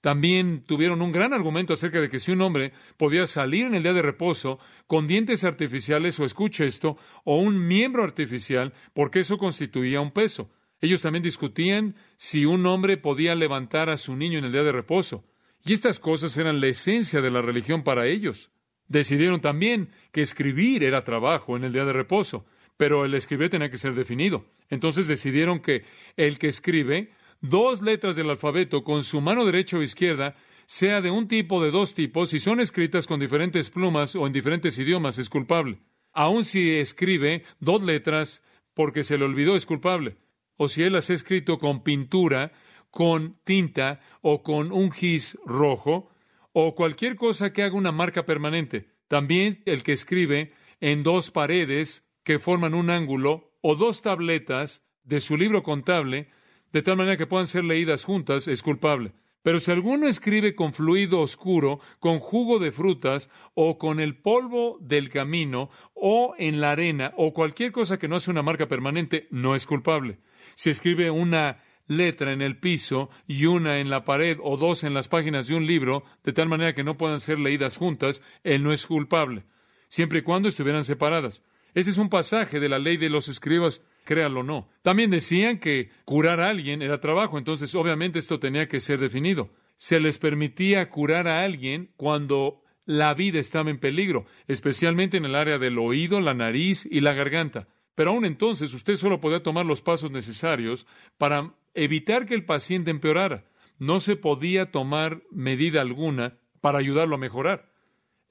También 0.01 0.63
tuvieron 0.65 1.01
un 1.03 1.11
gran 1.11 1.31
argumento 1.31 1.73
acerca 1.73 2.01
de 2.01 2.09
que 2.09 2.19
si 2.19 2.31
un 2.31 2.41
hombre 2.41 2.73
podía 2.97 3.27
salir 3.27 3.67
en 3.67 3.75
el 3.75 3.83
día 3.83 3.93
de 3.93 4.01
reposo 4.01 4.59
con 4.87 5.07
dientes 5.07 5.43
artificiales 5.43 6.19
o 6.19 6.25
escuche 6.25 6.65
esto, 6.65 6.97
o 7.23 7.37
un 7.37 7.67
miembro 7.67 8.03
artificial, 8.03 8.73
porque 8.93 9.19
eso 9.19 9.37
constituía 9.37 10.01
un 10.01 10.11
peso. 10.11 10.49
Ellos 10.81 11.03
también 11.03 11.21
discutían 11.21 11.95
si 12.17 12.45
un 12.45 12.65
hombre 12.65 12.97
podía 12.97 13.35
levantar 13.35 13.91
a 13.91 13.97
su 13.97 14.15
niño 14.15 14.39
en 14.39 14.45
el 14.45 14.51
día 14.51 14.63
de 14.63 14.71
reposo. 14.71 15.23
Y 15.63 15.73
estas 15.73 15.99
cosas 15.99 16.35
eran 16.37 16.59
la 16.59 16.67
esencia 16.67 17.21
de 17.21 17.29
la 17.29 17.43
religión 17.43 17.83
para 17.83 18.07
ellos. 18.07 18.49
Decidieron 18.87 19.39
también 19.39 19.89
que 20.11 20.23
escribir 20.23 20.83
era 20.83 21.03
trabajo 21.03 21.55
en 21.55 21.63
el 21.63 21.73
día 21.73 21.85
de 21.85 21.93
reposo, 21.93 22.45
pero 22.75 23.05
el 23.05 23.13
escribir 23.13 23.51
tenía 23.51 23.69
que 23.69 23.77
ser 23.77 23.93
definido. 23.93 24.45
Entonces 24.71 25.07
decidieron 25.07 25.59
que 25.59 25.83
el 26.17 26.39
que 26.39 26.47
escribe 26.47 27.11
dos 27.41 27.81
letras 27.81 28.15
del 28.15 28.29
alfabeto 28.29 28.83
con 28.83 29.03
su 29.03 29.19
mano 29.19 29.45
derecha 29.45 29.77
o 29.77 29.81
izquierda, 29.81 30.35
sea 30.65 31.01
de 31.01 31.11
un 31.11 31.27
tipo 31.27 31.61
de 31.61 31.71
dos 31.71 31.93
tipos, 31.93 32.33
y 32.33 32.39
son 32.39 32.59
escritas 32.61 33.07
con 33.07 33.19
diferentes 33.19 33.69
plumas 33.69 34.15
o 34.15 34.25
en 34.25 34.33
diferentes 34.33 34.77
idiomas, 34.77 35.19
es 35.19 35.29
culpable. 35.29 35.79
Aun 36.13 36.45
si 36.45 36.71
escribe 36.71 37.43
dos 37.59 37.83
letras 37.83 38.43
porque 38.73 39.03
se 39.03 39.17
le 39.17 39.25
olvidó, 39.25 39.55
es 39.55 39.65
culpable. 39.65 40.17
O 40.55 40.67
si 40.67 40.83
él 40.83 40.93
las 40.93 41.09
ha 41.09 41.13
escrito 41.13 41.57
con 41.57 41.83
pintura, 41.83 42.53
con 42.89 43.37
tinta 43.43 43.99
o 44.21 44.43
con 44.43 44.71
un 44.71 44.91
gis 44.91 45.37
rojo, 45.45 46.09
o 46.53 46.75
cualquier 46.75 47.15
cosa 47.15 47.53
que 47.53 47.63
haga 47.63 47.75
una 47.75 47.91
marca 47.91 48.25
permanente. 48.25 48.89
También 49.07 49.61
el 49.65 49.83
que 49.83 49.93
escribe 49.93 50.53
en 50.79 51.03
dos 51.03 51.31
paredes 51.31 52.05
que 52.23 52.39
forman 52.39 52.73
un 52.73 52.89
ángulo 52.89 53.53
o 53.61 53.75
dos 53.75 54.01
tabletas 54.01 54.85
de 55.03 55.19
su 55.19 55.37
libro 55.37 55.63
contable 55.63 56.29
de 56.71 56.81
tal 56.81 56.97
manera 56.97 57.17
que 57.17 57.27
puedan 57.27 57.47
ser 57.47 57.63
leídas 57.63 58.05
juntas, 58.05 58.47
es 58.47 58.63
culpable. 58.63 59.13
Pero 59.43 59.59
si 59.59 59.71
alguno 59.71 60.07
escribe 60.07 60.53
con 60.53 60.73
fluido 60.73 61.19
oscuro, 61.19 61.79
con 61.99 62.19
jugo 62.19 62.59
de 62.59 62.71
frutas, 62.71 63.29
o 63.55 63.77
con 63.77 63.99
el 63.99 64.15
polvo 64.15 64.77
del 64.81 65.09
camino, 65.09 65.69
o 65.93 66.35
en 66.37 66.61
la 66.61 66.71
arena, 66.71 67.13
o 67.17 67.33
cualquier 67.33 67.71
cosa 67.71 67.97
que 67.97 68.07
no 68.07 68.17
hace 68.17 68.29
una 68.29 68.43
marca 68.43 68.67
permanente, 68.67 69.27
no 69.31 69.55
es 69.55 69.65
culpable. 69.65 70.19
Si 70.53 70.69
escribe 70.69 71.09
una 71.09 71.63
letra 71.87 72.31
en 72.31 72.41
el 72.41 72.57
piso 72.57 73.09
y 73.27 73.45
una 73.47 73.79
en 73.79 73.89
la 73.89 74.05
pared 74.05 74.37
o 74.41 74.57
dos 74.57 74.83
en 74.83 74.93
las 74.93 75.07
páginas 75.07 75.47
de 75.47 75.55
un 75.55 75.65
libro, 75.65 76.03
de 76.23 76.33
tal 76.33 76.47
manera 76.47 76.75
que 76.75 76.83
no 76.83 76.97
puedan 76.97 77.19
ser 77.19 77.39
leídas 77.39 77.77
juntas, 77.77 78.21
él 78.43 78.63
no 78.63 78.71
es 78.71 78.85
culpable, 78.85 79.43
siempre 79.87 80.19
y 80.19 80.21
cuando 80.21 80.47
estuvieran 80.49 80.83
separadas. 80.83 81.43
Ese 81.73 81.89
es 81.89 81.97
un 81.97 82.09
pasaje 82.09 82.59
de 82.59 82.69
la 82.69 82.79
ley 82.79 82.97
de 82.97 83.09
los 83.09 83.27
escribas 83.27 83.81
créalo 84.03 84.41
o 84.41 84.43
no. 84.43 84.69
También 84.81 85.09
decían 85.09 85.59
que 85.59 85.89
curar 86.05 86.41
a 86.41 86.49
alguien 86.49 86.81
era 86.81 86.99
trabajo, 86.99 87.37
entonces 87.37 87.73
obviamente 87.75 88.19
esto 88.19 88.39
tenía 88.39 88.67
que 88.67 88.79
ser 88.79 88.99
definido. 88.99 89.49
Se 89.77 89.99
les 89.99 90.19
permitía 90.19 90.89
curar 90.89 91.27
a 91.27 91.43
alguien 91.43 91.91
cuando 91.97 92.61
la 92.85 93.13
vida 93.13 93.39
estaba 93.39 93.69
en 93.69 93.79
peligro, 93.79 94.25
especialmente 94.47 95.17
en 95.17 95.25
el 95.25 95.35
área 95.35 95.59
del 95.59 95.79
oído, 95.79 96.19
la 96.19 96.33
nariz 96.33 96.87
y 96.89 97.01
la 97.01 97.13
garganta. 97.13 97.67
Pero 97.95 98.11
aún 98.11 98.25
entonces 98.25 98.73
usted 98.73 98.95
solo 98.95 99.19
podía 99.19 99.43
tomar 99.43 99.65
los 99.65 99.81
pasos 99.81 100.11
necesarios 100.11 100.87
para 101.17 101.53
evitar 101.73 102.25
que 102.25 102.33
el 102.33 102.45
paciente 102.45 102.91
empeorara. 102.91 103.45
No 103.79 103.99
se 103.99 104.15
podía 104.15 104.71
tomar 104.71 105.23
medida 105.31 105.81
alguna 105.81 106.37
para 106.61 106.79
ayudarlo 106.79 107.15
a 107.15 107.19
mejorar. 107.19 107.70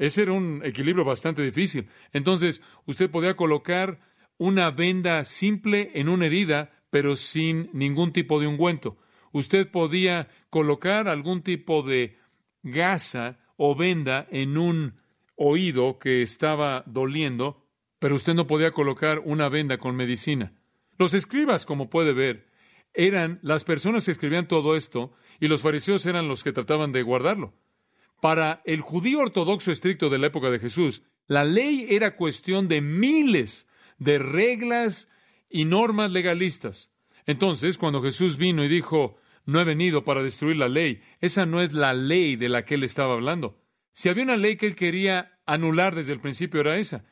Ese 0.00 0.22
era 0.22 0.32
un 0.32 0.62
equilibrio 0.64 1.04
bastante 1.04 1.42
difícil. 1.42 1.86
Entonces, 2.14 2.62
usted 2.86 3.10
podía 3.10 3.36
colocar 3.36 4.00
una 4.38 4.70
venda 4.70 5.22
simple 5.24 5.90
en 5.92 6.08
una 6.08 6.24
herida, 6.24 6.70
pero 6.88 7.16
sin 7.16 7.68
ningún 7.74 8.10
tipo 8.10 8.40
de 8.40 8.46
ungüento. 8.46 8.96
Usted 9.32 9.70
podía 9.70 10.28
colocar 10.48 11.06
algún 11.06 11.42
tipo 11.42 11.82
de 11.82 12.16
gasa 12.62 13.40
o 13.58 13.74
venda 13.74 14.26
en 14.30 14.56
un 14.56 14.94
oído 15.36 15.98
que 15.98 16.22
estaba 16.22 16.82
doliendo, 16.86 17.66
pero 17.98 18.14
usted 18.14 18.32
no 18.32 18.46
podía 18.46 18.70
colocar 18.70 19.20
una 19.22 19.50
venda 19.50 19.76
con 19.76 19.96
medicina. 19.96 20.54
Los 20.96 21.12
escribas, 21.12 21.66
como 21.66 21.90
puede 21.90 22.14
ver, 22.14 22.48
eran 22.94 23.38
las 23.42 23.64
personas 23.64 24.06
que 24.06 24.12
escribían 24.12 24.48
todo 24.48 24.76
esto 24.76 25.12
y 25.40 25.48
los 25.48 25.60
fariseos 25.60 26.06
eran 26.06 26.26
los 26.26 26.42
que 26.42 26.52
trataban 26.52 26.90
de 26.90 27.02
guardarlo. 27.02 27.52
Para 28.20 28.62
el 28.64 28.80
judío 28.80 29.20
ortodoxo 29.20 29.72
estricto 29.72 30.10
de 30.10 30.18
la 30.18 30.26
época 30.26 30.50
de 30.50 30.58
Jesús, 30.58 31.02
la 31.26 31.44
ley 31.44 31.86
era 31.88 32.16
cuestión 32.16 32.68
de 32.68 32.80
miles 32.80 33.66
de 33.98 34.18
reglas 34.18 35.08
y 35.48 35.64
normas 35.64 36.12
legalistas. 36.12 36.90
Entonces, 37.26 37.78
cuando 37.78 38.02
Jesús 38.02 38.36
vino 38.36 38.64
y 38.64 38.68
dijo, 38.68 39.16
no 39.46 39.60
he 39.60 39.64
venido 39.64 40.04
para 40.04 40.22
destruir 40.22 40.56
la 40.56 40.68
ley, 40.68 41.02
esa 41.20 41.46
no 41.46 41.60
es 41.60 41.72
la 41.72 41.94
ley 41.94 42.36
de 42.36 42.48
la 42.48 42.64
que 42.64 42.74
él 42.74 42.84
estaba 42.84 43.14
hablando. 43.14 43.58
Si 43.92 44.08
había 44.08 44.24
una 44.24 44.36
ley 44.36 44.56
que 44.56 44.66
él 44.66 44.74
quería 44.74 45.38
anular 45.46 45.94
desde 45.94 46.12
el 46.12 46.20
principio 46.20 46.60
era 46.60 46.78
esa. 46.78 47.04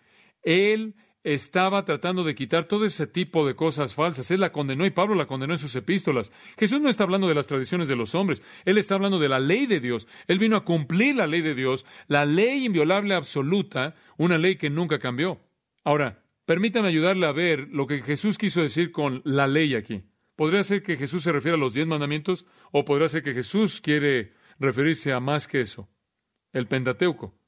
Él 0.43 0.95
estaba 1.35 1.85
tratando 1.85 2.25
de 2.25 2.35
quitar 2.35 2.65
todo 2.65 2.85
ese 2.85 3.07
tipo 3.07 3.47
de 3.47 3.55
cosas 3.55 3.95
falsas. 3.95 4.31
Él 4.31 4.41
la 4.41 4.53
condenó 4.53 4.87
y 4.87 4.91
Pablo 4.91 5.15
la 5.15 5.27
condenó 5.27 5.55
en 5.55 5.59
sus 5.59 5.75
epístolas. 5.77 6.33
Jesús 6.59 6.81
no 6.81 6.89
está 6.89 7.05
hablando 7.05 7.29
de 7.29 7.35
las 7.35 7.47
tradiciones 7.47 7.89
de 7.89 7.97
los 7.97 8.15
hombres, 8.15 8.43
Él 8.65 8.79
está 8.79 8.95
hablando 8.95 9.19
de 9.19 9.29
la 9.29 9.39
ley 9.39 9.67
de 9.67 9.81
Dios. 9.81 10.09
Él 10.27 10.39
vino 10.39 10.57
a 10.57 10.65
cumplir 10.65 11.17
la 11.17 11.27
ley 11.27 11.43
de 11.43 11.55
Dios, 11.55 11.87
la 12.07 12.25
ley 12.25 12.65
inviolable 12.65 13.15
absoluta, 13.15 13.95
una 14.17 14.39
ley 14.39 14.57
que 14.57 14.71
nunca 14.71 14.99
cambió. 14.99 15.41
Ahora, 15.85 16.23
Permítanme 16.49 16.89
ayudarle 16.89 17.27
a 17.27 17.33
ver 17.33 17.69
lo 17.73 17.87
que 17.87 18.01
Jesús 18.01 18.39
quiso 18.39 18.63
decir 18.63 18.91
con 18.91 19.21
la 19.27 19.47
ley 19.47 19.75
aquí. 19.75 20.05
Podría 20.35 20.63
ser 20.63 20.83
que 20.83 20.97
Jesús 20.97 21.23
se 21.23 21.31
refiere 21.31 21.57
a 21.57 21.61
los 21.61 21.75
diez 21.75 21.87
mandamientos 21.87 22.47
o 22.73 22.87
podría 22.87 23.07
ser 23.09 23.23
que 23.23 23.35
Jesús 23.35 23.83
quiere 23.83 24.33
referirse 24.59 25.13
a 25.13 25.21
más 25.21 25.47
que 25.47 25.61
eso, 25.61 25.91
el 26.55 26.67
Pentateuco. 26.67 27.39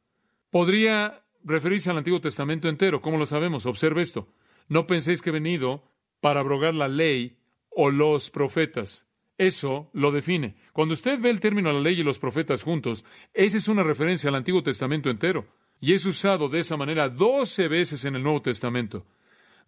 Podría 0.51 1.25
referirse 1.45 1.91
al 1.91 1.99
Antiguo 1.99 2.21
Testamento 2.21 2.69
entero, 2.69 3.01
¿cómo 3.01 3.19
lo 3.19 3.27
sabemos? 3.27 3.67
Observe 3.67 4.03
esto. 4.03 4.29
No 4.69 4.87
penséis 4.87 5.23
que 5.23 5.31
he 5.31 5.33
venido 5.33 5.83
para 6.21 6.41
abrogar 6.41 6.75
la 6.75 6.89
ley 6.89 7.37
o 7.71 7.91
los 7.91 8.31
profetas. 8.31 9.07
Eso 9.39 9.91
lo 9.95 10.13
define. 10.13 10.57
Cuando 10.73 10.95
usted 10.95 11.19
ve 11.19 11.31
el 11.31 11.41
término 11.41 11.73
la 11.73 11.81
ley 11.81 12.01
y 12.01 12.03
los 12.03 12.19
profetas 12.19 12.63
juntos, 12.63 13.05
esa 13.33 13.57
es 13.57 13.69
una 13.69 13.83
referencia 13.83 14.29
al 14.29 14.35
Antiguo 14.35 14.63
Testamento 14.63 15.09
entero 15.09 15.47
y 15.81 15.95
es 15.95 16.05
usado 16.05 16.49
de 16.49 16.59
esa 16.59 16.77
manera 16.77 17.09
doce 17.09 17.67
veces 17.69 18.05
en 18.05 18.17
el 18.17 18.23
Nuevo 18.23 18.43
Testamento. 18.43 19.07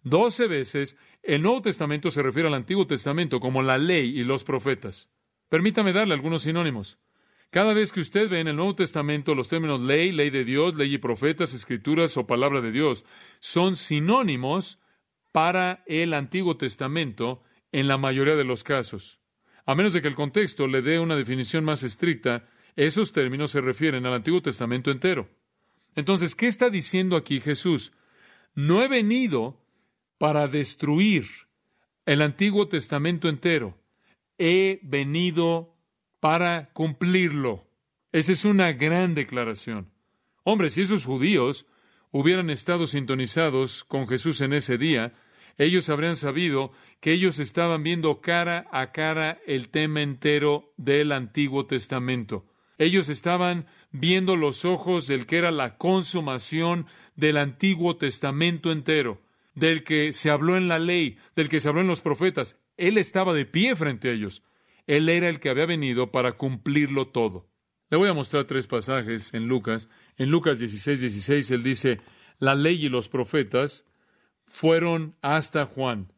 Doce 0.03 0.47
veces 0.47 0.97
el 1.23 1.41
Nuevo 1.41 1.61
Testamento 1.61 2.11
se 2.11 2.21
refiere 2.21 2.47
al 2.47 2.53
Antiguo 2.53 2.85
Testamento 2.85 3.39
como 3.39 3.63
la 3.63 3.77
ley 3.77 4.19
y 4.19 4.23
los 4.23 4.43
profetas. 4.43 5.09
Permítame 5.49 5.93
darle 5.93 6.13
algunos 6.13 6.43
sinónimos. 6.43 6.99
Cada 7.53 7.75
vez 7.75 7.91
que 7.91 7.99
usted 7.99 8.29
ve 8.29 8.39
en 8.39 8.47
el 8.47 8.55
Nuevo 8.55 8.73
Testamento 8.73 9.35
los 9.35 9.47
términos 9.47 9.79
ley, 9.79 10.11
ley 10.11 10.31
de 10.31 10.43
Dios, 10.43 10.75
ley 10.75 10.95
y 10.95 10.97
profetas, 10.97 11.53
escrituras 11.53 12.17
o 12.17 12.25
palabra 12.25 12.61
de 12.61 12.71
Dios, 12.71 13.05
son 13.39 13.75
sinónimos 13.75 14.79
para 15.31 15.83
el 15.85 16.15
Antiguo 16.15 16.57
Testamento 16.57 17.43
en 17.71 17.87
la 17.87 17.99
mayoría 17.99 18.35
de 18.35 18.43
los 18.43 18.63
casos. 18.63 19.19
A 19.67 19.75
menos 19.75 19.93
de 19.93 20.01
que 20.01 20.07
el 20.07 20.15
contexto 20.15 20.65
le 20.65 20.81
dé 20.81 20.97
una 20.97 21.15
definición 21.15 21.63
más 21.63 21.83
estricta, 21.83 22.49
esos 22.75 23.11
términos 23.11 23.51
se 23.51 23.61
refieren 23.61 24.07
al 24.07 24.15
Antiguo 24.15 24.41
Testamento 24.41 24.89
entero. 24.89 25.29
Entonces, 25.93 26.33
¿qué 26.33 26.47
está 26.47 26.71
diciendo 26.71 27.15
aquí 27.15 27.39
Jesús? 27.39 27.91
No 28.55 28.81
he 28.81 28.87
venido 28.87 29.63
para 30.17 30.47
destruir 30.47 31.27
el 32.07 32.23
Antiguo 32.23 32.67
Testamento 32.67 33.29
entero. 33.29 33.77
He 34.39 34.79
venido 34.81 35.72
para 36.23 36.69
cumplirlo. 36.71 37.67
Esa 38.13 38.31
es 38.31 38.45
una 38.45 38.71
gran 38.71 39.13
declaración. 39.13 39.91
Hombre, 40.45 40.69
si 40.69 40.79
esos 40.79 41.05
judíos 41.05 41.65
hubieran 42.11 42.49
estado 42.49 42.87
sintonizados 42.87 43.83
con 43.83 44.07
Jesús 44.07 44.39
en 44.39 44.53
ese 44.53 44.77
día, 44.77 45.11
ellos 45.57 45.89
habrían 45.89 46.15
sabido 46.15 46.71
que 47.01 47.11
ellos 47.11 47.39
estaban 47.39 47.83
viendo 47.83 48.21
cara 48.21 48.67
a 48.71 48.93
cara 48.93 49.41
el 49.45 49.67
tema 49.67 50.01
entero 50.01 50.71
del 50.77 51.11
Antiguo 51.11 51.65
Testamento. 51.65 52.45
Ellos 52.77 53.09
estaban 53.09 53.65
viendo 53.91 54.37
los 54.37 54.63
ojos 54.63 55.07
del 55.07 55.25
que 55.25 55.39
era 55.39 55.51
la 55.51 55.77
consumación 55.77 56.85
del 57.17 57.35
Antiguo 57.35 57.97
Testamento 57.97 58.71
entero 58.71 59.19
del 59.55 59.83
que 59.83 60.13
se 60.13 60.29
habló 60.29 60.55
en 60.55 60.69
la 60.69 60.79
ley, 60.79 61.17
del 61.35 61.49
que 61.49 61.59
se 61.59 61.67
habló 61.67 61.81
en 61.81 61.87
los 61.87 62.01
profetas. 62.01 62.57
Él 62.77 62.97
estaba 62.97 63.33
de 63.33 63.45
pie 63.45 63.75
frente 63.75 64.07
a 64.07 64.13
ellos. 64.13 64.41
Él 64.87 65.09
era 65.09 65.29
el 65.29 65.39
que 65.39 65.49
había 65.49 65.65
venido 65.65 66.11
para 66.11 66.33
cumplirlo 66.33 67.07
todo. 67.07 67.49
Le 67.89 67.97
voy 67.97 68.09
a 68.09 68.13
mostrar 68.13 68.45
tres 68.45 68.67
pasajes 68.67 69.33
en 69.33 69.47
Lucas. 69.47 69.89
En 70.17 70.29
Lucas 70.29 70.59
16, 70.59 71.01
16, 71.01 71.51
él 71.51 71.63
dice, 71.63 72.01
la 72.39 72.55
ley 72.55 72.85
y 72.85 72.89
los 72.89 73.07
profetas 73.07 73.85
fueron 74.45 75.15
hasta 75.21 75.65
Juan. 75.65 76.11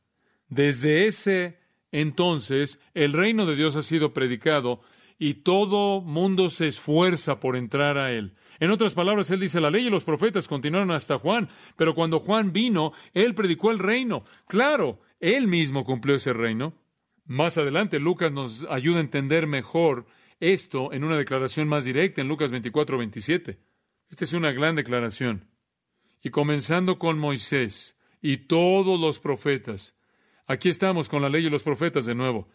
Desde 0.47 1.07
ese 1.07 1.59
entonces 1.91 2.79
el 2.93 3.13
reino 3.13 3.45
de 3.45 3.55
Dios 3.55 3.75
ha 3.75 3.81
sido 3.81 4.13
predicado 4.13 4.81
y 5.17 5.35
todo 5.35 6.01
mundo 6.01 6.49
se 6.49 6.67
esfuerza 6.67 7.39
por 7.39 7.55
entrar 7.55 7.97
a 7.97 8.11
él. 8.11 8.35
En 8.59 8.71
otras 8.71 8.93
palabras, 8.93 9.31
él 9.31 9.39
dice, 9.39 9.61
la 9.61 9.71
ley 9.71 9.87
y 9.87 9.89
los 9.89 10.03
profetas 10.03 10.47
continuaron 10.47 10.91
hasta 10.91 11.19
Juan, 11.19 11.49
pero 11.75 11.93
cuando 11.93 12.19
Juan 12.19 12.51
vino, 12.51 12.93
él 13.13 13.33
predicó 13.33 13.71
el 13.71 13.79
reino. 13.79 14.23
Claro, 14.47 14.99
él 15.19 15.47
mismo 15.47 15.85
cumplió 15.85 16.15
ese 16.15 16.33
reino. 16.33 16.73
Más 17.25 17.57
adelante, 17.57 17.99
Lucas 17.99 18.31
nos 18.31 18.65
ayuda 18.69 18.97
a 18.97 19.01
entender 19.01 19.47
mejor 19.47 20.05
esto 20.39 20.93
en 20.93 21.03
una 21.03 21.17
declaración 21.17 21.67
más 21.67 21.83
directa 21.83 22.21
en 22.21 22.27
Lucas 22.27 22.51
24, 22.51 22.97
27. 22.99 23.59
Esta 24.09 24.23
es 24.23 24.33
una 24.33 24.51
gran 24.51 24.75
declaración. 24.75 25.49
Y 26.21 26.29
comenzando 26.29 26.99
con 26.99 27.17
Moisés 27.17 27.97
y 28.21 28.37
todos 28.37 28.99
los 28.99 29.19
profetas, 29.19 29.95
aquí 30.45 30.69
estamos 30.69 31.09
con 31.09 31.21
la 31.21 31.29
ley 31.29 31.47
y 31.47 31.49
los 31.49 31.63
profetas 31.63 32.05
de 32.05 32.15
nuevo, 32.15 32.47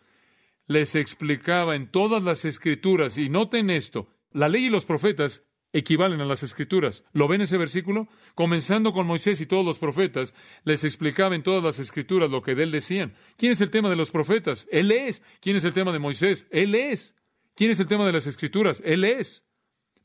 les 0.66 0.94
explicaba 0.94 1.74
en 1.74 1.90
todas 1.90 2.22
las 2.22 2.44
escrituras, 2.44 3.18
y 3.18 3.28
noten 3.28 3.70
esto, 3.70 4.08
la 4.30 4.48
ley 4.48 4.66
y 4.66 4.70
los 4.70 4.84
profetas 4.84 5.44
equivalen 5.72 6.20
a 6.20 6.24
las 6.24 6.42
escrituras. 6.42 7.04
¿Lo 7.12 7.28
ven 7.28 7.40
ese 7.40 7.56
versículo? 7.56 8.08
Comenzando 8.34 8.92
con 8.92 9.06
Moisés 9.06 9.40
y 9.40 9.46
todos 9.46 9.64
los 9.64 9.78
profetas, 9.78 10.34
les 10.64 10.84
explicaba 10.84 11.34
en 11.34 11.42
todas 11.42 11.62
las 11.62 11.78
escrituras 11.78 12.30
lo 12.30 12.42
que 12.42 12.54
de 12.54 12.64
él 12.64 12.70
decían. 12.70 13.14
¿Quién 13.36 13.52
es 13.52 13.60
el 13.60 13.70
tema 13.70 13.90
de 13.90 13.96
los 13.96 14.10
profetas? 14.10 14.66
Él 14.70 14.90
es. 14.92 15.22
¿Quién 15.40 15.56
es 15.56 15.64
el 15.64 15.72
tema 15.72 15.92
de 15.92 15.98
Moisés? 15.98 16.46
Él 16.50 16.74
es. 16.74 17.14
¿Quién 17.54 17.70
es 17.70 17.80
el 17.80 17.86
tema 17.86 18.06
de 18.06 18.12
las 18.12 18.26
escrituras? 18.26 18.82
Él 18.84 19.04
es. 19.04 19.44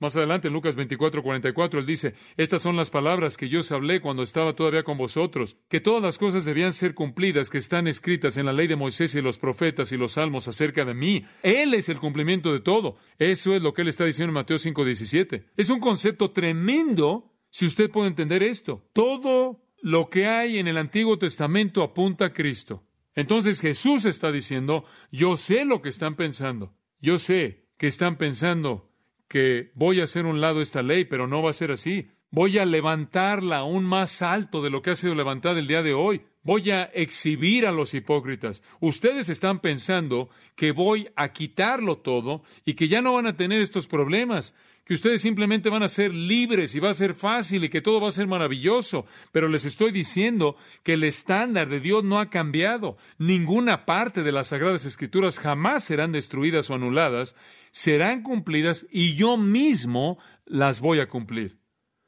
Más 0.06 0.16
adelante, 0.16 0.50
en 0.50 0.54
Lucas 0.54 0.76
24, 0.76 1.24
44, 1.24 1.80
él 1.80 1.86
dice, 1.88 2.14
Estas 2.38 2.62
son 2.62 2.76
las 2.76 2.92
palabras 2.92 3.38
que 3.38 3.50
yo 3.50 3.62
os 3.62 3.72
hablé 3.72 4.02
cuando 4.02 4.22
estaba 4.22 4.54
todavía 4.54 4.84
con 4.84 5.00
vosotros, 5.00 5.58
que 5.68 5.80
todas 5.80 6.00
las 6.00 6.20
cosas 6.20 6.46
debían 6.46 6.74
ser 6.74 6.94
cumplidas 6.94 7.50
que 7.50 7.58
están 7.58 7.88
escritas 7.88 8.38
en 8.38 8.46
la 8.46 8.54
ley 8.54 8.68
de 8.68 8.76
Moisés 8.76 9.16
y 9.16 9.22
los 9.24 9.40
profetas 9.40 9.92
y 9.92 9.98
los 9.98 10.12
salmos 10.12 10.48
acerca 10.48 10.86
de 10.86 10.94
mí. 10.94 11.26
Él 11.42 11.74
es 11.74 11.90
el 11.90 12.00
cumplimiento 12.00 12.54
de 12.54 12.60
todo. 12.60 12.98
Eso 13.18 13.56
es 13.56 13.64
lo 13.64 13.74
que 13.74 13.82
él 13.82 13.88
está 13.88 14.06
diciendo 14.06 14.30
en 14.30 14.36
Mateo 14.36 14.60
5, 14.60 14.86
17. 14.86 15.48
Es 15.58 15.72
un 15.72 15.80
concepto 15.80 16.30
tremendo 16.30 17.34
si 17.50 17.66
usted 17.66 17.90
puede 17.90 18.10
entender 18.10 18.44
esto. 18.44 18.88
Todo 18.94 19.66
lo 19.82 20.08
que 20.12 20.28
hay 20.28 20.60
en 20.60 20.68
el 20.68 20.78
Antiguo 20.78 21.18
Testamento 21.18 21.82
apunta 21.82 22.26
a 22.26 22.32
Cristo. 22.32 22.84
Entonces 23.16 23.60
Jesús 23.60 24.06
está 24.06 24.32
diciendo, 24.32 24.86
yo 25.12 25.36
sé 25.36 25.66
lo 25.66 25.82
que 25.82 25.90
están 25.90 26.16
pensando. 26.16 26.76
Yo 27.00 27.18
sé 27.18 27.66
que 27.80 27.88
están 27.88 28.20
pensando 28.20 28.92
que 29.28 29.72
voy 29.76 30.02
a 30.02 30.06
hacer 30.06 30.26
un 30.26 30.42
lado 30.42 30.62
esta 30.62 30.82
ley, 30.82 31.06
pero 31.06 31.28
no 31.28 31.42
va 31.42 31.50
a 31.50 31.54
ser 31.54 31.72
así. 31.72 32.10
Voy 32.32 32.58
a 32.58 32.66
levantarla 32.66 33.60
aún 33.60 33.86
más 33.86 34.22
alto 34.22 34.62
de 34.62 34.70
lo 34.70 34.82
que 34.82 34.92
ha 34.92 34.96
sido 34.96 35.16
levantada 35.16 35.60
el 35.60 35.68
día 35.68 35.82
de 35.82 35.94
hoy. 35.94 36.24
Voy 36.44 36.70
a 36.70 36.84
exhibir 36.84 37.66
a 37.66 37.72
los 37.72 37.94
hipócritas. 37.94 38.62
Ustedes 38.80 39.30
están 39.30 39.62
pensando 39.62 40.30
que 40.56 40.72
voy 40.72 41.10
a 41.16 41.34
quitarlo 41.34 41.98
todo 41.98 42.44
y 42.66 42.76
que 42.76 42.88
ya 42.88 43.02
no 43.02 43.14
van 43.14 43.26
a 43.26 43.36
tener 43.36 43.62
estos 43.62 43.88
problemas, 43.88 44.54
que 44.84 44.94
ustedes 44.94 45.22
simplemente 45.22 45.70
van 45.70 45.82
a 45.82 45.88
ser 45.88 46.14
libres 46.14 46.76
y 46.76 46.80
va 46.80 46.92
a 46.92 46.94
ser 46.94 47.16
fácil 47.16 47.64
y 47.64 47.70
que 47.70 47.82
todo 47.82 48.00
va 48.00 48.10
a 48.10 48.12
ser 48.12 48.28
maravilloso. 48.28 49.08
Pero 49.32 49.48
les 49.48 49.66
estoy 49.66 49.92
diciendo 49.92 50.56
que 50.84 50.94
el 50.94 51.04
estándar 51.04 51.68
de 51.68 51.80
Dios 51.80 52.04
no 52.04 52.20
ha 52.20 52.30
cambiado. 52.30 52.98
Ninguna 53.18 53.88
parte 53.88 54.22
de 54.22 54.32
las 54.32 54.50
Sagradas 54.50 54.86
Escrituras 54.86 55.40
jamás 55.40 55.84
serán 55.84 56.12
destruidas 56.12 56.70
o 56.70 56.76
anuladas 56.76 57.36
serán 57.76 58.24
cumplidas 58.24 58.88
y 58.90 59.16
yo 59.16 59.36
mismo 59.36 60.18
las 60.46 60.80
voy 60.80 61.02
a 61.02 61.10
cumplir. 61.10 61.58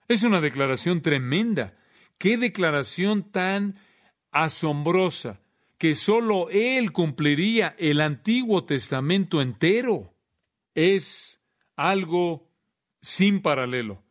Es 0.07 0.23
una 0.23 0.39
declaración 0.39 1.01
tremenda. 1.01 1.77
Qué 2.17 2.37
declaración 2.37 3.29
tan 3.33 3.75
asombrosa 4.31 5.41
que 5.77 5.93
sólo 5.93 6.49
Él 6.51 6.93
cumpliría 6.93 7.75
el 7.77 7.99
Antiguo 7.99 8.63
Testamento 8.63 9.41
entero. 9.41 10.13
Es 10.73 11.41
algo 11.75 12.49
sin 13.01 13.41
paralelo. 13.41 14.01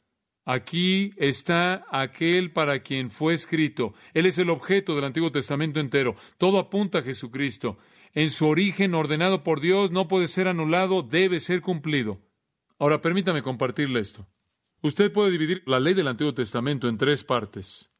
Aquí 0.44 1.14
está 1.16 1.86
aquel 1.90 2.52
para 2.52 2.80
quien 2.80 3.10
fue 3.10 3.32
escrito. 3.32 3.94
Él 4.12 4.26
es 4.26 4.38
el 4.38 4.50
objeto 4.50 4.94
del 4.94 5.04
Antiguo 5.04 5.32
Testamento 5.32 5.80
entero. 5.80 6.16
Todo 6.36 6.58
apunta 6.58 6.98
a 6.98 7.02
Jesucristo 7.02 7.78
en 8.16 8.30
su 8.30 8.46
origen 8.46 8.94
ordenado 8.94 9.42
por 9.42 9.60
Dios, 9.60 9.90
no 9.90 10.08
puede 10.08 10.26
ser 10.26 10.48
anulado, 10.48 11.02
debe 11.02 11.38
ser 11.38 11.60
cumplido. 11.60 12.18
Ahora 12.78 13.02
permítame 13.02 13.42
compartirle 13.42 14.00
esto. 14.00 14.26
Usted 14.80 15.12
puede 15.12 15.30
dividir 15.30 15.62
la 15.66 15.80
ley 15.80 15.92
del 15.92 16.08
Antiguo 16.08 16.32
Testamento 16.32 16.88
en 16.88 16.96
tres 16.96 17.24
partes. 17.24 17.90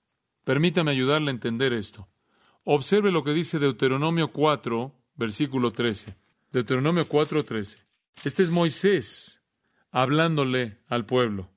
Permítame 0.43 0.91
ayudarle 0.91 1.29
a 1.31 1.35
entender 1.35 1.75
esto. 1.75 2.09
Observe 2.65 3.13
lo 3.13 3.25
que 3.25 3.33
dice 3.33 3.59
Deuteronomio 3.59 4.33
4, 4.33 4.95
versículo 5.17 5.73
13. 5.73 6.17
Deuteronomio 6.51 7.07
4, 7.07 7.45
13. 7.45 7.79
Este 8.25 8.43
es 8.43 8.49
Moisés 8.49 9.43
hablándole 9.91 10.79
al 10.89 11.05
pueblo. 11.05 11.51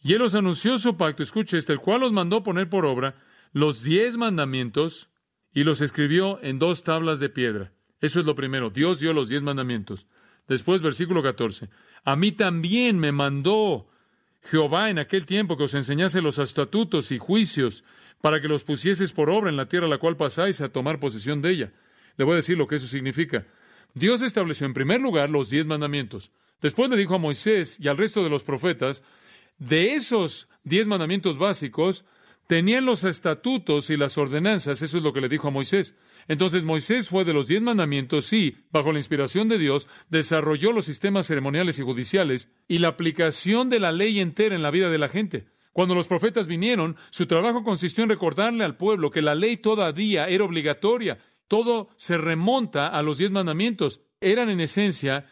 Y 0.00 0.14
él 0.14 0.22
os 0.22 0.36
anunció 0.36 0.78
su 0.78 0.96
pacto, 0.96 1.24
escuche 1.24 1.58
este, 1.58 1.72
el 1.72 1.80
cual 1.80 2.04
os 2.04 2.12
mandó 2.12 2.44
poner 2.44 2.68
por 2.68 2.86
obra 2.86 3.16
los 3.52 3.82
diez 3.82 4.16
mandamientos 4.16 5.10
y 5.52 5.64
los 5.64 5.80
escribió 5.80 6.40
en 6.44 6.60
dos 6.60 6.84
tablas 6.84 7.18
de 7.18 7.30
piedra. 7.30 7.72
Eso 8.00 8.20
es 8.20 8.26
lo 8.26 8.34
primero. 8.34 8.70
Dios 8.70 9.00
dio 9.00 9.12
los 9.12 9.28
diez 9.28 9.42
mandamientos. 9.42 10.06
Después, 10.48 10.82
versículo 10.82 11.22
14. 11.22 11.68
A 12.04 12.16
mí 12.16 12.32
también 12.32 12.98
me 12.98 13.12
mandó 13.12 13.88
Jehová 14.42 14.90
en 14.90 14.98
aquel 14.98 15.26
tiempo 15.26 15.56
que 15.56 15.64
os 15.64 15.74
enseñase 15.74 16.22
los 16.22 16.38
estatutos 16.38 17.10
y 17.10 17.18
juicios 17.18 17.84
para 18.20 18.40
que 18.40 18.48
los 18.48 18.64
pusieses 18.64 19.12
por 19.12 19.28
obra 19.30 19.50
en 19.50 19.56
la 19.56 19.68
tierra 19.68 19.86
a 19.86 19.90
la 19.90 19.98
cual 19.98 20.16
pasáis 20.16 20.60
a 20.60 20.68
tomar 20.68 21.00
posesión 21.00 21.42
de 21.42 21.50
ella. 21.50 21.72
Le 22.16 22.24
voy 22.24 22.34
a 22.34 22.36
decir 22.36 22.56
lo 22.56 22.66
que 22.66 22.76
eso 22.76 22.86
significa. 22.86 23.46
Dios 23.94 24.22
estableció 24.22 24.66
en 24.66 24.74
primer 24.74 25.00
lugar 25.00 25.30
los 25.30 25.50
diez 25.50 25.66
mandamientos. 25.66 26.30
Después 26.60 26.90
le 26.90 26.96
dijo 26.96 27.14
a 27.14 27.18
Moisés 27.18 27.78
y 27.80 27.88
al 27.88 27.96
resto 27.96 28.22
de 28.22 28.30
los 28.30 28.44
profetas, 28.44 29.02
de 29.58 29.94
esos 29.94 30.48
diez 30.64 30.86
mandamientos 30.86 31.38
básicos, 31.38 32.04
tenían 32.46 32.84
los 32.84 33.04
estatutos 33.04 33.90
y 33.90 33.96
las 33.96 34.16
ordenanzas, 34.18 34.82
eso 34.82 34.98
es 34.98 35.02
lo 35.02 35.12
que 35.12 35.20
le 35.20 35.28
dijo 35.28 35.48
a 35.48 35.50
Moisés. 35.50 35.94
Entonces 36.28 36.64
Moisés 36.64 37.08
fue 37.08 37.24
de 37.24 37.32
los 37.32 37.48
diez 37.48 37.62
mandamientos 37.62 38.32
y, 38.32 38.56
bajo 38.70 38.92
la 38.92 38.98
inspiración 38.98 39.48
de 39.48 39.58
Dios, 39.58 39.86
desarrolló 40.08 40.72
los 40.72 40.84
sistemas 40.84 41.26
ceremoniales 41.26 41.78
y 41.78 41.82
judiciales 41.82 42.50
y 42.68 42.78
la 42.78 42.88
aplicación 42.88 43.70
de 43.70 43.80
la 43.80 43.92
ley 43.92 44.20
entera 44.20 44.54
en 44.54 44.62
la 44.62 44.70
vida 44.70 44.90
de 44.90 44.98
la 44.98 45.08
gente. 45.08 45.46
Cuando 45.72 45.94
los 45.94 46.08
profetas 46.08 46.46
vinieron, 46.46 46.96
su 47.10 47.26
trabajo 47.26 47.62
consistió 47.62 48.02
en 48.02 48.10
recordarle 48.10 48.64
al 48.64 48.76
pueblo 48.76 49.10
que 49.10 49.20
la 49.20 49.34
ley 49.34 49.58
todavía 49.58 50.26
era 50.26 50.44
obligatoria. 50.44 51.18
Todo 51.48 51.90
se 51.96 52.16
remonta 52.16 52.88
a 52.88 53.02
los 53.02 53.18
diez 53.18 53.30
mandamientos. 53.30 54.00
Eran 54.20 54.48
en 54.48 54.60
esencia 54.60 55.26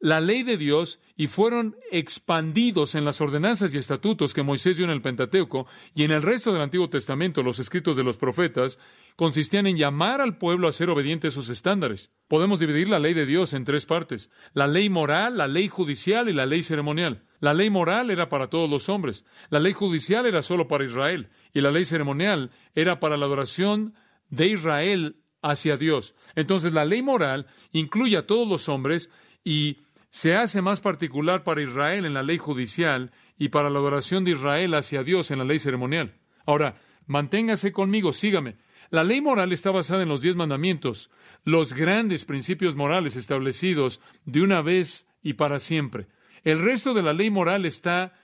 la 0.00 0.20
ley 0.20 0.44
de 0.44 0.56
Dios 0.56 1.00
y 1.16 1.26
fueron 1.26 1.76
expandidos 1.90 2.94
en 2.94 3.04
las 3.04 3.20
ordenanzas 3.20 3.74
y 3.74 3.78
estatutos 3.78 4.32
que 4.32 4.44
Moisés 4.44 4.76
dio 4.76 4.84
en 4.84 4.92
el 4.92 5.02
Pentateuco 5.02 5.66
y 5.94 6.04
en 6.04 6.12
el 6.12 6.22
resto 6.22 6.52
del 6.52 6.62
Antiguo 6.62 6.88
Testamento, 6.88 7.42
los 7.42 7.58
escritos 7.58 7.96
de 7.96 8.04
los 8.04 8.16
profetas, 8.16 8.78
consistían 9.16 9.66
en 9.66 9.76
llamar 9.76 10.20
al 10.20 10.38
pueblo 10.38 10.68
a 10.68 10.72
ser 10.72 10.90
obediente 10.90 11.28
a 11.28 11.32
sus 11.32 11.48
estándares. 11.48 12.12
Podemos 12.28 12.60
dividir 12.60 12.88
la 12.88 13.00
ley 13.00 13.14
de 13.14 13.26
Dios 13.26 13.52
en 13.52 13.64
tres 13.64 13.86
partes, 13.86 14.30
la 14.52 14.68
ley 14.68 14.88
moral, 14.88 15.36
la 15.36 15.48
ley 15.48 15.66
judicial 15.68 16.28
y 16.28 16.32
la 16.32 16.46
ley 16.46 16.62
ceremonial. 16.62 17.24
La 17.40 17.54
ley 17.54 17.70
moral 17.70 18.10
era 18.10 18.28
para 18.28 18.48
todos 18.48 18.70
los 18.70 18.88
hombres, 18.88 19.24
la 19.50 19.58
ley 19.58 19.72
judicial 19.72 20.26
era 20.26 20.42
solo 20.42 20.68
para 20.68 20.84
Israel 20.84 21.30
y 21.52 21.60
la 21.60 21.70
ley 21.72 21.84
ceremonial 21.84 22.50
era 22.74 23.00
para 23.00 23.16
la 23.16 23.26
adoración 23.26 23.94
de 24.28 24.46
Israel 24.48 25.16
hacia 25.42 25.76
Dios. 25.76 26.14
Entonces 26.36 26.72
la 26.72 26.84
ley 26.84 27.02
moral 27.02 27.46
incluye 27.72 28.16
a 28.16 28.26
todos 28.26 28.46
los 28.48 28.68
hombres 28.68 29.10
y 29.44 29.78
se 30.10 30.34
hace 30.34 30.62
más 30.62 30.80
particular 30.80 31.44
para 31.44 31.62
Israel 31.62 32.04
en 32.04 32.14
la 32.14 32.22
ley 32.22 32.38
judicial 32.38 33.12
y 33.36 33.48
para 33.50 33.70
la 33.70 33.78
adoración 33.78 34.24
de 34.24 34.32
Israel 34.32 34.74
hacia 34.74 35.02
Dios 35.02 35.30
en 35.30 35.38
la 35.38 35.44
ley 35.44 35.58
ceremonial. 35.58 36.14
Ahora, 36.46 36.80
manténgase 37.06 37.72
conmigo, 37.72 38.12
sígame. 38.12 38.56
La 38.90 39.04
ley 39.04 39.20
moral 39.20 39.52
está 39.52 39.70
basada 39.70 40.02
en 40.02 40.08
los 40.08 40.22
diez 40.22 40.34
mandamientos, 40.34 41.10
los 41.44 41.74
grandes 41.74 42.24
principios 42.24 42.74
morales 42.74 43.16
establecidos 43.16 44.00
de 44.24 44.40
una 44.40 44.62
vez 44.62 45.06
y 45.22 45.34
para 45.34 45.58
siempre. 45.58 46.06
El 46.42 46.60
resto 46.60 46.94
de 46.94 47.02
la 47.02 47.12
ley 47.12 47.30
moral 47.30 47.66
está 47.66 48.14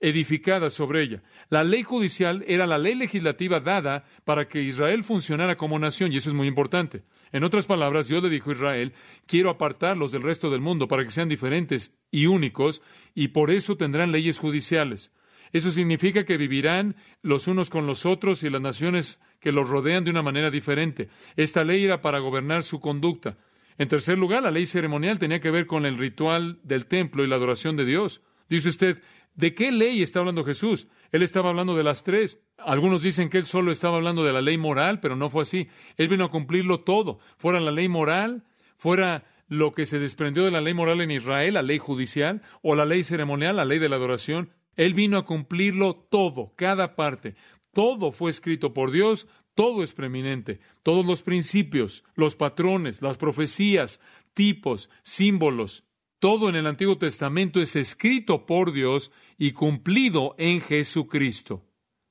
edificada 0.00 0.70
sobre 0.70 1.02
ella. 1.02 1.22
La 1.50 1.62
ley 1.62 1.82
judicial 1.82 2.44
era 2.48 2.66
la 2.66 2.78
ley 2.78 2.94
legislativa 2.94 3.60
dada 3.60 4.04
para 4.24 4.48
que 4.48 4.62
Israel 4.62 5.04
funcionara 5.04 5.56
como 5.56 5.78
nación, 5.78 6.12
y 6.12 6.16
eso 6.16 6.30
es 6.30 6.34
muy 6.34 6.48
importante. 6.48 7.02
En 7.32 7.44
otras 7.44 7.66
palabras, 7.66 8.08
Dios 8.08 8.22
le 8.22 8.30
dijo 8.30 8.50
a 8.50 8.54
Israel, 8.54 8.92
quiero 9.26 9.50
apartarlos 9.50 10.12
del 10.12 10.22
resto 10.22 10.50
del 10.50 10.60
mundo 10.60 10.88
para 10.88 11.04
que 11.04 11.10
sean 11.10 11.28
diferentes 11.28 11.94
y 12.10 12.26
únicos, 12.26 12.82
y 13.14 13.28
por 13.28 13.50
eso 13.50 13.76
tendrán 13.76 14.10
leyes 14.10 14.38
judiciales. 14.38 15.12
Eso 15.52 15.70
significa 15.70 16.24
que 16.24 16.36
vivirán 16.36 16.96
los 17.22 17.48
unos 17.48 17.70
con 17.70 17.86
los 17.86 18.06
otros 18.06 18.42
y 18.44 18.50
las 18.50 18.60
naciones 18.60 19.20
que 19.40 19.52
los 19.52 19.68
rodean 19.68 20.04
de 20.04 20.10
una 20.10 20.22
manera 20.22 20.50
diferente. 20.50 21.08
Esta 21.36 21.64
ley 21.64 21.84
era 21.84 22.00
para 22.00 22.20
gobernar 22.20 22.62
su 22.62 22.80
conducta. 22.80 23.36
En 23.76 23.88
tercer 23.88 24.18
lugar, 24.18 24.42
la 24.42 24.50
ley 24.50 24.66
ceremonial 24.66 25.18
tenía 25.18 25.40
que 25.40 25.50
ver 25.50 25.66
con 25.66 25.86
el 25.86 25.98
ritual 25.98 26.60
del 26.62 26.86
templo 26.86 27.24
y 27.24 27.26
la 27.26 27.36
adoración 27.36 27.76
de 27.76 27.84
Dios. 27.84 28.22
Dice 28.48 28.68
usted, 28.68 29.02
¿De 29.34 29.54
qué 29.54 29.72
ley 29.72 30.02
está 30.02 30.18
hablando 30.18 30.44
Jesús? 30.44 30.88
Él 31.12 31.22
estaba 31.22 31.50
hablando 31.50 31.76
de 31.76 31.84
las 31.84 32.04
tres. 32.04 32.42
Algunos 32.58 33.02
dicen 33.02 33.30
que 33.30 33.38
él 33.38 33.46
solo 33.46 33.72
estaba 33.72 33.96
hablando 33.96 34.24
de 34.24 34.32
la 34.32 34.42
ley 34.42 34.58
moral, 34.58 35.00
pero 35.00 35.16
no 35.16 35.30
fue 35.30 35.42
así. 35.42 35.68
Él 35.96 36.08
vino 36.08 36.24
a 36.24 36.30
cumplirlo 36.30 36.80
todo. 36.80 37.18
Fuera 37.36 37.60
la 37.60 37.70
ley 37.70 37.88
moral, 37.88 38.44
fuera 38.76 39.24
lo 39.48 39.72
que 39.72 39.86
se 39.86 39.98
desprendió 39.98 40.44
de 40.44 40.50
la 40.50 40.60
ley 40.60 40.74
moral 40.74 41.00
en 41.00 41.10
Israel, 41.10 41.54
la 41.54 41.62
ley 41.62 41.78
judicial, 41.78 42.42
o 42.62 42.74
la 42.74 42.84
ley 42.84 43.02
ceremonial, 43.02 43.56
la 43.56 43.64
ley 43.64 43.78
de 43.78 43.88
la 43.88 43.96
adoración. 43.96 44.52
Él 44.76 44.94
vino 44.94 45.18
a 45.18 45.24
cumplirlo 45.24 45.94
todo, 45.94 46.52
cada 46.56 46.94
parte. 46.94 47.34
Todo 47.72 48.12
fue 48.12 48.30
escrito 48.30 48.72
por 48.72 48.90
Dios, 48.92 49.26
todo 49.54 49.82
es 49.82 49.92
preeminente. 49.92 50.60
Todos 50.82 51.04
los 51.04 51.22
principios, 51.22 52.04
los 52.14 52.36
patrones, 52.36 53.02
las 53.02 53.18
profecías, 53.18 54.00
tipos, 54.34 54.88
símbolos, 55.02 55.84
todo 56.20 56.48
en 56.50 56.54
el 56.54 56.66
Antiguo 56.66 56.98
Testamento 56.98 57.60
es 57.60 57.74
escrito 57.74 58.46
por 58.46 58.72
Dios 58.72 59.10
y 59.38 59.52
cumplido 59.52 60.34
en 60.38 60.60
Jesucristo. 60.60 61.66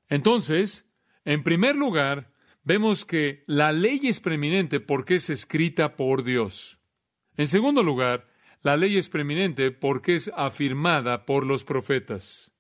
Entonces, 0.10 0.86
en 1.26 1.44
primer 1.44 1.76
lugar, 1.76 2.34
vemos 2.64 3.06
que 3.06 3.44
la 3.46 3.72
ley 3.72 4.02
es 4.04 4.20
preeminente 4.20 4.80
porque 4.80 5.16
es 5.16 5.30
escrita 5.30 5.96
por 5.96 6.24
Dios. 6.24 6.80
En 7.38 7.48
segundo 7.48 7.84
lugar, 7.84 8.28
la 8.62 8.76
ley 8.78 8.98
es 8.98 9.10
preeminente 9.10 9.72
porque 9.72 10.16
es 10.16 10.32
afirmada 10.36 11.26
por 11.26 11.46
los 11.46 11.64
profetas. 11.64 12.52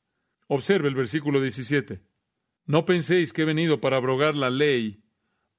Observe 0.47 0.87
el 0.87 0.95
versículo 0.95 1.41
17. 1.41 2.01
No 2.65 2.85
penséis 2.85 3.33
que 3.33 3.41
he 3.41 3.45
venido 3.45 3.81
para 3.81 3.97
abrogar 3.97 4.35
la 4.35 4.51
ley 4.51 5.03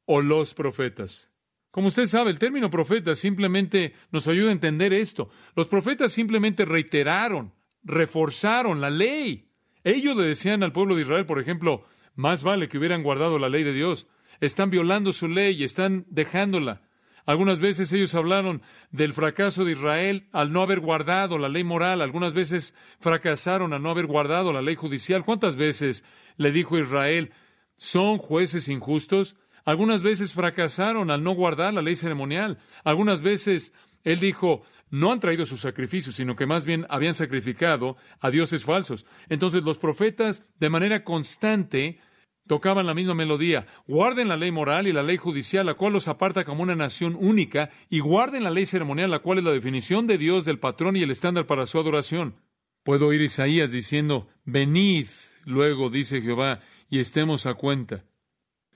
o 0.05 0.23
los 0.23 0.55
profetas. 0.55 1.30
Como 1.71 1.87
usted 1.87 2.07
sabe, 2.07 2.31
el 2.31 2.39
término 2.39 2.69
profeta 2.69 3.15
simplemente 3.15 3.95
nos 4.11 4.27
ayuda 4.27 4.49
a 4.49 4.53
entender 4.53 4.93
esto. 4.93 5.31
Los 5.55 5.69
profetas 5.69 6.13
simplemente 6.13 6.65
reiteraron, 6.65 7.53
reforzaron 7.85 8.81
la 8.81 8.91
ley. 8.91 9.51
Ellos 9.85 10.17
le 10.17 10.25
decían 10.25 10.63
al 10.63 10.73
pueblo 10.73 10.97
de 10.97 11.03
Israel, 11.03 11.27
por 11.27 11.39
ejemplo, 11.39 11.85
más 12.17 12.43
vale 12.43 12.69
que 12.69 12.79
hubieran 12.79 13.03
guardado 13.03 13.39
la 13.39 13.49
ley 13.49 13.63
de 13.63 13.73
Dios. 13.73 14.09
Están 14.41 14.71
violando 14.71 15.13
su 15.13 15.29
ley 15.29 15.63
están 15.63 16.07
dejándola. 16.09 16.83
Algunas 17.25 17.61
veces 17.61 17.93
ellos 17.93 18.15
hablaron 18.15 18.63
del 18.91 19.13
fracaso 19.13 19.65
de 19.65 19.73
Israel 19.73 20.29
al 20.33 20.53
no 20.53 20.63
haber 20.63 20.81
guardado 20.81 21.39
la 21.39 21.49
ley 21.49 21.63
moral. 21.63 22.03
Algunas 22.03 22.35
veces 22.35 22.75
fracasaron 22.99 23.73
al 23.73 23.83
no 23.83 23.91
haber 23.91 24.07
guardado 24.07 24.53
la 24.53 24.63
ley 24.63 24.75
judicial. 24.75 25.25
¿Cuántas 25.25 25.55
veces 25.55 26.03
le 26.37 26.51
dijo 26.51 26.79
Israel, 26.79 27.31
son 27.77 28.19
jueces 28.19 28.69
injustos? 28.69 29.37
Algunas 29.71 30.03
veces 30.03 30.35
fracasaron 30.35 31.13
al 31.13 31.23
no 31.23 31.31
guardar 31.31 31.73
la 31.73 31.81
ley 31.81 31.95
ceremonial. 31.95 32.59
Algunas 32.83 33.23
veces 33.23 33.73
él 34.03 34.19
dijo, 34.19 34.63
no 34.91 35.13
han 35.13 35.21
traído 35.21 35.47
sus 35.47 35.61
sacrificios, 35.61 36.17
sino 36.17 36.35
que 36.35 36.45
más 36.45 36.67
bien 36.67 36.87
habían 36.89 37.15
sacrificado 37.15 37.97
a 38.19 38.31
dioses 38.31 38.65
falsos. 38.65 39.07
Entonces 39.29 39.63
los 39.63 39.79
profetas, 39.79 40.43
de 40.59 40.71
manera 40.71 41.05
constante, 41.05 42.01
tocaban 42.49 42.85
la 42.85 42.95
misma 42.95 43.15
melodía. 43.15 43.65
Guarden 43.87 44.27
la 44.27 44.37
ley 44.37 44.51
moral 44.51 44.89
y 44.89 44.93
la 44.93 45.05
ley 45.05 45.19
judicial, 45.19 45.67
la 45.67 45.75
cual 45.75 45.93
los 45.93 46.09
aparta 46.09 46.45
como 46.45 46.65
una 46.65 46.75
nación 46.75 47.17
única, 47.17 47.71
y 47.89 48.01
guarden 48.01 48.43
la 48.43 48.51
ley 48.51 48.67
ceremonial, 48.67 49.09
la 49.09 49.21
cual 49.21 49.39
es 49.39 49.45
la 49.45 49.53
definición 49.53 50.09
de 50.09 50.19
Dios, 50.19 50.45
del 50.47 50.59
patrón 50.59 50.97
y 50.97 51.03
el 51.03 51.13
estándar 51.13 51.47
para 51.47 51.67
su 51.67 51.79
adoración. 51.79 52.35
Puedo 52.83 53.07
oír 53.07 53.23
Isaías 53.23 53.71
diciendo, 53.71 54.27
venid, 54.45 55.07
luego 55.45 55.91
dice 55.91 56.21
Jehová, 56.21 56.59
y 56.89 56.99
estemos 56.99 57.47
a 57.47 57.55
cuenta. 57.55 58.03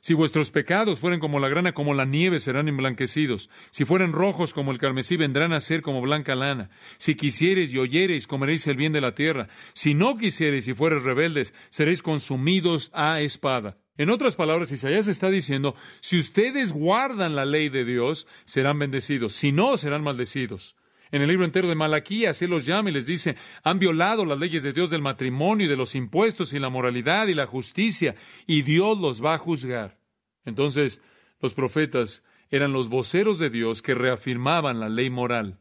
Si 0.05 0.12
vuestros 0.12 0.50
pecados 0.50 0.98
fueren 0.98 1.18
como 1.18 1.40
la 1.40 1.48
grana, 1.48 1.72
como 1.72 1.94
la 1.94 2.05
nieve, 2.05 2.38
serán 2.38 2.68
emblanquecidos. 2.68 3.48
Si 3.70 3.86
fueren 3.86 4.12
rojos 4.12 4.52
como 4.52 4.70
el 4.70 4.76
carmesí, 4.76 5.16
vendrán 5.16 5.55
a 5.55 5.61
ser 5.61 5.80
como 5.80 6.02
blanca 6.02 6.34
lana. 6.34 6.68
Si 6.98 7.14
quisiereis 7.14 7.72
y 7.72 7.78
oyereis, 7.78 8.26
comeréis 8.26 8.66
el 8.66 8.76
bien 8.76 8.92
de 8.92 9.00
la 9.00 9.14
tierra. 9.14 9.48
Si 9.72 9.94
no 9.94 10.18
quisiereis 10.18 10.68
y 10.68 10.74
fuereis 10.74 11.05
rebeldes, 11.05 11.55
seréis 11.70 12.02
consumidos 12.02 12.90
a 12.92 13.22
espada. 13.22 13.78
En 13.96 14.11
otras 14.11 14.36
palabras, 14.36 14.72
Isaías 14.72 15.09
está 15.09 15.30
diciendo, 15.30 15.74
si 16.00 16.18
ustedes 16.18 16.74
guardan 16.74 17.34
la 17.34 17.46
ley 17.46 17.70
de 17.70 17.86
Dios, 17.86 18.26
serán 18.44 18.78
bendecidos. 18.78 19.32
Si 19.32 19.52
no, 19.52 19.78
serán 19.78 20.02
maldecidos. 20.02 20.76
En 21.14 21.22
el 21.22 21.28
libro 21.28 21.44
entero 21.44 21.68
de 21.68 21.76
Malaquías, 21.76 22.42
Él 22.42 22.50
los 22.50 22.66
llama 22.66 22.90
y 22.90 22.92
les 22.92 23.06
dice, 23.06 23.36
han 23.62 23.78
violado 23.78 24.24
las 24.24 24.40
leyes 24.40 24.64
de 24.64 24.72
Dios 24.72 24.90
del 24.90 25.00
matrimonio 25.00 25.66
y 25.66 25.70
de 25.70 25.76
los 25.76 25.94
impuestos 25.94 26.52
y 26.52 26.58
la 26.58 26.70
moralidad 26.70 27.28
y 27.28 27.34
la 27.34 27.46
justicia, 27.46 28.16
y 28.48 28.62
Dios 28.62 28.98
los 28.98 29.24
va 29.24 29.34
a 29.34 29.38
juzgar. 29.38 29.96
Entonces, 30.44 31.00
los 31.38 31.54
profetas 31.54 32.24
eran 32.50 32.72
los 32.72 32.88
voceros 32.88 33.38
de 33.38 33.48
Dios 33.48 33.80
que 33.80 33.94
reafirmaban 33.94 34.80
la 34.80 34.88
ley 34.88 35.08
moral. 35.08 35.60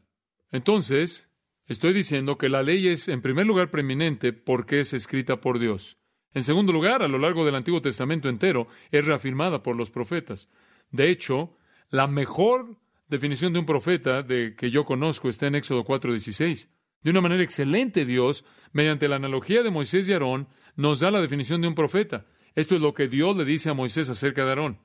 Entonces, 0.50 1.30
estoy 1.66 1.92
diciendo 1.92 2.36
que 2.36 2.48
la 2.48 2.64
ley 2.64 2.88
es, 2.88 3.06
en 3.06 3.22
primer 3.22 3.46
lugar, 3.46 3.70
preeminente 3.70 4.32
porque 4.32 4.80
es 4.80 4.92
escrita 4.92 5.40
por 5.40 5.60
Dios. 5.60 5.98
En 6.32 6.42
segundo 6.42 6.72
lugar, 6.72 7.00
a 7.00 7.06
lo 7.06 7.18
largo 7.18 7.44
del 7.44 7.54
Antiguo 7.54 7.80
Testamento 7.80 8.28
entero, 8.28 8.66
es 8.90 9.06
reafirmada 9.06 9.62
por 9.62 9.76
los 9.76 9.92
profetas. 9.92 10.48
De 10.90 11.10
hecho, 11.10 11.56
la 11.90 12.08
mejor 12.08 12.76
definición 13.08 13.52
de 13.52 13.58
un 13.58 13.66
profeta 13.66 14.22
de 14.22 14.54
que 14.56 14.70
yo 14.70 14.84
conozco 14.84 15.28
está 15.28 15.46
en 15.46 15.56
Éxodo 15.56 15.84
4:16. 15.84 16.68
De 17.02 17.10
una 17.10 17.20
manera 17.20 17.42
excelente 17.42 18.04
Dios, 18.04 18.44
mediante 18.72 19.08
la 19.08 19.16
analogía 19.16 19.62
de 19.62 19.70
Moisés 19.70 20.08
y 20.08 20.12
Aarón, 20.12 20.48
nos 20.74 21.00
da 21.00 21.10
la 21.10 21.20
definición 21.20 21.60
de 21.60 21.68
un 21.68 21.74
profeta. 21.74 22.26
Esto 22.54 22.76
es 22.76 22.80
lo 22.80 22.94
que 22.94 23.08
Dios 23.08 23.36
le 23.36 23.44
dice 23.44 23.68
a 23.68 23.74
Moisés 23.74 24.08
acerca 24.08 24.44
de 24.44 24.50
Aarón. 24.50 24.80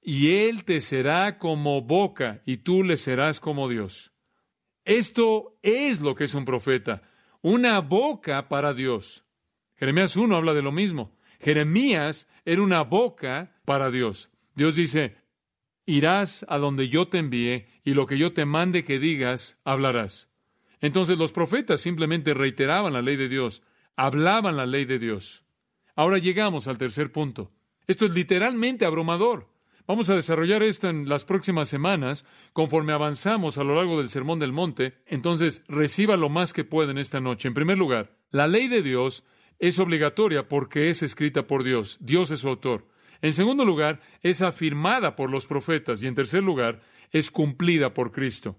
Y 0.00 0.36
él 0.36 0.64
te 0.64 0.80
será 0.80 1.38
como 1.38 1.82
boca 1.82 2.42
y 2.46 2.58
tú 2.58 2.84
le 2.84 2.96
serás 2.96 3.40
como 3.40 3.68
Dios. 3.68 4.12
Esto 4.84 5.58
es 5.62 6.00
lo 6.00 6.14
que 6.14 6.24
es 6.24 6.34
un 6.34 6.44
profeta, 6.44 7.02
una 7.40 7.80
boca 7.80 8.48
para 8.48 8.74
Dios. 8.74 9.24
Jeremías 9.76 10.16
1 10.16 10.36
habla 10.36 10.52
de 10.52 10.62
lo 10.62 10.72
mismo. 10.72 11.16
Jeremías 11.40 12.28
era 12.44 12.62
una 12.62 12.82
boca 12.82 13.56
para 13.64 13.90
Dios. 13.90 14.30
Dios 14.54 14.76
dice, 14.76 15.16
irás 15.86 16.44
a 16.48 16.58
donde 16.58 16.88
yo 16.88 17.08
te 17.08 17.18
envíe 17.18 17.66
y 17.84 17.94
lo 17.94 18.06
que 18.06 18.18
yo 18.18 18.32
te 18.32 18.44
mande 18.44 18.84
que 18.84 18.98
digas, 18.98 19.58
hablarás. 19.64 20.28
Entonces 20.80 21.18
los 21.18 21.32
profetas 21.32 21.80
simplemente 21.80 22.34
reiteraban 22.34 22.92
la 22.92 23.02
ley 23.02 23.16
de 23.16 23.28
Dios, 23.28 23.62
hablaban 23.96 24.56
la 24.56 24.66
ley 24.66 24.84
de 24.84 24.98
Dios. 24.98 25.44
Ahora 25.96 26.18
llegamos 26.18 26.68
al 26.68 26.78
tercer 26.78 27.12
punto. 27.12 27.52
Esto 27.86 28.06
es 28.06 28.12
literalmente 28.12 28.84
abrumador. 28.84 29.48
Vamos 29.86 30.08
a 30.08 30.14
desarrollar 30.14 30.62
esto 30.62 30.88
en 30.88 31.08
las 31.10 31.26
próximas 31.26 31.68
semanas, 31.68 32.24
conforme 32.54 32.94
avanzamos 32.94 33.58
a 33.58 33.64
lo 33.64 33.74
largo 33.74 33.98
del 33.98 34.08
Sermón 34.08 34.38
del 34.38 34.52
Monte. 34.52 34.94
Entonces, 35.06 35.62
reciba 35.68 36.16
lo 36.16 36.30
más 36.30 36.54
que 36.54 36.64
pueden 36.64 36.96
esta 36.96 37.20
noche. 37.20 37.48
En 37.48 37.54
primer 37.54 37.76
lugar, 37.76 38.16
la 38.30 38.46
ley 38.46 38.68
de 38.68 38.82
Dios 38.82 39.24
es 39.58 39.78
obligatoria 39.78 40.48
porque 40.48 40.88
es 40.88 41.02
escrita 41.02 41.46
por 41.46 41.64
Dios. 41.64 41.98
Dios 42.00 42.30
es 42.30 42.40
su 42.40 42.48
autor. 42.48 42.86
En 43.24 43.32
segundo 43.32 43.64
lugar, 43.64 44.02
es 44.20 44.42
afirmada 44.42 45.16
por 45.16 45.30
los 45.30 45.46
profetas. 45.46 46.02
Y 46.02 46.06
en 46.06 46.14
tercer 46.14 46.42
lugar, 46.42 46.82
es 47.10 47.30
cumplida 47.30 47.94
por 47.94 48.12
Cristo. 48.12 48.58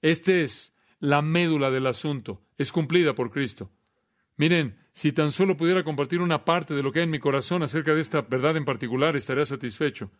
Este 0.00 0.40
es 0.40 0.74
la 1.00 1.20
médula 1.20 1.70
del 1.70 1.86
asunto. 1.86 2.40
Es 2.56 2.72
cumplida 2.72 3.14
por 3.14 3.30
Cristo. 3.30 3.70
Miren, 4.38 4.78
si 4.90 5.12
tan 5.12 5.30
solo 5.30 5.54
pudiera 5.54 5.84
compartir 5.84 6.22
una 6.22 6.46
parte 6.46 6.72
de 6.72 6.82
lo 6.82 6.92
que 6.92 7.00
hay 7.00 7.04
en 7.04 7.10
mi 7.10 7.18
corazón 7.18 7.62
acerca 7.62 7.94
de 7.94 8.00
esta 8.00 8.22
verdad 8.22 8.56
en 8.56 8.64
particular, 8.64 9.16
estaría 9.16 9.44
satisfecho. 9.44 10.10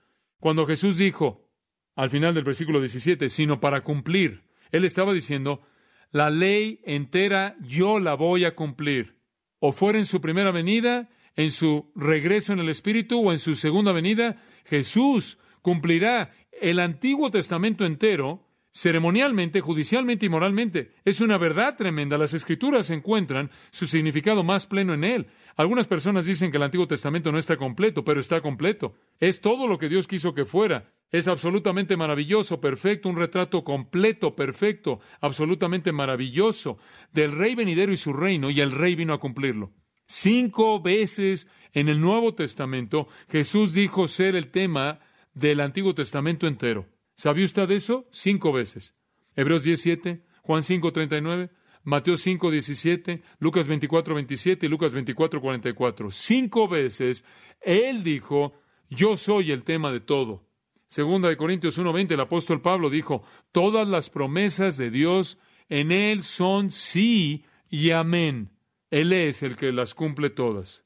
Cuando 0.41 0.67
Jesús 0.67 0.99
dijo, 0.99 1.49
al 1.97 2.11
final 2.11 2.35
del 2.35 2.45
versículo 2.45 2.81
17, 2.81 3.31
sino 3.31 3.61
para 3.61 3.83
cumplir, 3.83 4.43
Él 4.73 4.85
estaba 4.85 5.15
diciendo, 5.15 5.63
la 6.11 6.29
ley 6.29 6.83
entera 6.85 7.57
yo 7.63 7.99
la 7.99 8.13
voy 8.13 8.45
a 8.45 8.55
cumplir. 8.55 9.17
O 9.59 9.73
fuera 9.73 9.97
en 9.99 10.05
su 10.05 10.21
primera 10.21 10.51
venida, 10.51 11.09
en 11.41 11.51
su 11.51 11.91
regreso 11.97 12.53
en 12.53 12.59
el 12.59 12.69
Espíritu 12.69 13.27
o 13.27 13.33
en 13.33 13.39
su 13.39 13.55
segunda 13.55 13.93
venida, 13.93 14.37
Jesús 14.67 15.39
cumplirá 15.63 16.33
el 16.53 16.79
Antiguo 16.79 17.31
Testamento 17.31 17.87
entero 17.87 18.47
ceremonialmente, 18.73 19.63
judicialmente 19.63 20.27
y 20.27 20.29
moralmente. 20.29 20.93
Es 21.03 21.23
una 21.23 21.39
verdad 21.39 21.77
tremenda. 21.79 22.19
Las 22.19 22.35
escrituras 22.35 22.91
encuentran 22.91 23.51
su 23.71 23.87
significado 23.87 24.45
más 24.45 24.67
pleno 24.67 24.93
en 24.93 25.03
él. 25.03 25.29
Algunas 25.57 25.89
personas 25.89 26.27
dicen 26.27 26.51
que 26.51 26.59
el 26.59 26.63
Antiguo 26.63 26.87
Testamento 26.87 27.33
no 27.33 27.39
está 27.39 27.57
completo, 27.57 28.05
pero 28.05 28.21
está 28.21 28.43
completo. 28.43 28.93
Es 29.19 29.41
todo 29.41 29.67
lo 29.67 29.79
que 29.79 29.89
Dios 29.89 30.07
quiso 30.07 30.35
que 30.35 30.45
fuera. 30.45 30.93
Es 31.11 31.27
absolutamente 31.27 31.97
maravilloso, 31.97 32.61
perfecto, 32.61 33.09
un 33.09 33.17
retrato 33.17 33.65
completo, 33.65 34.37
perfecto, 34.37 35.01
absolutamente 35.23 35.91
maravilloso 35.91 36.77
del 37.15 37.33
rey 37.33 37.55
venidero 37.55 37.93
y 37.93 37.97
su 37.97 38.13
reino, 38.13 38.51
y 38.51 38.61
el 38.61 38.73
rey 38.73 38.95
vino 38.95 39.15
a 39.15 39.21
cumplirlo. 39.21 39.73
Cinco 40.13 40.83
veces 40.83 41.47
en 41.73 41.89
el 41.89 42.01
Nuevo 42.01 42.35
Testamento 42.35 43.07
Jesús 43.29 43.75
dijo 43.75 44.09
ser 44.09 44.35
el 44.35 44.49
tema 44.49 44.99
del 45.35 45.61
Antiguo 45.61 45.95
Testamento 45.95 46.49
entero. 46.49 46.89
¿Sabía 47.15 47.45
usted 47.45 47.71
eso? 47.71 48.09
Cinco 48.11 48.51
veces. 48.51 48.97
Hebreos 49.37 49.63
17, 49.63 50.25
Juan 50.43 50.65
5, 50.65 50.93
39, 50.93 51.51
Mateo 51.85 52.17
5, 52.17 52.51
17, 52.51 53.23
Lucas 53.39 53.69
24, 53.69 54.17
27 54.17 54.67
y 54.67 54.69
Lucas 54.69 54.95
24, 54.95 55.41
44. 55.41 56.11
Cinco 56.11 56.67
veces 56.67 57.25
Él 57.61 58.03
dijo, 58.03 58.55
yo 58.89 59.17
soy 59.17 59.53
el 59.53 59.63
tema 59.63 59.93
de 59.93 60.01
todo. 60.01 60.45
Segunda 60.89 61.29
de 61.29 61.37
Corintios 61.37 61.79
1, 61.79 61.93
20, 61.93 62.15
el 62.15 62.21
apóstol 62.21 62.61
Pablo 62.61 62.91
dijo, 62.91 63.23
todas 63.53 63.87
las 63.87 64.11
promesas 64.11 64.77
de 64.77 64.91
Dios 64.91 65.39
en 65.69 65.93
Él 65.93 66.25
son 66.25 66.73
sí 66.73 67.45
y 67.69 67.93
amén. 67.93 68.51
Él 68.91 69.13
es 69.13 69.43
el 69.43 69.57
que 69.57 69.73
las 69.73 69.95
cumple 69.95 70.31
todas. 70.31 70.85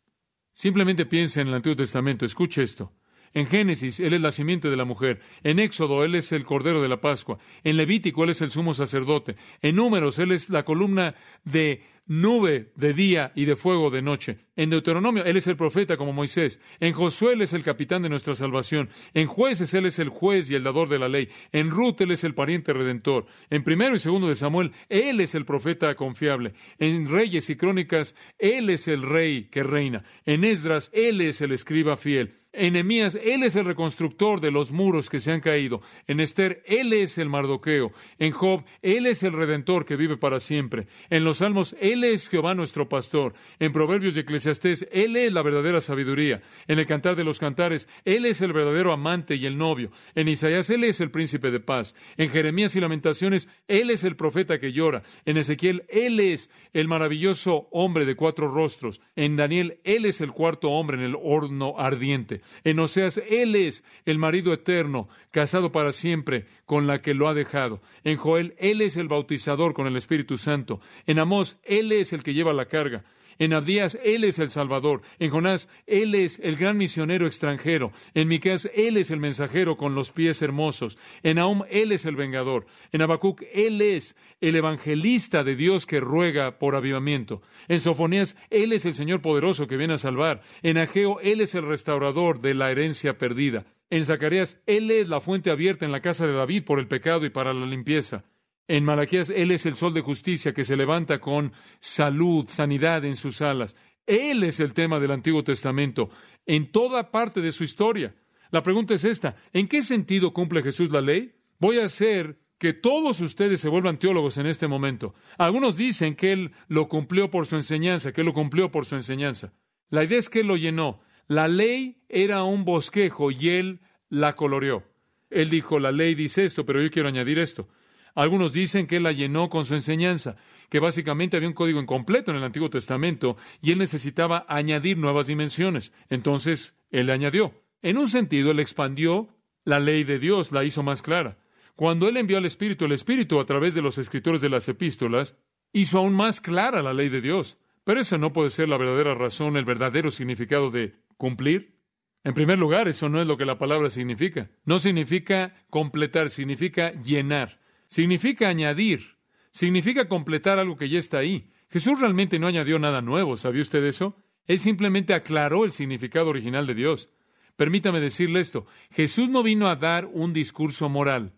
Simplemente 0.53 1.07
piensa 1.07 1.41
en 1.41 1.49
el 1.49 1.55
Antiguo 1.55 1.77
Testamento, 1.77 2.25
escuche 2.25 2.63
esto. 2.63 2.93
En 3.33 3.49
Génesis, 3.49 3.99
Él 3.99 4.13
es 4.13 4.21
la 4.21 4.31
simiente 4.31 4.71
de 4.71 4.77
la 4.77 4.85
mujer. 4.85 5.21
En 5.43 5.59
Éxodo, 5.59 6.05
Él 6.05 6.15
es 6.15 6.31
el 6.31 6.45
Cordero 6.45 6.81
de 6.81 6.89
la 6.89 7.01
Pascua. 7.01 7.39
En 7.65 7.77
Levítico, 7.77 8.23
Él 8.23 8.31
es 8.31 8.41
el 8.43 8.53
sumo 8.53 8.75
sacerdote. 8.75 9.35
En 9.61 9.75
Números, 9.75 10.21
Él 10.21 10.31
es 10.31 10.51
la 10.51 10.65
columna 10.65 11.17
de 11.43 11.83
nube 12.07 12.73
de 12.77 12.93
día 12.93 13.33
y 13.35 13.45
de 13.45 13.57
fuego 13.57 13.91
de 13.91 14.03
noche. 14.03 14.39
En 14.57 14.71
Deuteronomio, 14.71 15.25
Él 15.25 15.37
es 15.37 15.47
el 15.47 15.57
profeta 15.57 15.97
como 15.97 16.13
Moisés. 16.13 16.61
En 16.81 16.93
Josué, 16.93 17.33
Él 17.33 17.43
es 17.43 17.53
el 17.53 17.63
capitán 17.63 18.03
de 18.03 18.09
nuestra 18.09 18.35
salvación. 18.35 18.91
En 19.15 19.27
Jueces, 19.27 19.75
Él 19.75 19.87
es 19.87 19.99
el 19.99 20.11
juez 20.11 20.51
y 20.51 20.55
el 20.55 20.65
dador 20.65 20.89
de 20.89 20.99
la 20.99 21.09
ley. 21.09 21.29
En 21.53 21.71
Ruth, 21.71 22.01
Él 22.01 22.13
es 22.13 22.25
el 22.25 22.35
pariente 22.35 22.73
redentor. 22.73 23.27
En 23.51 23.65
primero 23.65 23.97
y 23.97 23.99
segundo 23.99 24.29
de 24.29 24.35
Samuel, 24.35 24.73
Él 24.89 25.21
es 25.21 25.35
el 25.35 25.45
profeta 25.45 25.95
confiable. 25.95 26.55
En 26.79 27.09
Reyes 27.09 27.51
y 27.51 27.57
Crónicas, 27.57 28.15
Él 28.39 28.71
es 28.71 28.87
el 28.89 29.03
rey 29.03 29.49
que 29.51 29.63
reina. 29.63 30.05
En 30.25 30.45
Esdras, 30.45 30.91
Él 30.93 31.21
es 31.21 31.41
el 31.41 31.53
escriba 31.53 31.97
fiel. 31.97 32.44
En 32.57 32.77
Emías, 32.77 33.17
Él 33.17 33.43
es 33.43 33.57
el 33.57 33.65
reconstructor 33.65 34.41
de 34.41 34.53
los 34.53 34.71
muros 34.71 35.11
que 35.11 35.19
se 35.19 35.33
han 35.33 35.41
caído. 35.41 35.83
En 36.07 36.21
Esther, 36.21 36.63
Él 36.67 36.93
es 36.93 37.19
el 37.19 37.29
Mardoqueo. 37.29 37.91
En 38.21 38.31
Job, 38.31 38.65
Él 38.81 39.07
es 39.07 39.25
el 39.25 39.33
redentor 39.33 39.85
que 39.85 39.97
vive 39.97 40.17
para 40.17 40.39
siempre. 40.39 40.87
En 41.11 41.25
los 41.25 41.39
Salmos, 41.39 41.75
Él 41.81 42.05
es 42.05 42.29
Jehová 42.29 42.55
nuestro 42.55 42.89
pastor. 42.89 43.35
En 43.59 43.73
Proverbios 43.73 44.17
y 44.17 44.21
Eclesiastés, 44.21 44.87
Él 44.93 45.17
es 45.17 45.33
la 45.33 45.43
verdadera 45.43 45.81
sabiduría. 45.81 46.43
En 46.69 46.79
el 46.79 46.87
Cantar 46.87 47.17
de 47.17 47.25
los 47.25 47.41
Cantares, 47.41 47.89
Él 48.05 48.25
es 48.25 48.41
el 48.41 48.53
verdadero 48.53 48.93
amante 48.93 49.35
y 49.35 49.47
el 49.47 49.59
novio. 49.59 49.91
En 50.15 50.29
Isaías, 50.29 50.71
Él 50.71 50.85
es 50.85 51.01
el 51.01 51.11
príncipe 51.11 51.51
de 51.51 51.59
paz. 51.59 51.97
En 52.17 52.29
Jeremías 52.29 52.77
y 52.77 52.81
Lamentaciones, 52.81 53.49
Él 53.67 53.91
es 53.91 54.05
el 54.05 54.15
profeta 54.15 54.61
que 54.61 54.73
llora. 54.73 55.03
En 55.25 55.39
Ezequiel, 55.39 55.85
Él 55.89 56.21
es 56.21 56.51
el 56.73 56.87
maravilloso 56.87 57.67
hombre 57.73 58.05
de 58.05 58.15
cuatro 58.15 58.47
rostros. 58.47 59.01
En 59.17 59.35
Daniel, 59.35 59.81
Él 59.83 60.05
es 60.05 60.21
el 60.21 60.31
cuarto 60.31 60.71
hombre 60.71 60.99
en 60.99 61.03
el 61.03 61.17
horno 61.21 61.75
ardiente. 61.79 62.43
En 62.65 62.79
Oseas, 62.79 63.21
Él 63.29 63.55
es 63.57 63.85
el 64.05 64.19
marido 64.19 64.53
eterno, 64.53 65.09
casado 65.31 65.73
para 65.73 65.93
siempre 65.93 66.47
con 66.67 66.87
la 66.87 67.03
que 67.03 67.15
lo 67.15 67.29
ha 67.29 67.35
dejado. 67.35 67.81
En 68.05 68.17
Joel, 68.17 68.55
Él 68.59 68.81
es 68.81 68.97
el 68.97 69.09
bautizador 69.09 69.75
con 69.75 69.87
el 69.87 69.97
Espíritu 69.97 70.37
Santo. 70.37 70.81
En 71.07 71.19
Amós, 71.19 71.57
Él 71.65 71.93
es 71.93 72.13
el 72.13 72.23
que 72.23 72.35
lleva 72.35 72.53
la 72.53 72.67
carga. 72.67 73.05
En 73.39 73.53
Abdías, 73.53 73.99
Él 74.05 74.25
es 74.25 74.39
el 74.39 74.51
Salvador. 74.51 75.03
En 75.19 75.31
Jonás, 75.31 75.69
Él 75.87 76.15
es 76.15 76.39
el 76.43 76.57
gran 76.57 76.77
misionero 76.77 77.27
extranjero. 77.27 77.93
En 78.15 78.29
Miqueas, 78.29 78.71
Él 78.75 78.97
es 78.97 79.11
el 79.11 79.21
mensajero 79.21 79.77
con 79.77 79.95
los 79.95 80.13
pies 80.13 80.43
hermosos. 80.43 80.99
En 81.23 81.39
Ahum, 81.39 81.63
Él 81.71 81.93
es 81.93 82.05
el 82.05 82.17
vengador. 82.17 82.67
En 82.93 83.03
Habacuc, 83.03 83.43
Él 83.53 83.81
es 83.81 84.17
el 84.41 84.57
evangelista 84.57 85.45
de 85.45 85.57
Dios 85.57 85.87
que 85.87 86.01
ruega 86.01 86.59
por 86.59 86.77
avivamiento. 86.77 87.43
En 87.69 87.81
Sofonías, 87.81 88.37
Él 88.51 88.73
es 88.73 88.85
el 88.87 88.95
Señor 88.95 89.21
poderoso 89.21 89.67
que 89.67 89.77
viene 89.77 89.95
a 89.95 89.99
salvar. 89.99 90.43
En 90.63 90.79
Ageo, 90.79 91.21
Él 91.21 91.41
es 91.41 91.55
el 91.55 91.67
restaurador 91.67 92.41
de 92.41 92.55
la 92.55 92.71
herencia 92.71 93.19
perdida. 93.19 93.65
En 93.91 94.05
Zacarías, 94.05 94.61
Él 94.67 94.91
es 94.91 95.09
la 95.09 95.21
fuente 95.21 95.51
abierta 95.51 95.85
en 95.85 95.93
la 95.93 96.01
casa 96.01 96.27
de 96.27 96.33
David 96.33 96.65
por 96.65 96.79
el 96.79 96.89
pecado 96.89 97.27
y 97.27 97.31
para 97.31 97.53
la 97.53 97.67
limpieza. 97.67 98.25
En 98.67 98.85
Malaquías, 98.85 99.31
Él 99.31 99.51
es 99.51 99.67
el 99.67 99.77
sol 99.77 99.93
de 99.93 100.01
justicia 100.01 100.55
que 100.55 100.65
se 100.65 100.77
levanta 100.77 101.21
con 101.21 101.53
salud, 101.81 102.47
sanidad 102.49 103.05
en 103.05 103.15
sus 103.15 103.43
alas. 103.43 103.77
Él 104.07 104.43
es 104.43 104.61
el 104.61 104.73
tema 104.73 105.01
del 105.01 105.11
Antiguo 105.11 105.45
Testamento 105.45 106.11
en 106.47 106.71
toda 106.71 107.11
parte 107.11 107.41
de 107.41 107.53
su 107.53 107.65
historia. 107.65 108.15
La 108.51 108.63
pregunta 108.63 108.95
es 108.95 109.05
esta, 109.05 109.37
¿en 109.53 109.69
qué 109.69 109.83
sentido 109.83 110.33
cumple 110.33 110.63
Jesús 110.63 110.91
la 110.91 111.01
ley? 111.01 111.33
Voy 111.59 111.79
a 111.79 111.85
hacer 111.85 112.39
que 112.59 112.73
todos 112.73 113.21
ustedes 113.21 113.61
se 113.61 113.69
vuelvan 113.69 113.99
teólogos 113.99 114.39
en 114.39 114.47
este 114.47 114.69
momento. 114.69 115.15
Algunos 115.37 115.77
dicen 115.77 116.15
que 116.15 116.33
Él 116.33 116.53
lo 116.69 116.89
cumplió 116.89 117.31
por 117.31 117.47
su 117.47 117.57
enseñanza, 117.57 118.13
que 118.13 118.25
lo 118.25 118.33
cumplió 118.33 118.71
por 118.71 118.87
su 118.87 118.95
enseñanza. 118.95 119.53
La 119.91 120.05
idea 120.05 120.19
es 120.19 120.31
que 120.31 120.41
Él 120.41 120.47
lo 120.47 120.57
llenó. 120.57 121.01
La 121.27 121.49
ley 121.49 122.03
era 122.09 122.45
un 122.45 122.65
bosquejo 122.65 123.31
y 123.31 123.49
Él 123.51 123.81
la 124.09 124.37
coloreó. 124.37 124.85
Él 125.31 125.51
dijo, 125.51 125.79
la 125.81 125.91
ley 125.93 126.15
dice 126.15 126.45
esto, 126.45 126.65
pero 126.65 126.81
yo 126.81 126.91
quiero 126.91 127.09
añadir 127.09 127.39
esto. 127.39 127.69
Algunos 128.15 128.53
dicen 128.53 128.87
que 128.87 128.97
él 128.97 129.03
la 129.03 129.13
llenó 129.13 129.49
con 129.49 129.65
su 129.65 129.75
enseñanza, 129.75 130.37
que 130.69 130.79
básicamente 130.79 131.37
había 131.37 131.49
un 131.49 131.55
código 131.55 131.81
incompleto 131.81 132.31
en 132.31 132.37
el 132.37 132.45
Antiguo 132.45 132.71
Testamento 132.71 133.37
y 133.61 133.73
él 133.73 133.79
necesitaba 133.79 134.47
añadir 134.49 134.99
nuevas 134.99 135.27
dimensiones. 135.27 135.93
Entonces, 136.09 136.77
él 136.91 137.07
le 137.07 137.13
añadió. 137.13 137.55
En 137.83 137.99
un 137.99 138.07
sentido, 138.07 138.53
él 138.53 138.61
expandió 138.61 139.29
la 139.65 139.81
ley 139.81 140.05
de 140.05 140.19
Dios, 140.19 140.53
la 140.53 140.65
hizo 140.65 140.83
más 140.83 141.03
clara. 141.03 141.39
Cuando 141.77 142.09
él 142.09 142.17
envió 142.17 142.39
al 142.39 142.45
Espíritu, 142.45 142.85
el 142.85 142.93
Espíritu, 142.93 143.41
a 143.41 143.47
través 143.47 143.75
de 143.75 143.83
los 143.83 143.99
escritores 143.99 144.41
de 144.41 144.49
las 144.49 144.69
epístolas, 144.69 145.37
hizo 145.73 145.99
aún 145.99 146.15
más 146.15 146.41
clara 146.41 146.83
la 146.83 146.95
ley 146.95 147.09
de 147.09 147.21
Dios. 147.21 147.59
Pero 147.83 148.01
eso 148.01 148.17
no 148.17 148.33
puede 148.33 148.51
ser 148.51 148.69
la 148.69 148.79
verdadera 148.79 149.15
razón, 149.15 149.57
el 149.57 149.65
verdadero 149.65 150.11
significado 150.11 150.71
de 150.71 150.95
cumplir. 151.17 151.75
En 152.23 152.33
primer 152.33 152.59
lugar, 152.59 152.89
eso 152.89 153.09
no 153.09 153.21
es 153.21 153.27
lo 153.27 153.37
que 153.37 153.45
la 153.45 153.59
palabra 153.59 153.91
significa. 153.91 154.51
No 154.65 154.79
significa 154.79 155.67
completar, 155.69 156.31
significa 156.31 156.93
llenar 157.03 157.59
significa 157.95 158.49
añadir, 158.49 159.19
significa 159.53 160.09
completar 160.09 160.59
algo 160.59 160.77
que 160.77 160.89
ya 160.89 160.99
está 160.99 161.19
ahí. 161.19 161.53
Jesús 161.71 162.01
realmente 162.01 162.41
no 162.41 162.49
añadió 162.49 162.81
nada 162.81 163.01
nuevo, 163.03 163.37
¿sabía 163.37 163.63
usted 163.63 163.85
eso? 163.85 164.17
Él 164.49 164.59
simplemente 164.59 165.15
aclaró 165.15 165.65
el 165.65 165.71
significado 165.71 166.31
original 166.31 166.67
de 166.67 166.75
Dios. 166.75 167.09
Permítame 167.55 168.01
decirle 168.01 168.41
esto, 168.41 168.67
Jesús 168.91 169.29
no 169.29 169.45
vino 169.45 169.69
a 169.69 169.77
dar 169.77 170.07
un 170.13 170.33
discurso 170.33 170.89
moral. 170.89 171.35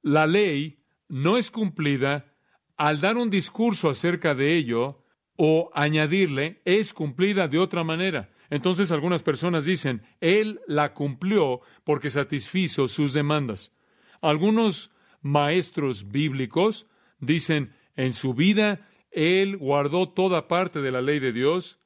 La 0.00 0.28
ley 0.28 0.78
no 1.08 1.38
es 1.38 1.50
cumplida 1.50 2.32
al 2.76 3.00
dar 3.00 3.16
un 3.16 3.28
discurso 3.28 3.90
acerca 3.90 4.36
de 4.36 4.54
ello 4.54 5.02
o 5.34 5.72
añadirle, 5.74 6.62
es 6.64 6.94
cumplida 6.94 7.48
de 7.48 7.58
otra 7.58 7.82
manera. 7.82 8.30
Entonces 8.48 8.92
algunas 8.92 9.24
personas 9.24 9.64
dicen, 9.64 10.02
Él 10.20 10.60
la 10.68 10.94
cumplió 10.94 11.62
porque 11.82 12.10
satisfizo 12.10 12.86
sus 12.86 13.12
demandas. 13.12 13.72
Algunos 14.20 14.92
maestros 15.22 16.10
bíblicos 16.10 16.86
dicen, 17.20 17.72
en 17.96 18.12
su 18.12 18.34
vida 18.34 18.88
él 19.10 19.56
guardó 19.56 20.08
toda 20.10 20.46
parte 20.48 20.80
de 20.80 20.90
la 20.92 21.00
ley 21.00 21.18
de 21.18 21.32
Dios, 21.32 21.78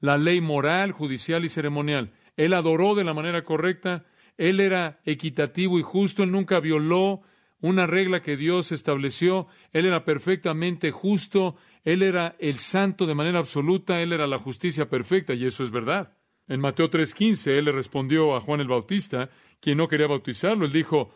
la 0.00 0.18
ley 0.18 0.40
moral, 0.40 0.92
judicial 0.92 1.44
y 1.44 1.48
ceremonial. 1.48 2.12
Él 2.36 2.52
adoró 2.52 2.94
de 2.94 3.04
la 3.04 3.14
manera 3.14 3.44
correcta, 3.44 4.04
él 4.36 4.60
era 4.60 5.00
equitativo 5.04 5.78
y 5.78 5.82
justo, 5.82 6.22
él 6.22 6.32
nunca 6.32 6.60
violó 6.60 7.22
una 7.60 7.86
regla 7.86 8.20
que 8.20 8.36
Dios 8.36 8.72
estableció, 8.72 9.46
él 9.72 9.86
era 9.86 10.04
perfectamente 10.04 10.90
justo, 10.90 11.56
él 11.84 12.02
era 12.02 12.36
el 12.38 12.58
santo 12.58 13.06
de 13.06 13.14
manera 13.14 13.38
absoluta, 13.38 14.02
él 14.02 14.12
era 14.12 14.26
la 14.26 14.38
justicia 14.38 14.88
perfecta, 14.88 15.34
y 15.34 15.46
eso 15.46 15.62
es 15.62 15.70
verdad. 15.70 16.12
En 16.48 16.60
Mateo 16.60 16.90
3:15, 16.90 17.58
él 17.58 17.64
le 17.66 17.72
respondió 17.72 18.36
a 18.36 18.40
Juan 18.40 18.60
el 18.60 18.68
Bautista, 18.68 19.30
quien 19.60 19.78
no 19.78 19.88
quería 19.88 20.06
bautizarlo, 20.06 20.66
él 20.66 20.72
dijo, 20.72 21.14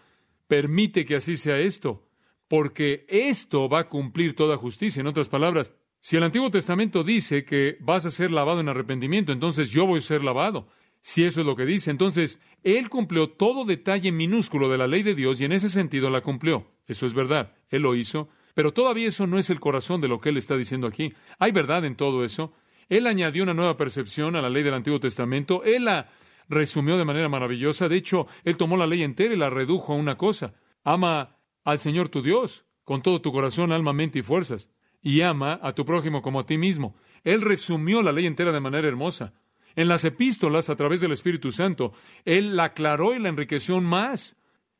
permite 0.51 1.05
que 1.05 1.15
así 1.15 1.37
sea 1.37 1.61
esto, 1.61 2.09
porque 2.49 3.07
esto 3.09 3.69
va 3.69 3.79
a 3.79 3.89
cumplir 3.89 4.35
toda 4.35 4.57
justicia. 4.57 5.01
En 5.01 5.07
otras 5.07 5.29
palabras, 5.29 5.73
si 6.01 6.17
el 6.17 6.25
Antiguo 6.25 6.51
Testamento 6.51 7.05
dice 7.05 7.45
que 7.45 7.77
vas 7.79 8.05
a 8.05 8.11
ser 8.11 8.33
lavado 8.33 8.59
en 8.59 8.69
arrepentimiento, 8.69 9.31
entonces 9.31 9.71
yo 9.71 9.87
voy 9.87 9.99
a 9.99 10.03
ser 10.03 10.25
lavado. 10.25 10.67
Si 11.01 11.25
eso 11.25 11.41
es 11.41 11.47
lo 11.47 11.55
que 11.55 11.65
dice, 11.65 11.93
entonces 11.93 12.41
Él 12.65 12.91
cumplió 12.91 13.31
todo 13.31 13.65
detalle 13.65 14.11
minúsculo 14.11 14.69
de 14.69 14.79
la 14.79 14.89
ley 14.89 15.05
de 15.05 15.15
Dios 15.15 15.41
y 15.41 15.45
en 15.45 15.53
ese 15.53 15.69
sentido 15.69 16.11
la 16.11 16.21
cumplió. 16.21 16.67
Eso 16.89 17.07
es 17.07 17.15
verdad. 17.15 17.55
Él 17.69 17.83
lo 17.83 17.95
hizo. 17.95 18.29
Pero 18.53 18.73
todavía 18.73 19.07
eso 19.07 19.29
no 19.29 19.39
es 19.39 19.51
el 19.51 19.61
corazón 19.61 20.01
de 20.01 20.09
lo 20.09 20.21
que 20.21 20.31
Él 20.31 20.37
está 20.37 20.57
diciendo 20.57 20.89
aquí. 20.89 21.15
Hay 21.39 21.53
verdad 21.53 21.85
en 21.85 21.95
todo 21.95 22.25
eso. 22.25 22.53
Él 22.89 23.07
añadió 23.07 23.45
una 23.45 23.55
nueva 23.55 23.77
percepción 23.77 24.35
a 24.35 24.43
la 24.43 24.51
ley 24.51 24.65
del 24.65 24.75
Antiguo 24.75 24.99
Testamento. 24.99 25.63
Él 25.63 25.85
la 25.85 26.11
resumió 26.51 26.99
de 26.99 27.05
manera 27.05 27.29
maravillosa. 27.29 27.89
De 27.89 27.97
hecho, 27.97 28.27
Él 28.45 28.57
tomó 28.57 28.77
la 28.77 28.87
ley 28.87 29.03
entera 29.03 29.33
y 29.33 29.39
la 29.39 29.49
redujo 29.49 29.93
a 29.93 29.97
una 29.97 30.17
cosa. 30.17 30.53
Ama 30.85 31.39
al 31.65 31.79
Señor 31.79 32.09
tu 32.09 32.21
Dios 32.21 32.67
con 32.85 33.03
todo 33.03 33.23
tu 33.23 33.33
corazón, 33.33 33.73
alma, 33.73 33.93
mente 33.93 34.19
y 34.19 34.23
fuerzas. 34.23 34.69
Y 35.01 35.23
ama 35.23 35.59
a 35.63 35.73
tu 35.73 35.85
prójimo 35.85 36.21
como 36.21 36.41
a 36.41 36.47
ti 36.47 36.59
mismo. 36.59 36.97
Él 37.25 37.41
resumió 37.41 38.03
la 38.03 38.13
ley 38.13 38.27
entera 38.27 38.53
de 38.53 38.61
manera 38.61 38.89
hermosa. 38.89 39.33
En 39.77 39.89
las 39.89 40.05
epístolas, 40.05 40.69
a 40.69 40.77
través 40.77 41.01
del 41.01 41.13
Espíritu 41.13 41.53
Santo, 41.53 41.93
Él 42.25 42.57
la 42.57 42.65
aclaró 42.65 43.15
y 43.15 43.21
la 43.21 43.29
enriqueció 43.29 43.81
más. 43.81 44.37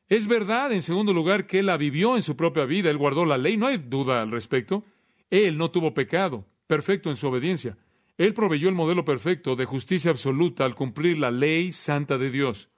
Es 0.09 0.27
verdad, 0.27 0.73
en 0.73 0.81
segundo 0.81 1.13
lugar, 1.13 1.47
que 1.47 1.59
Él 1.59 1.67
la 1.67 1.77
vivió 1.77 2.17
en 2.17 2.21
su 2.21 2.35
propia 2.35 2.65
vida. 2.65 2.89
Él 2.89 2.97
guardó 2.97 3.25
la 3.25 3.37
ley, 3.37 3.55
no 3.55 3.67
hay 3.67 3.77
duda 3.77 4.21
al 4.21 4.29
respecto. 4.29 4.83
Él 5.29 5.57
no 5.57 5.71
tuvo 5.71 5.93
pecado, 5.93 6.45
perfecto 6.67 7.09
en 7.09 7.15
su 7.15 7.27
obediencia. 7.27 7.77
Él 8.21 8.35
proveyó 8.35 8.69
el 8.69 8.75
modelo 8.75 9.03
perfecto 9.03 9.55
de 9.55 9.65
justicia 9.65 10.11
absoluta 10.11 10.63
al 10.63 10.75
cumplir 10.75 11.17
la 11.17 11.31
ley 11.31 11.71
santa 11.71 12.19
de 12.19 12.29
Dios. 12.29 12.69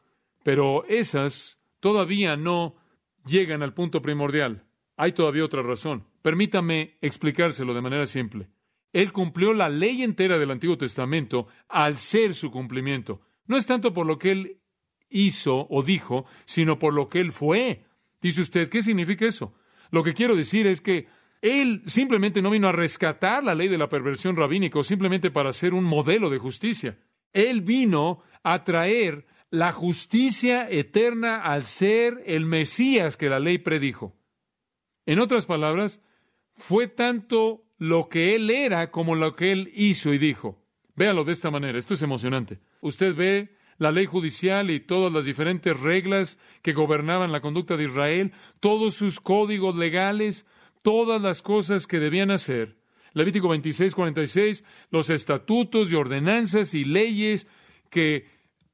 Pero 0.42 0.86
esas 0.88 1.60
todavía 1.82 2.38
no 2.38 2.78
llegan 3.26 3.62
al 3.62 3.74
punto 3.74 4.02
primordial. 4.02 4.64
Hay 4.96 5.12
todavía 5.12 5.44
otra 5.44 5.62
razón. 5.62 6.08
Permítame 6.22 6.98
explicárselo 7.02 7.74
de 7.74 7.82
manera 7.82 8.06
simple. 8.06 8.48
Él 8.94 9.12
cumplió 9.12 9.54
la 9.54 9.68
ley 9.68 10.04
entera 10.04 10.40
del 10.40 10.50
Antiguo 10.50 10.78
Testamento 10.78 11.48
al 11.68 11.98
ser 11.98 12.36
su 12.36 12.50
cumplimiento. 12.50 13.20
No 13.46 13.58
es 13.58 13.66
tanto 13.66 13.94
por 13.94 14.06
lo 14.06 14.18
que 14.18 14.32
él 14.32 14.62
hizo 15.10 15.68
o 15.70 15.84
dijo, 15.84 16.26
sino 16.46 16.80
por 16.80 16.94
lo 16.94 17.10
que 17.10 17.20
él 17.20 17.34
fue. 17.34 17.84
Dice 18.22 18.40
usted, 18.40 18.70
¿qué 18.70 18.82
significa 18.82 19.26
eso? 19.26 19.54
Lo 19.92 20.04
que 20.04 20.14
quiero 20.14 20.38
decir 20.38 20.68
es 20.68 20.80
que 20.80 21.08
él 21.44 21.82
simplemente 21.86 22.42
no 22.42 22.50
vino 22.50 22.70
a 22.70 22.72
rescatar 22.72 23.44
la 23.44 23.54
ley 23.54 23.68
de 23.68 23.78
la 23.78 23.90
perversión 23.90 24.38
rabínica 24.38 24.82
simplemente 24.82 25.30
para 25.30 25.52
ser 25.52 25.74
un 25.74 25.84
modelo 25.84 26.30
de 26.30 26.38
justicia. 26.38 26.98
Él 27.34 27.60
vino 27.60 28.24
a 28.44 28.64
traer 28.64 29.26
la 29.50 29.74
justicia 29.74 30.70
eterna 30.70 31.42
al 31.42 31.64
ser 31.64 32.24
el 32.26 32.46
Mesías 32.46 33.18
que 33.18 33.28
la 33.28 33.42
ley 33.42 33.58
predijo. 33.58 34.16
En 35.06 35.20
otras 35.20 35.46
palabras, 35.46 36.02
fue 36.54 36.88
tanto 36.88 37.66
lo 37.78 38.08
que 38.08 38.36
él 38.36 38.50
era 38.50 38.90
como 38.90 39.16
lo 39.16 39.36
que 39.36 39.52
él 39.52 39.70
hizo 39.76 40.14
y 40.14 40.18
dijo. 40.20 40.64
Véalo 40.96 41.26
de 41.26 41.34
esta 41.34 41.52
manera, 41.52 41.78
esto 41.78 41.94
es 41.94 42.02
emocionante. 42.04 42.62
Usted 42.80 43.14
ve 43.16 43.58
la 43.80 43.92
ley 43.92 44.06
judicial 44.06 44.72
y 44.72 44.80
todas 44.80 45.12
las 45.12 45.26
diferentes 45.26 45.78
reglas 45.78 46.40
que 46.62 46.72
gobernaban 46.72 47.34
la 47.34 47.42
conducta 47.42 47.76
de 47.76 47.84
Israel, 47.84 48.32
todos 48.62 48.94
sus 48.94 49.20
códigos 49.20 49.76
legales, 49.76 50.46
todas 50.84 51.20
las 51.20 51.42
cosas 51.42 51.88
que 51.88 52.00
debían 52.00 52.30
hacer. 52.30 52.78
Levítico 53.14 53.50
26, 53.50 53.96
46, 53.96 54.64
los 54.92 55.10
estatutos 55.10 55.92
y 55.92 55.96
ordenanzas 55.96 56.76
y 56.76 56.86
leyes 56.86 57.48
que 57.90 58.28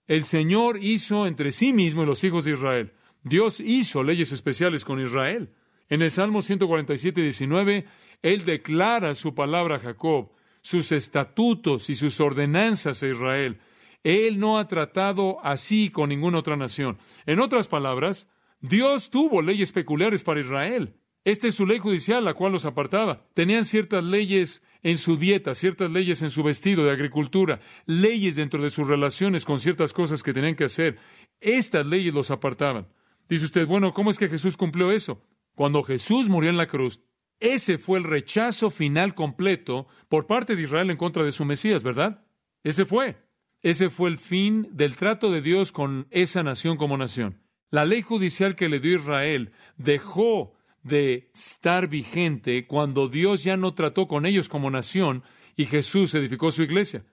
el 0.08 0.24
Señor 0.24 0.80
hizo 0.82 1.28
entre 1.28 1.52
sí 1.52 1.72
mismo 1.72 2.04
y 2.04 2.06
los 2.06 2.24
hijos 2.24 2.46
de 2.46 2.52
Israel. 2.52 2.94
Dios 3.24 3.60
hizo 3.60 4.04
leyes 4.04 4.32
especiales 4.32 4.84
con 4.84 5.00
Israel. 5.00 5.54
En 5.90 6.02
el 6.02 6.12
Salmo 6.12 6.42
147, 6.42 7.22
19, 7.22 7.86
Él 8.22 8.46
declara 8.46 9.16
su 9.16 9.36
palabra 9.36 9.76
a 9.76 9.80
Jacob, 9.80 10.32
sus 10.62 10.92
estatutos 10.92 11.90
y 11.90 11.96
sus 11.96 12.20
ordenanzas 12.20 13.04
a 13.04 13.08
Israel. 13.08 13.60
Él 14.04 14.40
no 14.40 14.58
ha 14.58 14.68
tratado 14.68 15.44
así 15.44 15.90
con 15.90 16.10
ninguna 16.10 16.40
otra 16.40 16.56
nación. 16.56 16.98
En 17.26 17.40
otras 17.40 17.68
palabras, 17.68 18.30
Dios 18.62 19.10
tuvo 19.10 19.42
leyes 19.42 19.72
peculiares 19.72 20.24
para 20.24 20.40
Israel. 20.40 20.96
Esta 21.26 21.48
es 21.48 21.56
su 21.56 21.66
ley 21.66 21.80
judicial, 21.80 22.24
la 22.24 22.34
cual 22.34 22.54
los 22.54 22.66
apartaba. 22.66 23.26
Tenían 23.34 23.66
ciertas 23.66 24.04
leyes 24.04 24.64
en 24.84 24.98
su 24.98 25.18
dieta, 25.18 25.54
ciertas 25.54 25.92
leyes 25.92 26.22
en 26.22 26.30
su 26.30 26.44
vestido 26.44 26.86
de 26.86 26.92
agricultura, 26.92 27.60
leyes 27.86 28.38
dentro 28.38 28.64
de 28.64 28.70
sus 28.70 28.88
relaciones 28.88 29.46
con 29.46 29.60
ciertas 29.60 29.92
cosas 29.94 30.24
que 30.24 30.34
tenían 30.34 30.56
que 30.56 30.64
hacer. 30.64 30.98
Estas 31.42 31.86
leyes 31.86 32.14
los 32.14 32.32
apartaban. 32.32 32.88
Dice 33.28 33.46
usted, 33.46 33.68
bueno, 33.68 33.94
¿cómo 33.94 34.12
es 34.12 34.18
que 34.18 34.30
Jesús 34.30 34.58
cumplió 34.58 34.92
eso? 34.92 35.22
Cuando 35.56 35.84
Jesús 35.84 36.30
murió 36.30 36.50
en 36.50 36.58
la 36.58 36.68
cruz, 36.68 37.02
ese 37.40 37.78
fue 37.78 38.00
el 38.00 38.06
rechazo 38.06 38.70
final 38.70 39.14
completo 39.14 39.88
por 40.08 40.26
parte 40.26 40.56
de 40.56 40.64
Israel 40.64 40.90
en 40.90 40.98
contra 40.98 41.24
de 41.24 41.32
su 41.32 41.46
Mesías, 41.46 41.84
¿verdad? 41.84 42.26
Ese 42.64 42.86
fue. 42.86 43.18
Ese 43.62 43.90
fue 43.90 44.10
el 44.10 44.18
fin 44.18 44.70
del 44.72 44.96
trato 44.96 45.32
de 45.32 45.42
Dios 45.42 45.72
con 45.72 46.08
esa 46.12 46.44
nación 46.44 46.78
como 46.78 46.98
nación. 46.98 47.42
La 47.72 47.86
ley 47.86 48.02
judicial 48.02 48.56
que 48.56 48.70
le 48.70 48.80
dio 48.80 48.96
Israel 48.96 49.52
dejó 49.78 50.54
de 50.84 51.30
estar 51.34 51.88
vigente 51.88 52.66
cuando 52.68 53.08
Dios 53.08 53.44
ya 53.44 53.58
no 53.58 53.74
trató 53.74 54.08
con 54.08 54.26
ellos 54.26 54.50
como 54.50 54.72
nación 54.72 55.24
y 55.56 55.66
Jesús 55.66 56.16
edificó 56.16 56.52
su 56.52 56.64
iglesia. 56.64 57.04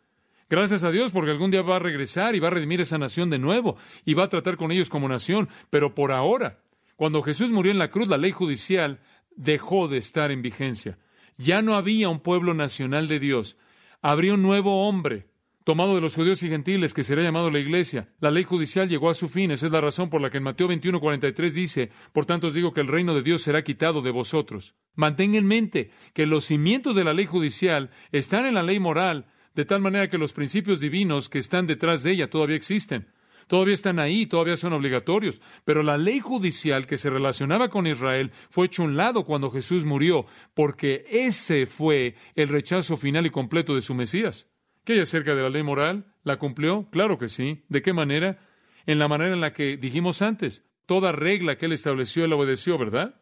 Gracias 0.49 0.85
a 0.85 0.93
Dios 0.93 1.11
porque 1.11 1.33
algún 1.33 1.51
día 1.51 1.63
va 1.63 1.77
a 1.77 1.81
regresar 1.81 2.37
y 2.37 2.41
va 2.41 2.49
a 2.49 2.53
redimir 2.53 2.81
esa 2.81 2.99
nación 2.99 3.31
de 3.31 3.39
nuevo 3.39 3.77
y 4.05 4.15
va 4.15 4.25
a 4.25 4.29
tratar 4.29 4.57
con 4.57 4.71
ellos 4.71 4.89
como 4.89 5.09
nación, 5.09 5.49
pero 5.71 5.95
por 5.95 6.13
ahora, 6.13 6.61
cuando 6.95 7.23
Jesús 7.23 7.51
murió 7.51 7.73
en 7.73 7.79
la 7.79 7.91
cruz, 7.91 8.07
la 8.07 8.17
ley 8.17 8.31
judicial 8.31 9.01
dejó 9.35 9.89
de 9.89 9.99
estar 9.99 10.31
en 10.31 10.43
vigencia. 10.43 10.99
Ya 11.37 11.63
no 11.63 11.75
había 11.75 12.09
un 12.09 12.21
pueblo 12.21 12.55
nacional 12.55 13.09
de 13.09 13.19
Dios, 13.19 13.57
habría 14.01 14.35
un 14.35 14.43
nuevo 14.43 14.89
hombre, 14.89 15.27
tomado 15.67 15.97
de 15.97 16.01
los 16.01 16.15
judíos 16.15 16.45
y 16.45 16.49
gentiles, 16.49 16.95
que 16.95 17.03
será 17.03 17.25
llamado 17.25 17.51
la 17.51 17.59
iglesia. 17.59 18.09
La 18.21 18.31
ley 18.31 18.45
judicial 18.45 18.89
llegó 18.89 19.11
a 19.11 19.15
su 19.15 19.29
fin. 19.29 19.51
Esa 19.51 19.67
es 19.67 19.73
la 19.73 19.81
razón 19.81 20.09
por 20.09 20.21
la 20.21 20.31
que 20.31 20.37
en 20.37 20.45
Mateo 20.45 20.69
21, 20.69 21.01
43 21.01 21.55
dice, 21.55 21.91
por 22.13 22.25
tanto 22.25 22.47
os 22.47 22.55
digo 22.55 22.73
que 22.73 22.81
el 22.81 22.87
reino 22.87 23.17
de 23.17 23.23
Dios 23.23 23.43
será 23.43 23.65
quitado 23.65 24.01
de 24.01 24.13
vosotros. 24.13 24.77
Mantenga 24.95 25.39
en 25.39 25.47
mente 25.47 25.91
que 26.15 26.25
los 26.25 26.45
cimientos 26.45 26.95
de 26.95 27.03
la 27.03 27.13
ley 27.13 27.27
judicial 27.27 27.91
están 28.13 28.47
en 28.47 28.55
la 28.55 28.63
ley 28.63 28.79
moral, 28.79 29.27
de 29.57 29.65
tal 29.65 29.81
manera 29.81 30.09
que 30.09 30.19
los 30.19 30.33
principios 30.33 30.79
divinos 30.79 31.29
que 31.29 31.41
están 31.41 31.67
detrás 31.67 32.05
de 32.05 32.13
ella 32.13 32.31
todavía 32.31 32.55
existen. 32.55 33.09
Todavía 33.49 33.75
están 33.75 33.99
ahí, 33.99 34.27
todavía 34.27 34.55
son 34.55 34.73
obligatorios, 34.73 35.43
pero 35.65 35.83
la 35.83 35.99
ley 35.99 36.21
judicial 36.21 36.87
que 36.87 36.97
se 36.97 37.11
relacionaba 37.11 37.71
con 37.71 37.89
Israel 37.89 38.31
fue 38.51 38.67
hecho 38.67 38.85
un 38.85 38.97
lado 38.97 39.25
cuando 39.25 39.51
Jesús 39.51 39.85
murió, 39.85 40.27
porque 40.55 41.05
ese 41.11 41.67
fue 41.67 42.15
el 42.37 42.51
rechazo 42.51 42.97
final 42.97 43.27
y 43.27 43.31
completo 43.31 43.75
de 43.75 43.83
su 43.83 43.93
Mesías. 43.97 44.47
¿Qué 44.87 44.93
hay 44.93 45.01
acerca 45.01 45.35
de 45.35 45.43
la 45.43 45.51
ley 45.51 45.65
moral? 45.65 46.05
¿La 46.23 46.39
cumplió? 46.39 46.89
Claro 46.93 47.19
que 47.19 47.29
sí. 47.29 47.65
¿De 47.69 47.83
qué 47.83 47.93
manera? 47.93 48.39
En 48.87 49.01
la 49.01 49.09
manera 49.09 49.35
en 49.35 49.41
la 49.41 49.53
que 49.53 49.77
dijimos 49.77 50.23
antes. 50.23 50.65
Toda 50.87 51.11
regla 51.11 51.59
que 51.59 51.67
él 51.67 51.73
estableció, 51.73 52.25
él 52.25 52.33
obedeció, 52.33 52.79
¿verdad? 52.79 53.21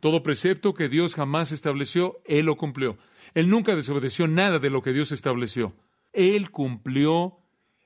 Todo 0.00 0.22
precepto 0.22 0.74
que 0.74 0.90
Dios 0.90 1.14
jamás 1.14 1.52
estableció, 1.52 2.20
él 2.26 2.44
lo 2.44 2.58
cumplió. 2.58 2.98
Él 3.32 3.48
nunca 3.48 3.74
desobedeció 3.74 4.28
nada 4.28 4.58
de 4.58 4.68
lo 4.68 4.82
que 4.82 4.92
Dios 4.92 5.10
estableció. 5.10 5.74
Él 6.12 6.50
cumplió 6.50 7.38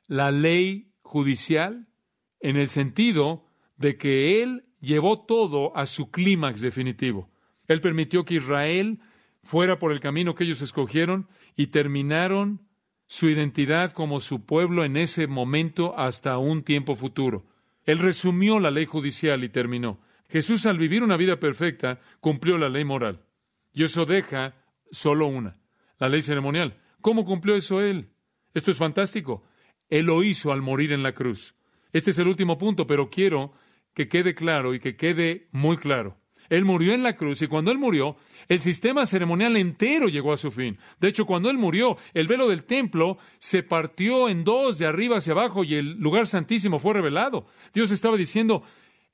la 0.09 0.33
ley 0.33 0.91
judicial 1.03 1.87
en 2.41 2.57
el 2.57 2.69
sentido 2.69 3.47
de 3.77 3.97
que 3.97 4.43
él 4.43 4.65
llevó 4.81 5.25
todo 5.25 5.77
a 5.77 5.87
su 5.87 6.11
clímax 6.11 6.63
definitivo. 6.63 7.31
Él 7.69 7.81
permitió 7.81 8.25
que 8.25 8.35
Israel 8.35 8.99
fuera 9.45 9.79
por 9.79 9.93
el 9.93 10.01
camino 10.01 10.35
que 10.35 10.43
ellos 10.43 10.63
escogieron 10.63 11.29
y 11.55 11.69
terminaron 11.69 12.69
su 13.11 13.29
identidad 13.29 13.91
como 13.91 14.21
su 14.21 14.47
pueblo 14.47 14.85
en 14.85 14.97
ese 14.97 15.27
momento 15.27 15.99
hasta 15.99 16.39
un 16.39 16.63
tiempo 16.63 16.95
futuro. 16.95 17.45
Él 17.85 17.99
resumió 17.99 18.61
la 18.61 18.71
ley 18.71 18.87
judicial 18.87 19.43
y 19.43 19.49
terminó. 19.49 20.01
Jesús 20.29 20.65
al 20.65 20.79
vivir 20.79 21.03
una 21.03 21.17
vida 21.17 21.41
perfecta 21.41 21.99
cumplió 22.21 22.57
la 22.57 22.69
ley 22.69 22.85
moral. 22.85 23.25
Y 23.73 23.83
eso 23.83 24.05
deja 24.05 24.55
solo 24.93 25.27
una, 25.27 25.59
la 25.99 26.09
ley 26.09 26.23
ceremonial. 26.23 26.79
¿Cómo 27.01 27.25
cumplió 27.25 27.57
eso 27.57 27.81
él? 27.81 28.11
Esto 28.55 28.71
es 28.71 28.79
fantástico. 28.79 29.43
Él 29.89 30.07
lo 30.07 30.23
hizo 30.23 30.53
al 30.53 30.63
morir 30.63 30.93
en 30.93 31.03
la 31.03 31.13
cruz. 31.13 31.57
Este 31.93 32.13
es 32.13 32.19
el 32.21 32.29
último 32.29 32.59
punto, 32.59 32.87
pero 32.87 33.11
quiero 33.11 33.53
que 33.93 34.07
quede 34.07 34.37
claro 34.37 34.73
y 34.73 34.79
que 34.79 34.95
quede 34.95 35.49
muy 35.51 35.79
claro. 35.79 36.17
Él 36.51 36.65
murió 36.65 36.93
en 36.93 37.03
la 37.05 37.15
cruz 37.15 37.41
y 37.41 37.47
cuando 37.47 37.71
Él 37.71 37.79
murió, 37.79 38.17
el 38.49 38.61
sistema 38.61 39.07
ceremonial 39.07 39.57
entero 39.57 40.09
llegó 40.09 40.33
a 40.33 40.37
su 40.37 40.51
fin. 40.51 40.79
De 40.99 41.09
hecho, 41.09 41.25
cuando 41.25 41.49
Él 41.49 41.57
murió, 41.57 41.97
el 42.13 42.27
velo 42.27 42.49
del 42.49 42.65
templo 42.65 43.19
se 43.39 43.63
partió 43.63 44.29
en 44.29 44.45
dos 44.45 44.77
de 44.77 44.87
arriba 44.87 45.19
hacia 45.19 45.33
abajo 45.33 45.65
y 45.65 45.77
el 45.77 45.93
lugar 45.99 46.27
santísimo 46.27 46.81
fue 46.81 46.95
revelado. 46.95 47.47
Dios 47.73 47.93
estaba 47.93 48.17
diciendo, 48.17 48.65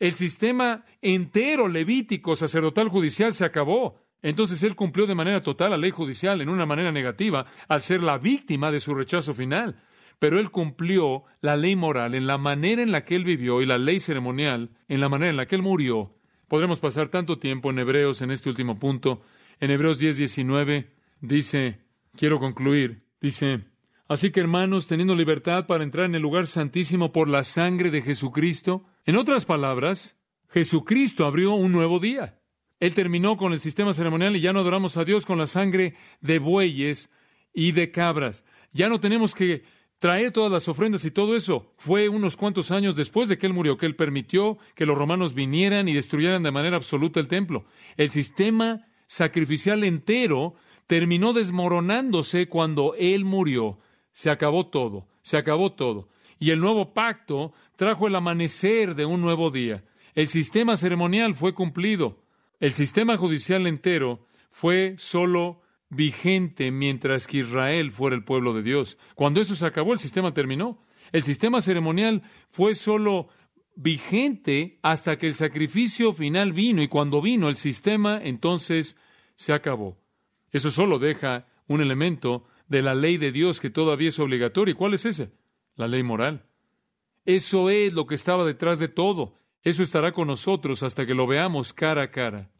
el 0.00 0.14
sistema 0.14 0.84
entero 1.02 1.68
levítico, 1.68 2.34
sacerdotal, 2.34 2.88
judicial 2.88 3.34
se 3.34 3.44
acabó. 3.44 4.00
Entonces 4.22 4.62
Él 4.62 4.74
cumplió 4.74 5.06
de 5.06 5.14
manera 5.14 5.42
total 5.42 5.72
la 5.72 5.76
ley 5.76 5.90
judicial 5.90 6.40
en 6.40 6.48
una 6.48 6.64
manera 6.64 6.90
negativa 6.90 7.46
al 7.68 7.82
ser 7.82 8.02
la 8.02 8.16
víctima 8.16 8.72
de 8.72 8.80
su 8.80 8.94
rechazo 8.94 9.34
final 9.34 9.76
pero 10.18 10.40
él 10.40 10.50
cumplió 10.50 11.24
la 11.42 11.56
ley 11.56 11.76
moral 11.76 12.14
en 12.14 12.26
la 12.26 12.38
manera 12.38 12.80
en 12.80 12.90
la 12.90 13.04
que 13.04 13.16
él 13.16 13.24
vivió 13.24 13.60
y 13.60 13.66
la 13.66 13.76
ley 13.76 14.00
ceremonial 14.00 14.70
en 14.88 15.00
la 15.00 15.10
manera 15.10 15.30
en 15.30 15.36
la 15.36 15.44
que 15.44 15.56
él 15.56 15.62
murió 15.62 16.15
Podremos 16.48 16.78
pasar 16.78 17.08
tanto 17.08 17.38
tiempo 17.38 17.70
en 17.70 17.78
Hebreos 17.80 18.22
en 18.22 18.30
este 18.30 18.48
último 18.48 18.78
punto. 18.78 19.20
En 19.58 19.70
Hebreos 19.70 19.98
10, 19.98 20.16
19 20.16 20.92
dice, 21.20 21.80
quiero 22.14 22.38
concluir, 22.38 23.02
dice, 23.20 23.64
así 24.06 24.30
que 24.30 24.40
hermanos, 24.40 24.86
teniendo 24.86 25.16
libertad 25.16 25.66
para 25.66 25.82
entrar 25.82 26.06
en 26.06 26.14
el 26.14 26.22
lugar 26.22 26.46
santísimo 26.46 27.10
por 27.12 27.26
la 27.28 27.42
sangre 27.42 27.90
de 27.90 28.02
Jesucristo, 28.02 28.84
en 29.04 29.16
otras 29.16 29.44
palabras, 29.44 30.16
Jesucristo 30.48 31.26
abrió 31.26 31.54
un 31.54 31.72
nuevo 31.72 31.98
día. 31.98 32.40
Él 32.78 32.94
terminó 32.94 33.36
con 33.36 33.52
el 33.52 33.58
sistema 33.58 33.92
ceremonial 33.92 34.36
y 34.36 34.40
ya 34.40 34.52
no 34.52 34.60
adoramos 34.60 34.96
a 34.96 35.04
Dios 35.04 35.26
con 35.26 35.38
la 35.38 35.46
sangre 35.46 35.94
de 36.20 36.38
bueyes 36.38 37.10
y 37.52 37.72
de 37.72 37.90
cabras. 37.90 38.44
Ya 38.72 38.88
no 38.88 39.00
tenemos 39.00 39.34
que 39.34 39.64
traer 39.98 40.32
todas 40.32 40.52
las 40.52 40.68
ofrendas 40.68 41.04
y 41.04 41.10
todo 41.10 41.36
eso. 41.36 41.72
Fue 41.76 42.08
unos 42.08 42.36
cuantos 42.36 42.70
años 42.70 42.96
después 42.96 43.28
de 43.28 43.38
que 43.38 43.46
Él 43.46 43.52
murió 43.52 43.76
que 43.76 43.86
Él 43.86 43.96
permitió 43.96 44.58
que 44.74 44.86
los 44.86 44.96
romanos 44.96 45.34
vinieran 45.34 45.88
y 45.88 45.94
destruyeran 45.94 46.42
de 46.42 46.50
manera 46.50 46.76
absoluta 46.76 47.20
el 47.20 47.28
templo. 47.28 47.64
El 47.96 48.10
sistema 48.10 48.86
sacrificial 49.06 49.84
entero 49.84 50.54
terminó 50.86 51.32
desmoronándose 51.32 52.48
cuando 52.48 52.94
Él 52.98 53.24
murió. 53.24 53.78
Se 54.12 54.30
acabó 54.30 54.66
todo, 54.68 55.06
se 55.22 55.36
acabó 55.36 55.72
todo. 55.72 56.08
Y 56.38 56.50
el 56.50 56.60
nuevo 56.60 56.92
pacto 56.92 57.52
trajo 57.76 58.06
el 58.06 58.14
amanecer 58.14 58.94
de 58.94 59.06
un 59.06 59.20
nuevo 59.20 59.50
día. 59.50 59.84
El 60.14 60.28
sistema 60.28 60.76
ceremonial 60.76 61.34
fue 61.34 61.54
cumplido. 61.54 62.18
El 62.60 62.72
sistema 62.72 63.16
judicial 63.16 63.66
entero 63.66 64.26
fue 64.48 64.94
solo 64.96 65.60
vigente 65.88 66.70
mientras 66.70 67.26
que 67.26 67.38
Israel 67.38 67.90
fuera 67.90 68.16
el 68.16 68.24
pueblo 68.24 68.54
de 68.54 68.62
Dios. 68.62 68.98
Cuando 69.14 69.40
eso 69.40 69.54
se 69.54 69.66
acabó, 69.66 69.92
el 69.92 69.98
sistema 69.98 70.34
terminó. 70.34 70.84
El 71.12 71.22
sistema 71.22 71.60
ceremonial 71.60 72.22
fue 72.48 72.74
solo 72.74 73.28
vigente 73.76 74.78
hasta 74.82 75.18
que 75.18 75.26
el 75.28 75.34
sacrificio 75.34 76.12
final 76.12 76.52
vino 76.52 76.82
y 76.82 76.88
cuando 76.88 77.20
vino 77.20 77.48
el 77.48 77.56
sistema 77.56 78.20
entonces 78.22 78.96
se 79.34 79.52
acabó. 79.52 79.98
Eso 80.50 80.70
solo 80.70 80.98
deja 80.98 81.46
un 81.68 81.80
elemento 81.80 82.44
de 82.68 82.82
la 82.82 82.94
ley 82.94 83.18
de 83.18 83.32
Dios 83.32 83.60
que 83.60 83.70
todavía 83.70 84.08
es 84.08 84.18
obligatorio. 84.18 84.72
¿Y 84.72 84.76
cuál 84.76 84.94
es 84.94 85.04
ese? 85.04 85.30
La 85.76 85.86
ley 85.86 86.02
moral. 86.02 86.46
Eso 87.24 87.70
es 87.70 87.92
lo 87.92 88.06
que 88.06 88.14
estaba 88.14 88.44
detrás 88.44 88.78
de 88.78 88.88
todo. 88.88 89.34
Eso 89.62 89.82
estará 89.82 90.12
con 90.12 90.28
nosotros 90.28 90.82
hasta 90.82 91.06
que 91.06 91.14
lo 91.14 91.26
veamos 91.26 91.72
cara 91.72 92.02
a 92.02 92.10
cara. 92.10 92.50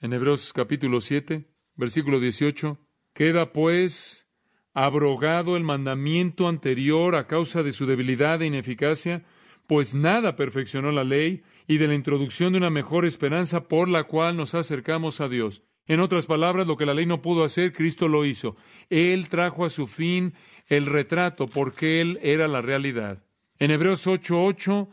En 0.00 0.12
Hebreos 0.12 0.52
capítulo 0.52 1.00
7, 1.00 1.48
versículo 1.76 2.20
18, 2.20 2.78
queda 3.12 3.52
pues 3.52 4.26
abrogado 4.74 5.56
el 5.56 5.62
mandamiento 5.62 6.48
anterior 6.48 7.14
a 7.14 7.26
causa 7.26 7.62
de 7.62 7.72
su 7.72 7.86
debilidad 7.86 8.42
e 8.42 8.46
ineficacia, 8.46 9.24
pues 9.66 9.94
nada 9.94 10.36
perfeccionó 10.36 10.92
la 10.92 11.04
ley 11.04 11.42
y 11.66 11.78
de 11.78 11.88
la 11.88 11.94
introducción 11.94 12.52
de 12.52 12.58
una 12.58 12.70
mejor 12.70 13.06
esperanza 13.06 13.68
por 13.68 13.88
la 13.88 14.04
cual 14.04 14.36
nos 14.36 14.54
acercamos 14.54 15.20
a 15.20 15.28
Dios. 15.28 15.62
En 15.86 16.00
otras 16.00 16.26
palabras, 16.26 16.66
lo 16.66 16.76
que 16.76 16.86
la 16.86 16.94
ley 16.94 17.06
no 17.06 17.22
pudo 17.22 17.44
hacer, 17.44 17.72
Cristo 17.72 18.08
lo 18.08 18.24
hizo. 18.24 18.56
Él 18.88 19.28
trajo 19.28 19.64
a 19.64 19.70
su 19.70 19.86
fin 19.86 20.34
el 20.66 20.86
retrato 20.86 21.46
porque 21.46 22.00
Él 22.00 22.18
era 22.22 22.48
la 22.48 22.62
realidad. 22.62 23.22
En 23.58 23.70
Hebreos 23.70 24.06
8:8 24.06 24.88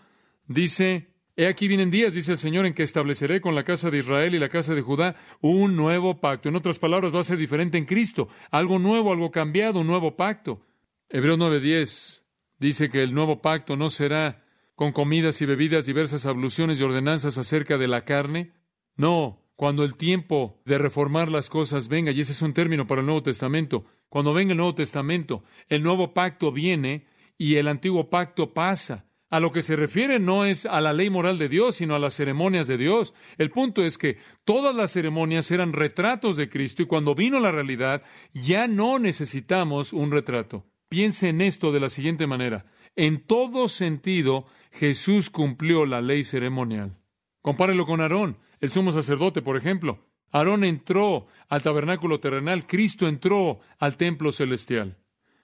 dice, 0.48 1.11
He 1.36 1.48
aquí 1.48 1.68
vienen 1.68 1.92
días, 1.92 2.14
dice 2.14 2.34
el 2.34 2.38
Señor, 2.38 2.66
en 2.66 2.74
que 2.74 2.84
estableceré 2.84 3.40
con 3.40 3.56
la 3.56 3.64
casa 3.64 3.90
de 3.90 4.00
Israel 4.00 4.36
y 4.36 4.40
la 4.40 4.50
casa 4.50 4.76
de 4.76 4.82
Judá 4.82 5.16
un 5.40 5.76
nuevo 5.76 6.20
pacto. 6.20 6.50
En 6.50 6.56
otras 6.56 6.78
palabras, 6.78 7.14
va 7.14 7.22
a 7.22 7.24
ser 7.24 7.38
diferente 7.38 7.78
en 7.78 7.86
Cristo. 7.86 8.28
Algo 8.52 8.80
nuevo, 8.80 9.12
algo 9.12 9.32
cambiado, 9.32 9.80
un 9.80 9.88
nuevo 9.88 10.18
pacto. 10.18 10.62
Hebreos 11.10 11.38
9:10 11.38 12.24
dice 12.60 12.90
que 12.90 13.02
el 13.04 13.14
nuevo 13.14 13.42
pacto 13.42 13.76
no 13.78 13.90
será 13.90 14.44
con 14.76 14.92
comidas 14.92 15.42
y 15.42 15.46
bebidas, 15.46 15.86
diversas 15.86 16.26
abluciones 16.26 16.80
y 16.80 16.84
ordenanzas 16.84 17.38
acerca 17.38 17.78
de 17.78 17.88
la 17.88 18.04
carne. 18.04 18.52
No, 18.96 19.42
cuando 19.56 19.84
el 19.84 19.96
tiempo 19.96 20.60
de 20.66 20.78
reformar 20.78 21.30
las 21.30 21.50
cosas 21.50 21.88
venga, 21.88 22.12
y 22.12 22.22
ese 22.22 22.32
es 22.32 22.42
un 22.42 22.54
término 22.54 22.88
para 22.88 23.02
el 23.02 23.06
Nuevo 23.06 23.24
Testamento, 23.24 23.86
cuando 24.10 24.34
venga 24.34 24.52
el 24.52 24.58
Nuevo 24.58 24.74
Testamento, 24.74 25.44
el 25.70 25.84
nuevo 25.84 26.14
pacto 26.14 26.52
viene 26.52 27.06
y 27.38 27.58
el 27.58 27.68
antiguo 27.68 28.10
pacto 28.10 28.54
pasa. 28.54 29.06
A 29.32 29.40
lo 29.40 29.54
que 29.54 29.62
se 29.62 29.78
refiere 29.78 30.20
no 30.20 30.44
es 30.44 30.66
a 30.66 30.82
la 30.82 30.92
ley 30.92 31.10
moral 31.10 31.38
de 31.38 31.48
Dios, 31.48 31.76
sino 31.76 31.96
a 31.96 32.00
las 32.00 32.14
ceremonias 32.14 32.68
de 32.68 32.78
Dios. 32.78 33.14
El 33.38 33.50
punto 33.50 33.84
es 33.86 33.98
que 33.98 34.18
todas 34.44 34.76
las 34.76 34.92
ceremonias 34.92 35.50
eran 35.52 35.72
retratos 35.72 36.36
de 36.36 36.50
Cristo 36.50 36.84
y 36.84 36.86
cuando 36.86 37.16
vino 37.16 37.40
la 37.40 37.52
realidad 37.52 38.04
ya 38.34 38.68
no 38.68 39.00
necesitamos 39.00 39.94
un 39.94 40.12
retrato. 40.12 40.66
Piense 40.90 41.30
en 41.30 41.40
esto 41.40 41.72
de 41.72 41.80
la 41.80 41.90
siguiente 41.90 42.28
manera. 42.28 42.66
En 42.98 43.26
todo 43.26 43.70
sentido, 43.70 44.48
Jesús 44.74 45.30
cumplió 45.30 45.86
la 45.86 46.02
ley 46.02 46.26
ceremonial. 46.26 46.98
Compárelo 47.42 47.86
con 47.86 48.02
Aarón, 48.02 48.38
el 48.60 48.70
sumo 48.70 48.92
sacerdote, 48.92 49.42
por 49.42 49.56
ejemplo. 49.56 50.06
Aarón 50.34 50.66
entró 50.66 51.28
al 51.48 51.62
tabernáculo 51.62 52.20
terrenal, 52.20 52.68
Cristo 52.68 53.08
entró 53.08 53.62
al 53.80 53.96
templo 53.96 54.34
celestial. 54.34 54.98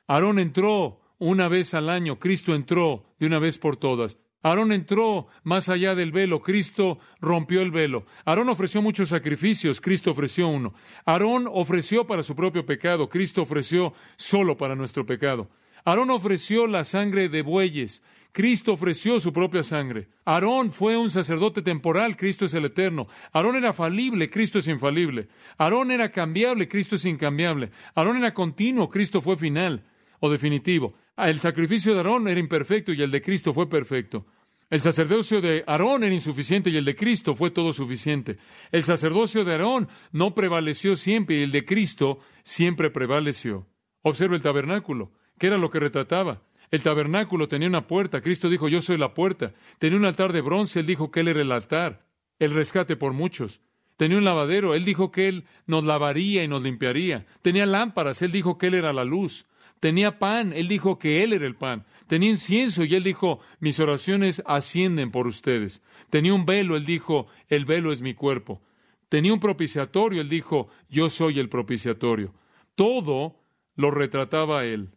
Aarón 0.08 0.40
entró 0.40 1.00
una 1.20 1.48
vez 1.48 1.74
al 1.74 1.90
año, 1.90 2.20
Cristo 2.20 2.54
entró 2.54 3.06
de 3.20 3.28
una 3.28 3.40
vez 3.40 3.58
por 3.58 3.78
todas. 3.78 4.20
Aarón 4.44 4.72
entró 4.72 5.28
más 5.44 5.68
allá 5.68 5.96
del 5.96 6.12
velo, 6.12 6.42
Cristo 6.42 7.00
rompió 7.20 7.62
el 7.62 7.72
velo. 7.72 8.06
Aarón 8.24 8.50
ofreció 8.50 8.82
muchos 8.82 9.10
sacrificios, 9.10 9.82
Cristo 9.82 10.12
ofreció 10.12 10.48
uno. 10.48 10.74
Aarón 11.06 11.50
ofreció 11.52 12.06
para 12.06 12.24
su 12.24 12.36
propio 12.36 12.66
pecado, 12.66 13.10
Cristo 13.10 13.42
ofreció 13.42 13.94
solo 14.16 14.56
para 14.56 14.76
nuestro 14.76 15.06
pecado. 15.06 15.50
Aarón 15.84 16.12
ofreció 16.12 16.68
la 16.68 16.84
sangre 16.84 17.30
de 17.30 17.42
bueyes, 17.42 18.04
Cristo 18.32 18.74
ofreció 18.74 19.20
su 19.20 19.34
propia 19.34 19.64
sangre. 19.64 20.10
Aarón 20.24 20.72
fue 20.72 20.96
un 20.96 21.10
sacerdote 21.10 21.64
temporal, 21.64 22.16
Cristo 22.16 22.46
es 22.46 22.54
el 22.54 22.66
eterno. 22.66 23.08
Aarón 23.32 23.56
era 23.56 23.74
falible, 23.74 24.30
Cristo 24.30 24.60
es 24.60 24.68
infalible. 24.68 25.28
Aarón 25.58 25.90
era 25.90 26.12
cambiable, 26.12 26.68
Cristo 26.68 26.96
es 26.96 27.06
incambiable. 27.06 27.72
Aarón 27.96 28.18
era 28.18 28.36
continuo, 28.36 28.90
Cristo 28.90 29.22
fue 29.22 29.36
final 29.38 29.84
o 30.20 30.30
definitivo. 30.30 30.94
El 31.18 31.40
sacrificio 31.40 31.94
de 31.94 32.00
Aarón 32.00 32.28
era 32.28 32.40
imperfecto 32.40 32.94
y 32.94 33.02
el 33.02 33.10
de 33.10 33.22
Cristo 33.22 33.52
fue 33.52 33.68
perfecto. 33.68 34.26
El 34.70 34.82
sacerdocio 34.82 35.42
de 35.42 35.64
Aarón 35.66 36.04
era 36.04 36.14
insuficiente 36.14 36.70
y 36.70 36.78
el 36.78 36.86
de 36.86 36.96
Cristo 36.96 37.34
fue 37.34 37.52
todo 37.52 37.74
suficiente. 37.74 38.38
El 38.72 38.84
sacerdocio 38.84 39.44
de 39.44 39.54
Aarón 39.54 39.88
no 40.12 40.36
prevaleció 40.36 40.96
siempre 40.96 41.40
y 41.40 41.44
el 41.44 41.52
de 41.52 41.66
Cristo 41.66 42.20
siempre 42.44 42.92
prevaleció. 42.92 43.66
Observa 44.04 44.36
el 44.36 44.42
tabernáculo. 44.42 45.12
¿Qué 45.40 45.48
era 45.48 45.58
lo 45.58 45.70
que 45.70 45.80
retrataba? 45.80 46.44
El 46.70 46.84
tabernáculo 46.84 47.48
tenía 47.48 47.68
una 47.68 47.88
puerta. 47.88 48.22
Cristo 48.22 48.50
dijo, 48.50 48.68
yo 48.68 48.82
soy 48.82 48.98
la 48.98 49.14
puerta. 49.14 49.54
Tenía 49.80 49.98
un 49.98 50.06
altar 50.06 50.34
de 50.34 50.42
bronce. 50.42 50.82
Él 50.82 50.86
dijo 50.86 51.12
que 51.12 51.22
Él 51.22 51.30
era 51.30 51.42
el 51.42 51.52
altar. 51.52 52.06
El 52.38 52.52
rescate 52.52 52.96
por 52.96 53.14
muchos. 53.14 53.62
Tenía 53.96 54.18
un 54.18 54.26
lavadero. 54.26 54.76
Él 54.76 54.84
dijo 54.84 55.12
que 55.12 55.30
Él 55.30 55.46
nos 55.66 55.86
lavaría 55.86 56.44
y 56.44 56.48
nos 56.48 56.62
limpiaría. 56.62 57.26
Tenía 57.42 57.66
lámparas. 57.66 58.22
Él 58.22 58.32
dijo 58.32 58.58
que 58.58 58.68
Él 58.68 58.74
era 58.74 58.92
la 58.92 59.06
luz. 59.06 59.48
Tenía 59.80 60.18
pan, 60.20 60.54
él 60.54 60.68
dijo 60.68 60.98
que 60.98 61.24
él 61.24 61.34
era 61.34 61.46
el 61.46 61.56
pan. 61.56 61.86
Tenía 62.08 62.30
incienso 62.30 62.84
y 62.84 62.96
él 62.96 63.04
dijo, 63.04 63.40
mis 63.60 63.80
oraciones 63.80 64.42
ascienden 64.46 65.12
por 65.12 65.28
ustedes. 65.28 65.84
Tenía 66.10 66.34
un 66.34 66.46
velo, 66.46 66.76
él 66.76 66.86
dijo, 66.86 67.28
el 67.48 67.66
velo 67.66 67.92
es 67.92 68.02
mi 68.02 68.14
cuerpo. 68.14 68.62
Tenía 69.10 69.34
un 69.34 69.40
propiciatorio, 69.40 70.22
él 70.22 70.30
dijo, 70.30 70.68
yo 70.90 71.10
soy 71.10 71.40
el 71.40 71.50
propiciatorio. 71.50 72.34
Todo 72.76 73.40
lo 73.76 73.92
retrataba 73.92 74.66
él. 74.66 74.90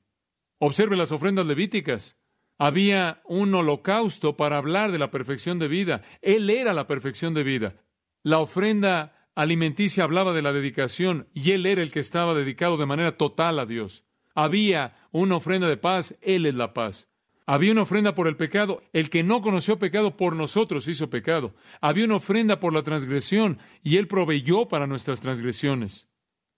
Observe 0.59 0.97
las 0.97 1.12
ofrendas 1.12 1.47
levíticas. 1.47 2.16
Había 2.59 3.22
un 3.24 3.55
holocausto 3.55 4.37
para 4.37 4.59
hablar 4.59 4.93
de 4.93 4.99
la 4.99 5.11
perfección 5.11 5.59
de 5.59 5.68
vida. 5.68 6.03
Él 6.20 6.51
era 6.51 6.74
la 6.74 6.87
perfección 6.87 7.33
de 7.35 7.43
vida. 7.43 7.76
La 8.22 8.39
ofrenda 8.39 9.28
alimenticia 9.35 10.05
hablaba 10.05 10.33
de 10.33 10.43
la 10.43 10.53
dedicación 10.53 11.28
y 11.33 11.53
él 11.53 11.64
era 11.64 11.83
el 11.83 11.91
que 11.91 12.01
estaba 12.01 12.35
dedicado 12.35 12.76
de 12.76 12.87
manera 12.87 13.16
total 13.16 13.59
a 13.59 13.66
Dios. 13.66 14.05
Había 14.35 14.97
una 15.12 15.37
ofrenda 15.37 15.68
de 15.68 15.76
paz, 15.76 16.16
Él 16.20 16.47
es 16.47 16.55
la 16.55 16.72
paz. 16.72 17.09
Había 17.47 17.72
una 17.72 17.83
ofrenda 17.83 18.14
por 18.14 18.28
el 18.28 18.37
pecado, 18.37 18.83
el 18.93 19.11
que 19.11 19.24
no 19.24 19.43
conoció 19.43 19.78
pecado 19.78 20.16
por 20.16 20.37
nosotros 20.37 20.87
hizo 20.87 21.11
pecado. 21.11 21.55
Había 21.81 22.05
una 22.05 22.16
ofrenda 22.16 22.61
por 22.61 22.72
la 22.72 22.83
transgresión 22.83 23.59
y 23.83 23.97
Él 23.97 24.07
proveyó 24.07 24.68
para 24.68 24.87
nuestras 24.87 25.20
transgresiones. 25.20 26.09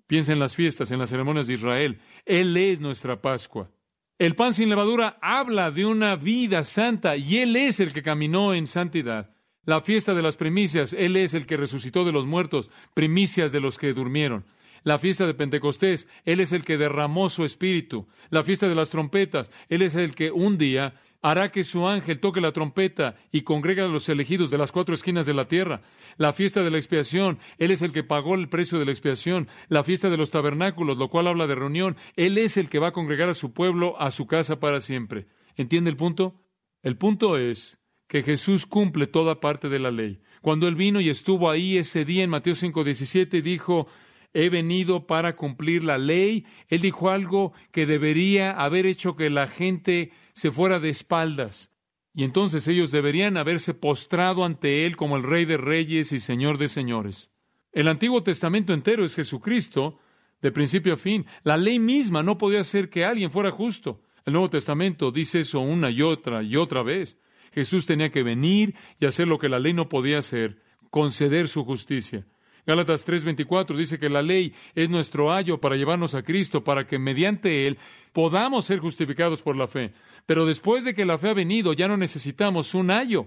Piensa 0.07 0.35
en 0.35 0.39
las 0.39 0.55
fiestas, 0.55 0.91
en 0.91 0.99
las 0.99 1.09
ceremonias 1.09 1.47
de 1.47 1.55
Israel. 1.55 1.99
Él 2.27 2.55
es 2.59 2.81
nuestra 2.81 3.23
Pascua. 3.23 3.71
El 4.19 4.37
pan 4.37 4.53
sin 4.53 4.69
levadura 4.69 5.19
habla 5.23 5.71
de 5.71 5.87
una 5.87 6.17
vida 6.17 6.63
santa 6.63 7.17
y 7.17 7.39
Él 7.39 7.57
es 7.57 7.81
el 7.81 7.95
que 7.95 8.03
caminó 8.03 8.53
en 8.53 8.67
santidad. 8.67 9.31
La 9.65 9.81
fiesta 9.81 10.13
de 10.13 10.23
las 10.23 10.37
primicias, 10.37 10.93
Él 10.93 11.17
es 11.17 11.35
el 11.35 11.47
que 11.47 11.57
resucitó 11.57 12.05
de 12.05 12.13
los 12.13 12.27
muertos, 12.27 12.71
primicias 12.95 13.53
de 13.53 13.61
los 13.61 13.79
que 13.79 13.93
durmieron. 13.93 14.45
La 14.85 14.99
fiesta 14.99 15.27
de 15.27 15.35
Pentecostés, 15.35 16.09
Él 16.25 16.41
es 16.41 16.53
el 16.53 16.65
que 16.65 16.79
derramó 16.79 17.29
su 17.29 17.45
espíritu. 17.45 18.07
La 18.31 18.43
fiesta 18.43 18.69
de 18.69 18.75
las 18.75 18.91
trompetas, 18.91 19.51
Él 19.69 19.83
es 19.83 19.95
el 19.95 20.15
que 20.15 20.31
un 20.31 20.59
día 20.59 20.95
hará 21.23 21.53
que 21.53 21.63
su 21.63 21.87
ángel 21.87 22.19
toque 22.19 22.41
la 22.41 22.53
trompeta 22.53 23.15
y 23.31 23.43
congrega 23.43 23.85
a 23.85 23.89
los 23.89 24.09
elegidos 24.09 24.51
de 24.51 24.59
las 24.59 24.73
cuatro 24.73 24.95
esquinas 24.95 25.25
de 25.25 25.35
la 25.35 25.47
tierra. 25.47 25.83
La 26.17 26.33
fiesta 26.33 26.63
de 26.63 26.71
la 26.71 26.79
expiación, 26.79 27.39
Él 27.59 27.71
es 27.71 27.81
el 27.83 27.93
que 27.93 28.03
pagó 28.03 28.35
el 28.35 28.49
precio 28.49 28.79
de 28.79 28.85
la 28.85 28.91
expiación. 28.91 29.49
La 29.69 29.85
fiesta 29.85 30.11
de 30.11 30.17
los 30.17 30.31
tabernáculos, 30.31 30.99
lo 30.99 31.09
cual 31.09 31.29
habla 31.29 31.47
de 31.47 31.55
reunión, 31.55 31.97
Él 32.17 32.37
es 32.39 32.57
el 32.57 32.69
que 32.69 32.81
va 32.81 32.89
a 32.89 32.93
congregar 32.93 33.29
a 33.29 33.35
su 33.35 33.53
pueblo 33.53 33.99
a 34.01 34.11
su 34.11 34.27
casa 34.27 34.59
para 34.59 34.81
siempre. 34.81 35.27
¿Entiende 35.57 35.91
el 35.91 35.97
punto? 35.97 36.43
El 36.83 36.97
punto 36.97 37.39
es 37.39 37.79
que 38.09 38.23
Jesús 38.23 38.67
cumple 38.67 39.07
toda 39.07 39.41
parte 39.41 39.69
de 39.69 39.79
la 39.79 39.91
ley. 39.91 40.21
Cuando 40.43 40.67
Él 40.67 40.75
vino 40.75 41.01
y 41.01 41.09
estuvo 41.09 41.49
ahí 41.49 41.79
ese 41.79 42.05
día 42.05 42.25
en 42.25 42.31
Mateo 42.31 42.55
5:17, 42.55 43.41
dijo, 43.43 43.87
he 44.35 44.49
venido 44.49 45.07
para 45.07 45.37
cumplir 45.37 45.85
la 45.85 45.99
ley. 45.99 46.47
Él 46.69 46.81
dijo 46.81 47.11
algo 47.11 47.53
que 47.71 47.87
debería 47.87 48.53
haber 48.53 48.87
hecho 48.87 49.17
que 49.17 49.31
la 49.31 49.47
gente 49.47 50.13
se 50.33 50.51
fuera 50.51 50.81
de 50.81 50.89
espaldas. 50.89 51.71
Y 52.15 52.25
entonces 52.25 52.69
ellos 52.69 52.91
deberían 52.91 53.37
haberse 53.37 53.73
postrado 53.75 54.45
ante 54.45 54.85
Él 54.85 54.97
como 54.97 55.17
el 55.17 55.23
Rey 55.23 55.45
de 55.45 55.57
Reyes 55.57 56.13
y 56.13 56.21
Señor 56.21 56.59
de 56.59 56.69
Señores. 56.69 57.31
El 57.73 57.89
Antiguo 57.89 58.23
Testamento 58.23 58.75
entero 58.75 59.05
es 59.05 59.15
Jesucristo, 59.15 59.99
de 60.43 60.53
principio 60.53 60.95
a 60.95 60.99
fin. 60.99 61.25
La 61.43 61.57
ley 61.57 61.79
misma 61.79 62.23
no 62.23 62.37
podía 62.37 62.61
hacer 62.61 62.91
que 62.91 63.05
alguien 63.05 63.31
fuera 63.31 63.51
justo. 63.51 64.03
El 64.27 64.35
Nuevo 64.35 64.51
Testamento 64.51 65.11
dice 65.11 65.41
eso 65.41 65.61
una 65.61 65.91
y 65.91 66.03
otra 66.03 66.43
y 66.43 66.57
otra 66.57 66.83
vez. 66.83 67.19
Jesús 67.53 67.87
tenía 67.87 68.11
que 68.11 68.23
venir 68.23 68.75
y 69.01 69.07
hacer 69.07 69.27
lo 69.27 69.39
que 69.39 69.49
la 69.49 69.59
ley 69.59 69.73
no 69.73 69.89
podía 69.89 70.19
hacer, 70.19 70.61
conceder 70.91 71.49
su 71.49 71.65
justicia. 71.65 72.27
Gálatas 72.65 73.05
3:24 73.05 73.77
dice 73.77 73.99
que 73.99 74.09
la 74.09 74.23
ley 74.23 74.55
es 74.75 74.89
nuestro 74.89 75.33
ayo 75.33 75.59
para 75.61 75.77
llevarnos 75.77 76.15
a 76.15 76.23
Cristo, 76.23 76.63
para 76.63 76.87
que 76.87 76.99
mediante 76.99 77.67
Él 77.67 77.79
podamos 78.13 78.67
ser 78.67 78.79
justificados 78.79 79.43
por 79.43 79.57
la 79.57 79.67
fe. 79.67 79.93
Pero 80.27 80.47
después 80.47 80.85
de 80.85 80.95
que 80.95 81.05
la 81.05 81.19
fe 81.19 81.31
ha 81.31 81.35
venido, 81.35 81.73
ya 81.73 81.89
no 81.89 81.97
necesitamos 81.97 82.75
un 82.75 82.91
ayo. 82.91 83.27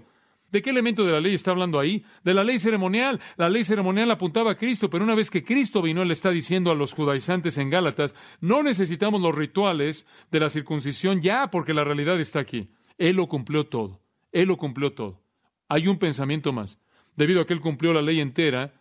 ¿De 0.50 0.62
qué 0.62 0.70
elemento 0.70 1.04
de 1.04 1.12
la 1.12 1.20
ley 1.20 1.34
está 1.34 1.50
hablando 1.50 1.78
ahí? 1.78 2.04
De 2.22 2.32
la 2.32 2.44
ley 2.44 2.58
ceremonial. 2.58 3.20
La 3.36 3.48
ley 3.48 3.64
ceremonial 3.64 4.10
apuntaba 4.10 4.52
a 4.52 4.54
Cristo, 4.54 4.88
pero 4.88 5.04
una 5.04 5.14
vez 5.14 5.28
que 5.28 5.44
Cristo 5.44 5.82
vino, 5.82 6.02
Él 6.02 6.10
está 6.10 6.30
diciendo 6.30 6.70
a 6.70 6.74
los 6.74 6.94
judaizantes 6.94 7.58
en 7.58 7.68
Gálatas, 7.68 8.14
no 8.40 8.62
necesitamos 8.62 9.20
los 9.20 9.34
rituales 9.34 10.06
de 10.30 10.40
la 10.40 10.48
circuncisión 10.48 11.20
ya, 11.20 11.50
porque 11.50 11.74
la 11.74 11.84
realidad 11.84 12.18
está 12.20 12.40
aquí. 12.40 12.70
Él 12.96 13.16
lo 13.16 13.26
cumplió 13.26 13.66
todo. 13.66 14.00
Él 14.32 14.48
lo 14.48 14.56
cumplió 14.56 14.92
todo. 14.92 15.20
Hay 15.68 15.88
un 15.88 15.98
pensamiento 15.98 16.52
más. 16.52 16.78
Debido 17.16 17.40
a 17.40 17.46
que 17.46 17.52
Él 17.52 17.60
cumplió 17.60 17.92
la 17.92 18.02
ley 18.02 18.20
entera, 18.20 18.72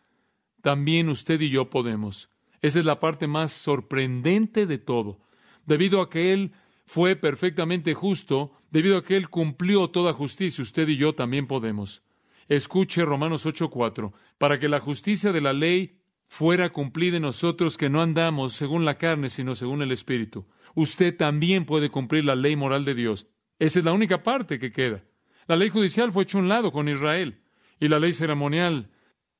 también 0.66 1.09
usted 1.09 1.39
y 1.41 1.51
yo 1.51 1.70
podemos. 1.70 2.28
Esa 2.63 2.80
es 2.80 2.86
la 2.86 2.99
parte 2.99 3.28
más 3.28 3.51
sorprendente 3.51 4.66
de 4.66 4.80
todo. 4.80 5.20
Debido 5.68 6.01
a 6.01 6.09
que 6.09 6.34
Él 6.34 6.53
fue 6.88 7.16
perfectamente 7.16 7.93
justo, 7.93 8.51
debido 8.72 8.97
a 8.97 9.03
que 9.03 9.16
Él 9.16 9.30
cumplió 9.30 9.91
toda 9.91 10.11
justicia, 10.11 10.63
usted 10.63 10.88
y 10.88 10.97
yo 10.97 11.13
también 11.13 11.45
podemos. 11.45 12.01
Escuche 12.47 13.05
Romanos 13.05 13.45
8:4, 13.45 14.13
para 14.39 14.57
que 14.57 14.68
la 14.68 14.80
justicia 14.80 15.32
de 15.32 15.41
la 15.41 15.53
ley 15.53 15.99
fuera 16.28 16.72
cumplida 16.72 17.18
en 17.18 17.22
nosotros 17.22 17.78
que 17.78 17.91
no 17.91 18.01
andamos 18.01 18.53
según 18.53 18.86
la 18.86 18.97
carne, 18.97 19.30
sino 19.30 19.53
según 19.53 19.84
el 19.84 19.91
Espíritu. 19.91 20.47
Usted 20.74 21.16
también 21.16 21.66
puede 21.66 21.91
cumplir 21.91 22.26
la 22.26 22.34
ley 22.34 22.55
moral 22.55 22.86
de 22.86 22.95
Dios. 22.95 23.28
Esa 23.59 23.78
es 23.78 23.86
la 23.86 23.93
única 23.93 24.24
parte 24.24 24.57
que 24.57 24.72
queda. 24.72 25.03
La 25.45 25.57
ley 25.57 25.70
judicial 25.70 26.11
fue 26.11 26.24
hecha 26.24 26.39
un 26.39 26.47
lado 26.47 26.72
con 26.72 26.89
Israel, 26.89 27.43
y 27.80 27.88
la 27.88 27.99
ley 27.99 28.13
ceremonial 28.13 28.89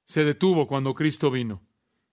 se 0.06 0.24
detuvo 0.24 0.68
cuando 0.68 0.94
Cristo 0.94 1.30
vino. 1.30 1.62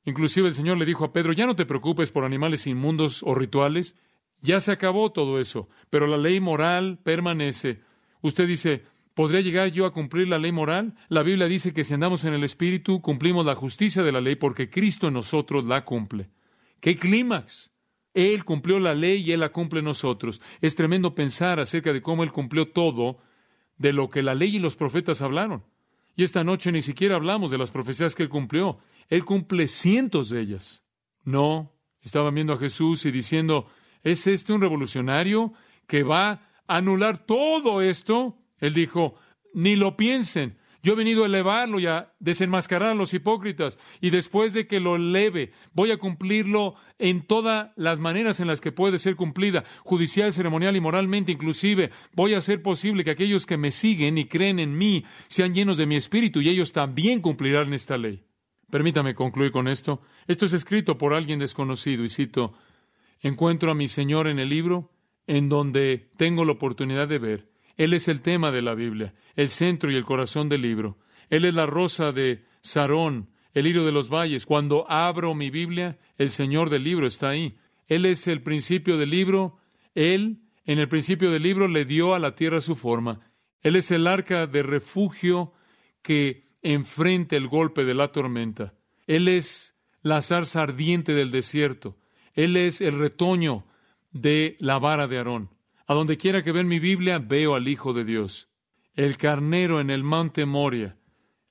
Inclusive 0.05 0.49
el 0.49 0.55
Señor 0.55 0.79
le 0.79 0.87
dijo 0.87 1.05
a 1.05 1.13
Pedro, 1.13 1.33
ya 1.33 1.47
no 1.47 1.55
te 1.55 1.67
preocupes 1.67 2.11
por 2.11 2.25
animales 2.25 2.67
inmundos 2.67 3.23
o 3.23 3.35
rituales, 3.35 3.97
ya 4.41 4.59
se 4.59 4.73
acabó 4.73 5.13
todo 5.13 5.39
eso, 5.39 5.69
pero 5.91 6.07
la 6.07 6.17
ley 6.17 6.41
moral 6.41 6.99
permanece. 7.03 7.81
Usted 8.21 8.49
dice, 8.49 8.83
¿podría 9.15 9.41
llegar 9.41 9.71
yo 9.71 9.87
a 9.87 9.93
cumplir 9.93 10.27
la 10.27 10.39
ley 10.39 10.51
moral? 10.51 10.97
La 11.09 11.23
Biblia 11.23 11.47
dice 11.47 11.73
que 11.73 11.85
si 11.85 11.95
andamos 11.95 12.25
en 12.25 12.35
el 12.35 12.43
Espíritu, 12.43 13.01
cumplimos 13.01 13.47
la 13.47 13.55
justicia 13.55 14.03
de 14.03 14.11
la 14.11 14.21
ley 14.21 14.35
porque 14.35 14.69
Cristo 14.69 15.07
en 15.07 15.15
nosotros 15.15 15.65
la 15.65 15.85
cumple. 15.85 16.31
¡Qué 16.81 16.97
clímax! 16.97 17.71
Él 18.15 18.45
cumplió 18.45 18.79
la 18.79 18.95
ley 18.95 19.23
y 19.23 19.33
Él 19.33 19.41
la 19.41 19.51
cumple 19.51 19.79
en 19.79 19.87
nosotros. 19.87 20.41
Es 20.61 20.75
tremendo 20.75 21.15
pensar 21.15 21.61
acerca 21.61 21.93
de 21.93 22.03
cómo 22.03 22.25
Él 22.25 22.33
cumplió 22.33 22.69
todo 22.69 23.19
de 23.79 23.93
lo 23.93 24.11
que 24.11 24.23
la 24.23 24.35
ley 24.35 24.57
y 24.57 24.59
los 24.59 24.77
profetas 24.77 25.23
hablaron. 25.23 25.65
Y 26.15 26.25
esta 26.25 26.45
noche 26.45 26.73
ni 26.73 26.83
siquiera 26.83 27.17
hablamos 27.17 27.51
de 27.51 27.59
las 27.59 27.71
profecías 27.71 28.15
que 28.15 28.23
él 28.23 28.29
cumplió. 28.29 28.79
Él 29.09 29.25
cumple 29.25 29.69
cientos 29.69 30.29
de 30.29 30.41
ellas. 30.41 30.85
No, 31.25 31.73
estaban 32.01 32.35
viendo 32.35 32.53
a 32.53 32.59
Jesús 32.59 33.05
y 33.05 33.11
diciendo, 33.11 33.67
¿es 34.03 34.27
este 34.27 34.53
un 34.53 34.61
revolucionario 34.61 35.53
que 35.87 36.03
va 36.03 36.31
a 36.67 36.77
anular 36.77 37.25
todo 37.25 37.81
esto? 37.81 38.39
Él 38.59 38.75
dijo, 38.75 39.15
ni 39.55 39.77
lo 39.77 39.97
piensen. 39.97 40.59
Yo 40.83 40.95
he 40.95 40.97
venido 40.97 41.23
a 41.23 41.27
elevarlo 41.27 41.79
y 41.79 41.87
a 41.87 42.13
desenmascarar 42.19 42.91
a 42.91 42.95
los 42.95 43.15
hipócritas, 43.15 43.79
y 44.01 44.11
después 44.11 44.53
de 44.53 44.67
que 44.67 44.81
lo 44.81 44.97
eleve, 44.97 45.53
voy 45.73 45.93
a 45.93 45.97
cumplirlo 45.97 46.75
en 46.99 47.25
todas 47.25 47.71
las 47.77 48.01
maneras 48.01 48.41
en 48.41 48.49
las 48.49 48.61
que 48.61 48.73
puede 48.73 48.99
ser 48.99 49.15
cumplida, 49.15 49.63
judicial, 49.85 50.33
ceremonial 50.33 50.75
y 50.75 50.81
moralmente 50.81 51.31
inclusive. 51.31 51.91
Voy 52.15 52.35
a 52.35 52.39
hacer 52.39 52.63
posible 52.63 53.05
que 53.05 53.13
aquellos 53.13 53.47
que 53.47 53.57
me 53.57 53.71
siguen 53.71 54.19
y 54.19 54.27
creen 54.27 54.59
en 54.59 54.77
mí 54.77 55.05
sean 55.29 55.55
llenos 55.55 55.77
de 55.77 55.87
mi 55.87 55.95
espíritu, 55.95 56.41
y 56.41 56.49
ellos 56.49 56.73
también 56.73 57.21
cumplirán 57.21 57.73
esta 57.75 57.97
ley. 57.97 58.25
Permítame 58.69 59.15
concluir 59.15 59.53
con 59.53 59.69
esto. 59.69 60.03
Esto 60.27 60.47
es 60.47 60.53
escrito 60.53 60.99
por 60.99 61.15
alguien 61.15 61.39
desconocido, 61.39 62.03
y 62.03 62.09
cito, 62.09 62.55
encuentro 63.21 63.71
a 63.71 63.75
mi 63.77 63.87
Señor 63.87 64.27
en 64.27 64.41
el 64.41 64.49
libro, 64.49 64.91
en 65.29 65.49
donde 65.49 66.11
tengo 66.17 66.45
la 66.45 66.53
oportunidad 66.53 67.07
de 67.07 67.19
ver 67.19 67.52
él 67.77 67.95
es 67.95 68.09
el 68.09 68.21
tema 68.21 68.51
de 68.51 68.63
la 68.63 68.75
Biblia, 68.75 69.15
el 69.35 69.49
centro 69.49 69.91
y 69.91 69.97
el 69.97 70.05
corazón 70.05 70.49
del 70.49 70.63
libro. 70.63 70.99
Él 71.31 71.45
es 71.45 71.55
la 71.55 71.67
rosa 71.67 72.13
de 72.13 72.45
Sarón, 72.61 73.31
el 73.55 73.65
lirio 73.65 73.85
de 73.85 73.93
los 73.93 74.09
valles. 74.09 74.47
Cuando 74.47 74.91
abro 74.91 75.35
mi 75.35 75.51
Biblia, 75.51 75.99
el 76.19 76.31
Señor 76.31 76.71
del 76.71 76.85
libro 76.85 77.07
está 77.07 77.31
ahí. 77.31 77.57
Él 77.87 78.07
es 78.07 78.27
el 78.27 78.43
principio 78.43 78.99
del 78.99 79.11
libro. 79.11 79.59
Él, 79.95 80.43
en 80.65 80.79
el 80.79 80.89
principio 80.89 81.31
del 81.31 81.43
libro, 81.43 81.69
le 81.69 81.85
dio 81.85 82.15
a 82.15 82.19
la 82.19 82.35
tierra 82.35 82.61
su 82.61 82.77
forma. 82.77 83.21
Él 83.63 83.77
es 83.77 83.91
el 83.91 84.07
arca 84.07 84.47
de 84.47 84.63
refugio 84.63 85.53
que 86.03 86.45
enfrenta 86.63 87.37
el 87.37 87.49
golpe 87.49 87.85
de 87.85 87.95
la 87.95 88.09
tormenta. 88.09 88.75
Él 89.07 89.29
es 89.29 89.75
la 90.03 90.21
zarza 90.21 90.63
ardiente 90.63 91.15
del 91.15 91.31
desierto. 91.31 91.97
Él 92.35 92.57
es 92.57 92.81
el 92.81 92.99
retoño 92.99 93.67
de 94.13 94.57
la 94.59 94.79
vara 94.79 95.07
de 95.07 95.19
Aarón. 95.19 95.51
A 95.93 95.95
donde 95.95 96.17
quiera 96.17 96.43
que 96.43 96.53
ven 96.53 96.69
mi 96.69 96.79
Biblia, 96.79 97.19
veo 97.19 97.55
al 97.55 97.69
Hijo 97.69 97.93
de 97.93 98.03
Dios. 98.03 98.49
El 98.95 99.19
carnero 99.19 99.79
en 99.79 99.91
el 99.91 100.03
monte 100.03 100.47
Moria, 100.47 100.97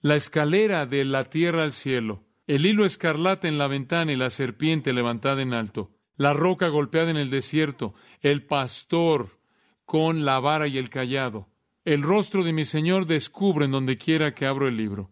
la 0.01 0.15
escalera 0.15 0.87
de 0.87 1.05
la 1.05 1.25
tierra 1.25 1.61
al 1.61 1.71
cielo, 1.71 2.23
el 2.47 2.65
hilo 2.65 2.83
escarlata 2.83 3.47
en 3.47 3.59
la 3.59 3.67
ventana 3.67 4.11
y 4.11 4.15
la 4.15 4.31
serpiente 4.31 4.93
levantada 4.93 5.43
en 5.43 5.53
alto, 5.53 5.91
la 6.15 6.33
roca 6.33 6.69
golpeada 6.69 7.11
en 7.11 7.17
el 7.17 7.29
desierto, 7.29 7.93
el 8.21 8.43
pastor 8.43 9.37
con 9.85 10.25
la 10.25 10.39
vara 10.39 10.65
y 10.65 10.79
el 10.79 10.89
callado. 10.89 11.47
El 11.85 12.01
rostro 12.01 12.43
de 12.43 12.51
mi 12.51 12.65
Señor 12.65 13.05
descubre 13.05 13.65
en 13.65 13.71
donde 13.71 13.99
quiera 13.99 14.33
que 14.33 14.47
abro 14.47 14.67
el 14.67 14.75
libro. 14.75 15.11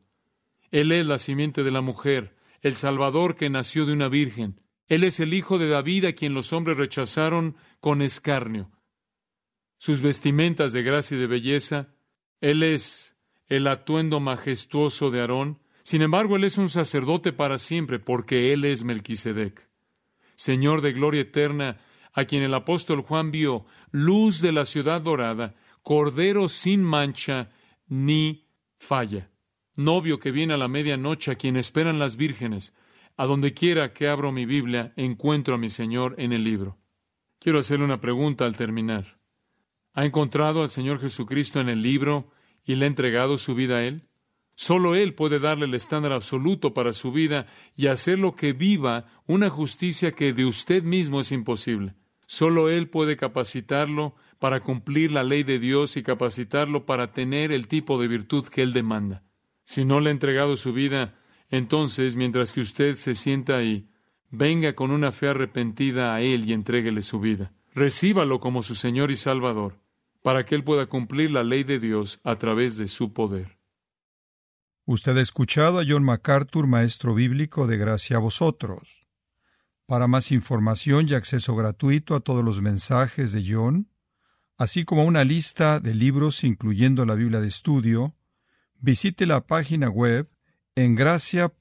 Él 0.72 0.92
es 0.92 1.06
la 1.06 1.20
simiente 1.20 1.62
de 1.62 1.70
la 1.70 1.82
mujer, 1.82 2.36
el 2.62 2.74
Salvador 2.74 3.36
que 3.36 3.52
nació 3.52 3.86
de 3.86 3.94
una 3.94 4.08
virgen. 4.08 4.60
Él 4.88 5.04
es 5.04 5.20
el 5.20 5.36
Hijo 5.36 5.60
de 5.60 5.70
David 5.70 6.06
a 6.06 6.14
quien 6.14 6.34
los 6.34 6.52
hombres 6.52 6.78
rechazaron 6.78 7.58
con 7.80 8.02
escarnio 8.02 8.72
sus 9.80 10.02
vestimentas 10.02 10.74
de 10.74 10.84
gracia 10.84 11.18
y 11.18 11.20
de 11.20 11.28
belleza. 11.28 11.88
Él 12.42 12.62
es 12.62 13.16
el 13.48 13.66
atuendo 13.66 14.20
majestuoso 14.20 15.10
de 15.10 15.22
Aarón. 15.22 15.60
Sin 15.82 16.04
embargo, 16.04 16.36
Él 16.36 16.44
es 16.44 16.60
un 16.60 16.70
sacerdote 16.70 17.34
para 17.34 17.58
siempre, 17.58 17.98
porque 17.98 18.54
Él 18.54 18.66
es 18.66 18.84
Melquisedec. 18.84 19.68
Señor 20.36 20.82
de 20.82 20.94
gloria 20.94 21.22
eterna, 21.22 21.80
a 22.14 22.26
quien 22.26 22.44
el 22.44 22.54
apóstol 22.54 23.02
Juan 23.02 23.32
vio, 23.32 23.66
luz 23.92 24.42
de 24.42 24.52
la 24.52 24.66
ciudad 24.66 25.02
dorada, 25.02 25.56
cordero 25.82 26.50
sin 26.50 26.84
mancha 26.84 27.50
ni 27.88 28.46
falla. 28.78 29.32
Novio 29.76 30.20
que 30.20 30.32
viene 30.32 30.54
a 30.54 30.58
la 30.58 30.68
medianoche, 30.68 31.32
a 31.32 31.36
quien 31.36 31.56
esperan 31.56 32.00
las 32.00 32.18
vírgenes. 32.18 32.74
A 33.16 33.26
donde 33.26 33.54
quiera 33.54 33.94
que 33.94 34.08
abro 34.08 34.32
mi 34.32 34.46
Biblia, 34.46 34.94
encuentro 34.96 35.56
a 35.56 35.58
mi 35.58 35.70
Señor 35.70 36.16
en 36.18 36.34
el 36.34 36.44
libro. 36.44 36.78
Quiero 37.40 37.60
hacerle 37.60 37.86
una 37.86 38.02
pregunta 38.02 38.46
al 38.46 38.58
terminar. 38.58 39.19
¿Ha 39.94 40.06
encontrado 40.06 40.62
al 40.62 40.70
Señor 40.70 41.00
Jesucristo 41.00 41.60
en 41.60 41.70
el 41.70 41.82
libro 41.82 42.32
y 42.64 42.76
le 42.76 42.86
ha 42.86 42.88
entregado 42.88 43.38
su 43.38 43.56
vida 43.56 43.78
a 43.78 43.84
Él? 43.84 44.08
Solo 44.56 44.96
Él 44.96 45.16
puede 45.16 45.40
darle 45.40 45.66
el 45.66 45.74
estándar 45.74 46.12
absoluto 46.12 46.74
para 46.74 46.94
su 46.94 47.12
vida 47.12 47.48
y 47.76 47.88
hacerlo 47.88 48.36
que 48.36 48.54
viva 48.54 49.08
una 49.26 49.50
justicia 49.50 50.12
que 50.12 50.34
de 50.34 50.46
usted 50.46 50.84
mismo 50.84 51.22
es 51.22 51.32
imposible. 51.32 51.96
Solo 52.28 52.70
Él 52.70 52.90
puede 52.90 53.16
capacitarlo 53.18 54.16
para 54.38 54.60
cumplir 54.60 55.12
la 55.12 55.24
ley 55.24 55.44
de 55.44 55.60
Dios 55.60 55.98
y 55.98 56.04
capacitarlo 56.04 56.86
para 56.86 57.12
tener 57.12 57.52
el 57.52 57.68
tipo 57.68 58.00
de 58.00 58.08
virtud 58.08 58.48
que 58.48 58.62
Él 58.62 58.74
demanda. 58.74 59.24
Si 59.64 59.86
no 59.86 60.00
le 60.00 60.10
ha 60.10 60.14
entregado 60.14 60.56
su 60.56 60.74
vida, 60.74 61.16
entonces, 61.50 62.16
mientras 62.16 62.54
que 62.54 62.62
usted 62.62 62.96
se 62.96 63.16
sienta 63.16 63.58
ahí, 63.58 63.90
venga 64.30 64.76
con 64.76 64.92
una 64.92 65.12
fe 65.12 65.30
arrepentida 65.30 66.14
a 66.14 66.22
Él 66.22 66.48
y 66.48 66.54
entréguele 66.54 67.02
su 67.02 67.20
vida 67.20 67.54
recíbalo 67.74 68.40
como 68.40 68.62
su 68.62 68.76
Señor 68.76 69.12
y 69.12 69.18
Salvador, 69.18 69.80
para 70.22 70.46
que 70.46 70.56
Él 70.56 70.64
pueda 70.64 70.88
cumplir 70.88 71.32
la 71.32 71.44
ley 71.44 71.64
de 71.64 71.80
Dios 71.80 72.20
a 72.24 72.36
través 72.36 72.78
de 72.78 72.88
su 72.88 73.14
poder. 73.14 73.60
Usted 74.86 75.18
ha 75.18 75.22
escuchado 75.22 75.80
a 75.80 75.84
John 75.88 76.04
MacArthur, 76.04 76.66
maestro 76.66 77.14
bíblico 77.14 77.68
de 77.68 77.78
gracia 77.78 78.18
a 78.18 78.20
vosotros. 78.20 79.06
Para 79.86 80.08
más 80.08 80.32
información 80.32 81.08
y 81.08 81.14
acceso 81.14 81.56
gratuito 81.56 82.16
a 82.16 82.22
todos 82.22 82.44
los 82.44 82.62
mensajes 82.62 83.32
de 83.32 83.44
John, 83.48 83.90
así 84.58 84.86
como 84.86 85.04
una 85.04 85.24
lista 85.24 85.80
de 85.80 85.94
libros 85.94 86.44
incluyendo 86.44 87.06
la 87.06 87.16
Biblia 87.16 87.40
de 87.40 87.48
estudio, 87.48 88.16
visite 88.80 89.26
la 89.26 89.46
página 89.46 89.90
web 89.90 90.30
en 90.76 90.96
gracia.org. 90.96 91.58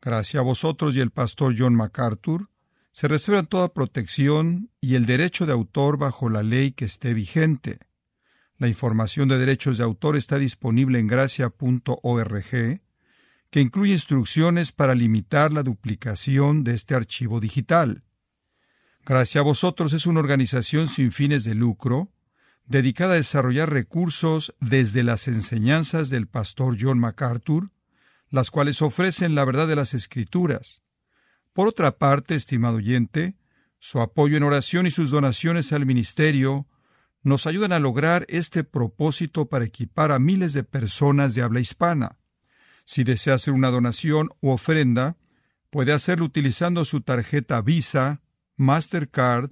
Gracias 0.00 0.40
a 0.40 0.44
vosotros 0.44 0.96
y 0.96 1.00
el 1.00 1.10
pastor 1.10 1.54
John 1.56 1.74
MacArthur, 1.74 2.49
se 2.92 3.08
reservan 3.08 3.46
toda 3.46 3.72
protección 3.72 4.70
y 4.80 4.94
el 4.94 5.06
derecho 5.06 5.46
de 5.46 5.52
autor 5.52 5.96
bajo 5.96 6.28
la 6.28 6.42
ley 6.42 6.72
que 6.72 6.84
esté 6.84 7.14
vigente. 7.14 7.78
La 8.58 8.68
información 8.68 9.28
de 9.28 9.38
derechos 9.38 9.78
de 9.78 9.84
autor 9.84 10.16
está 10.16 10.36
disponible 10.38 10.98
en 10.98 11.06
gracia.org, 11.06 12.80
que 13.50 13.60
incluye 13.60 13.92
instrucciones 13.92 14.72
para 14.72 14.94
limitar 14.94 15.52
la 15.52 15.62
duplicación 15.62 16.62
de 16.62 16.74
este 16.74 16.94
archivo 16.94 17.40
digital. 17.40 18.04
Gracias 19.06 19.40
a 19.40 19.44
vosotros 19.44 19.92
es 19.92 20.06
una 20.06 20.20
organización 20.20 20.88
sin 20.88 21.10
fines 21.10 21.44
de 21.44 21.54
lucro, 21.54 22.12
dedicada 22.66 23.14
a 23.14 23.16
desarrollar 23.16 23.70
recursos 23.70 24.54
desde 24.60 25.02
las 25.02 25.26
enseñanzas 25.26 26.10
del 26.10 26.28
pastor 26.28 26.76
John 26.78 26.98
MacArthur, 26.98 27.70
las 28.28 28.50
cuales 28.50 28.82
ofrecen 28.82 29.34
la 29.34 29.44
verdad 29.44 29.66
de 29.66 29.76
las 29.76 29.94
Escrituras. 29.94 30.79
Por 31.52 31.68
otra 31.68 31.98
parte, 31.98 32.34
estimado 32.34 32.76
oyente, 32.76 33.36
su 33.78 34.00
apoyo 34.00 34.36
en 34.36 34.42
oración 34.42 34.86
y 34.86 34.90
sus 34.90 35.10
donaciones 35.10 35.72
al 35.72 35.86
ministerio 35.86 36.66
nos 37.22 37.46
ayudan 37.46 37.72
a 37.72 37.80
lograr 37.80 38.24
este 38.28 38.64
propósito 38.64 39.48
para 39.48 39.64
equipar 39.64 40.12
a 40.12 40.18
miles 40.18 40.52
de 40.52 40.64
personas 40.64 41.34
de 41.34 41.42
habla 41.42 41.60
hispana. 41.60 42.18
Si 42.84 43.04
desea 43.04 43.34
hacer 43.34 43.52
una 43.54 43.70
donación 43.70 44.30
u 44.40 44.50
ofrenda, 44.50 45.16
puede 45.70 45.92
hacerlo 45.92 46.24
utilizando 46.24 46.84
su 46.84 47.02
tarjeta 47.02 47.60
Visa, 47.62 48.22
Mastercard, 48.56 49.50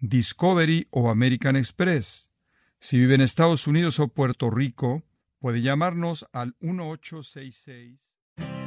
Discovery 0.00 0.88
o 0.90 1.10
American 1.10 1.56
Express. 1.56 2.30
Si 2.78 2.98
vive 2.98 3.14
en 3.14 3.20
Estados 3.20 3.66
Unidos 3.66 4.00
o 4.00 4.08
Puerto 4.08 4.50
Rico, 4.50 5.04
puede 5.38 5.62
llamarnos 5.62 6.26
al 6.32 6.56
1866. 6.60 8.11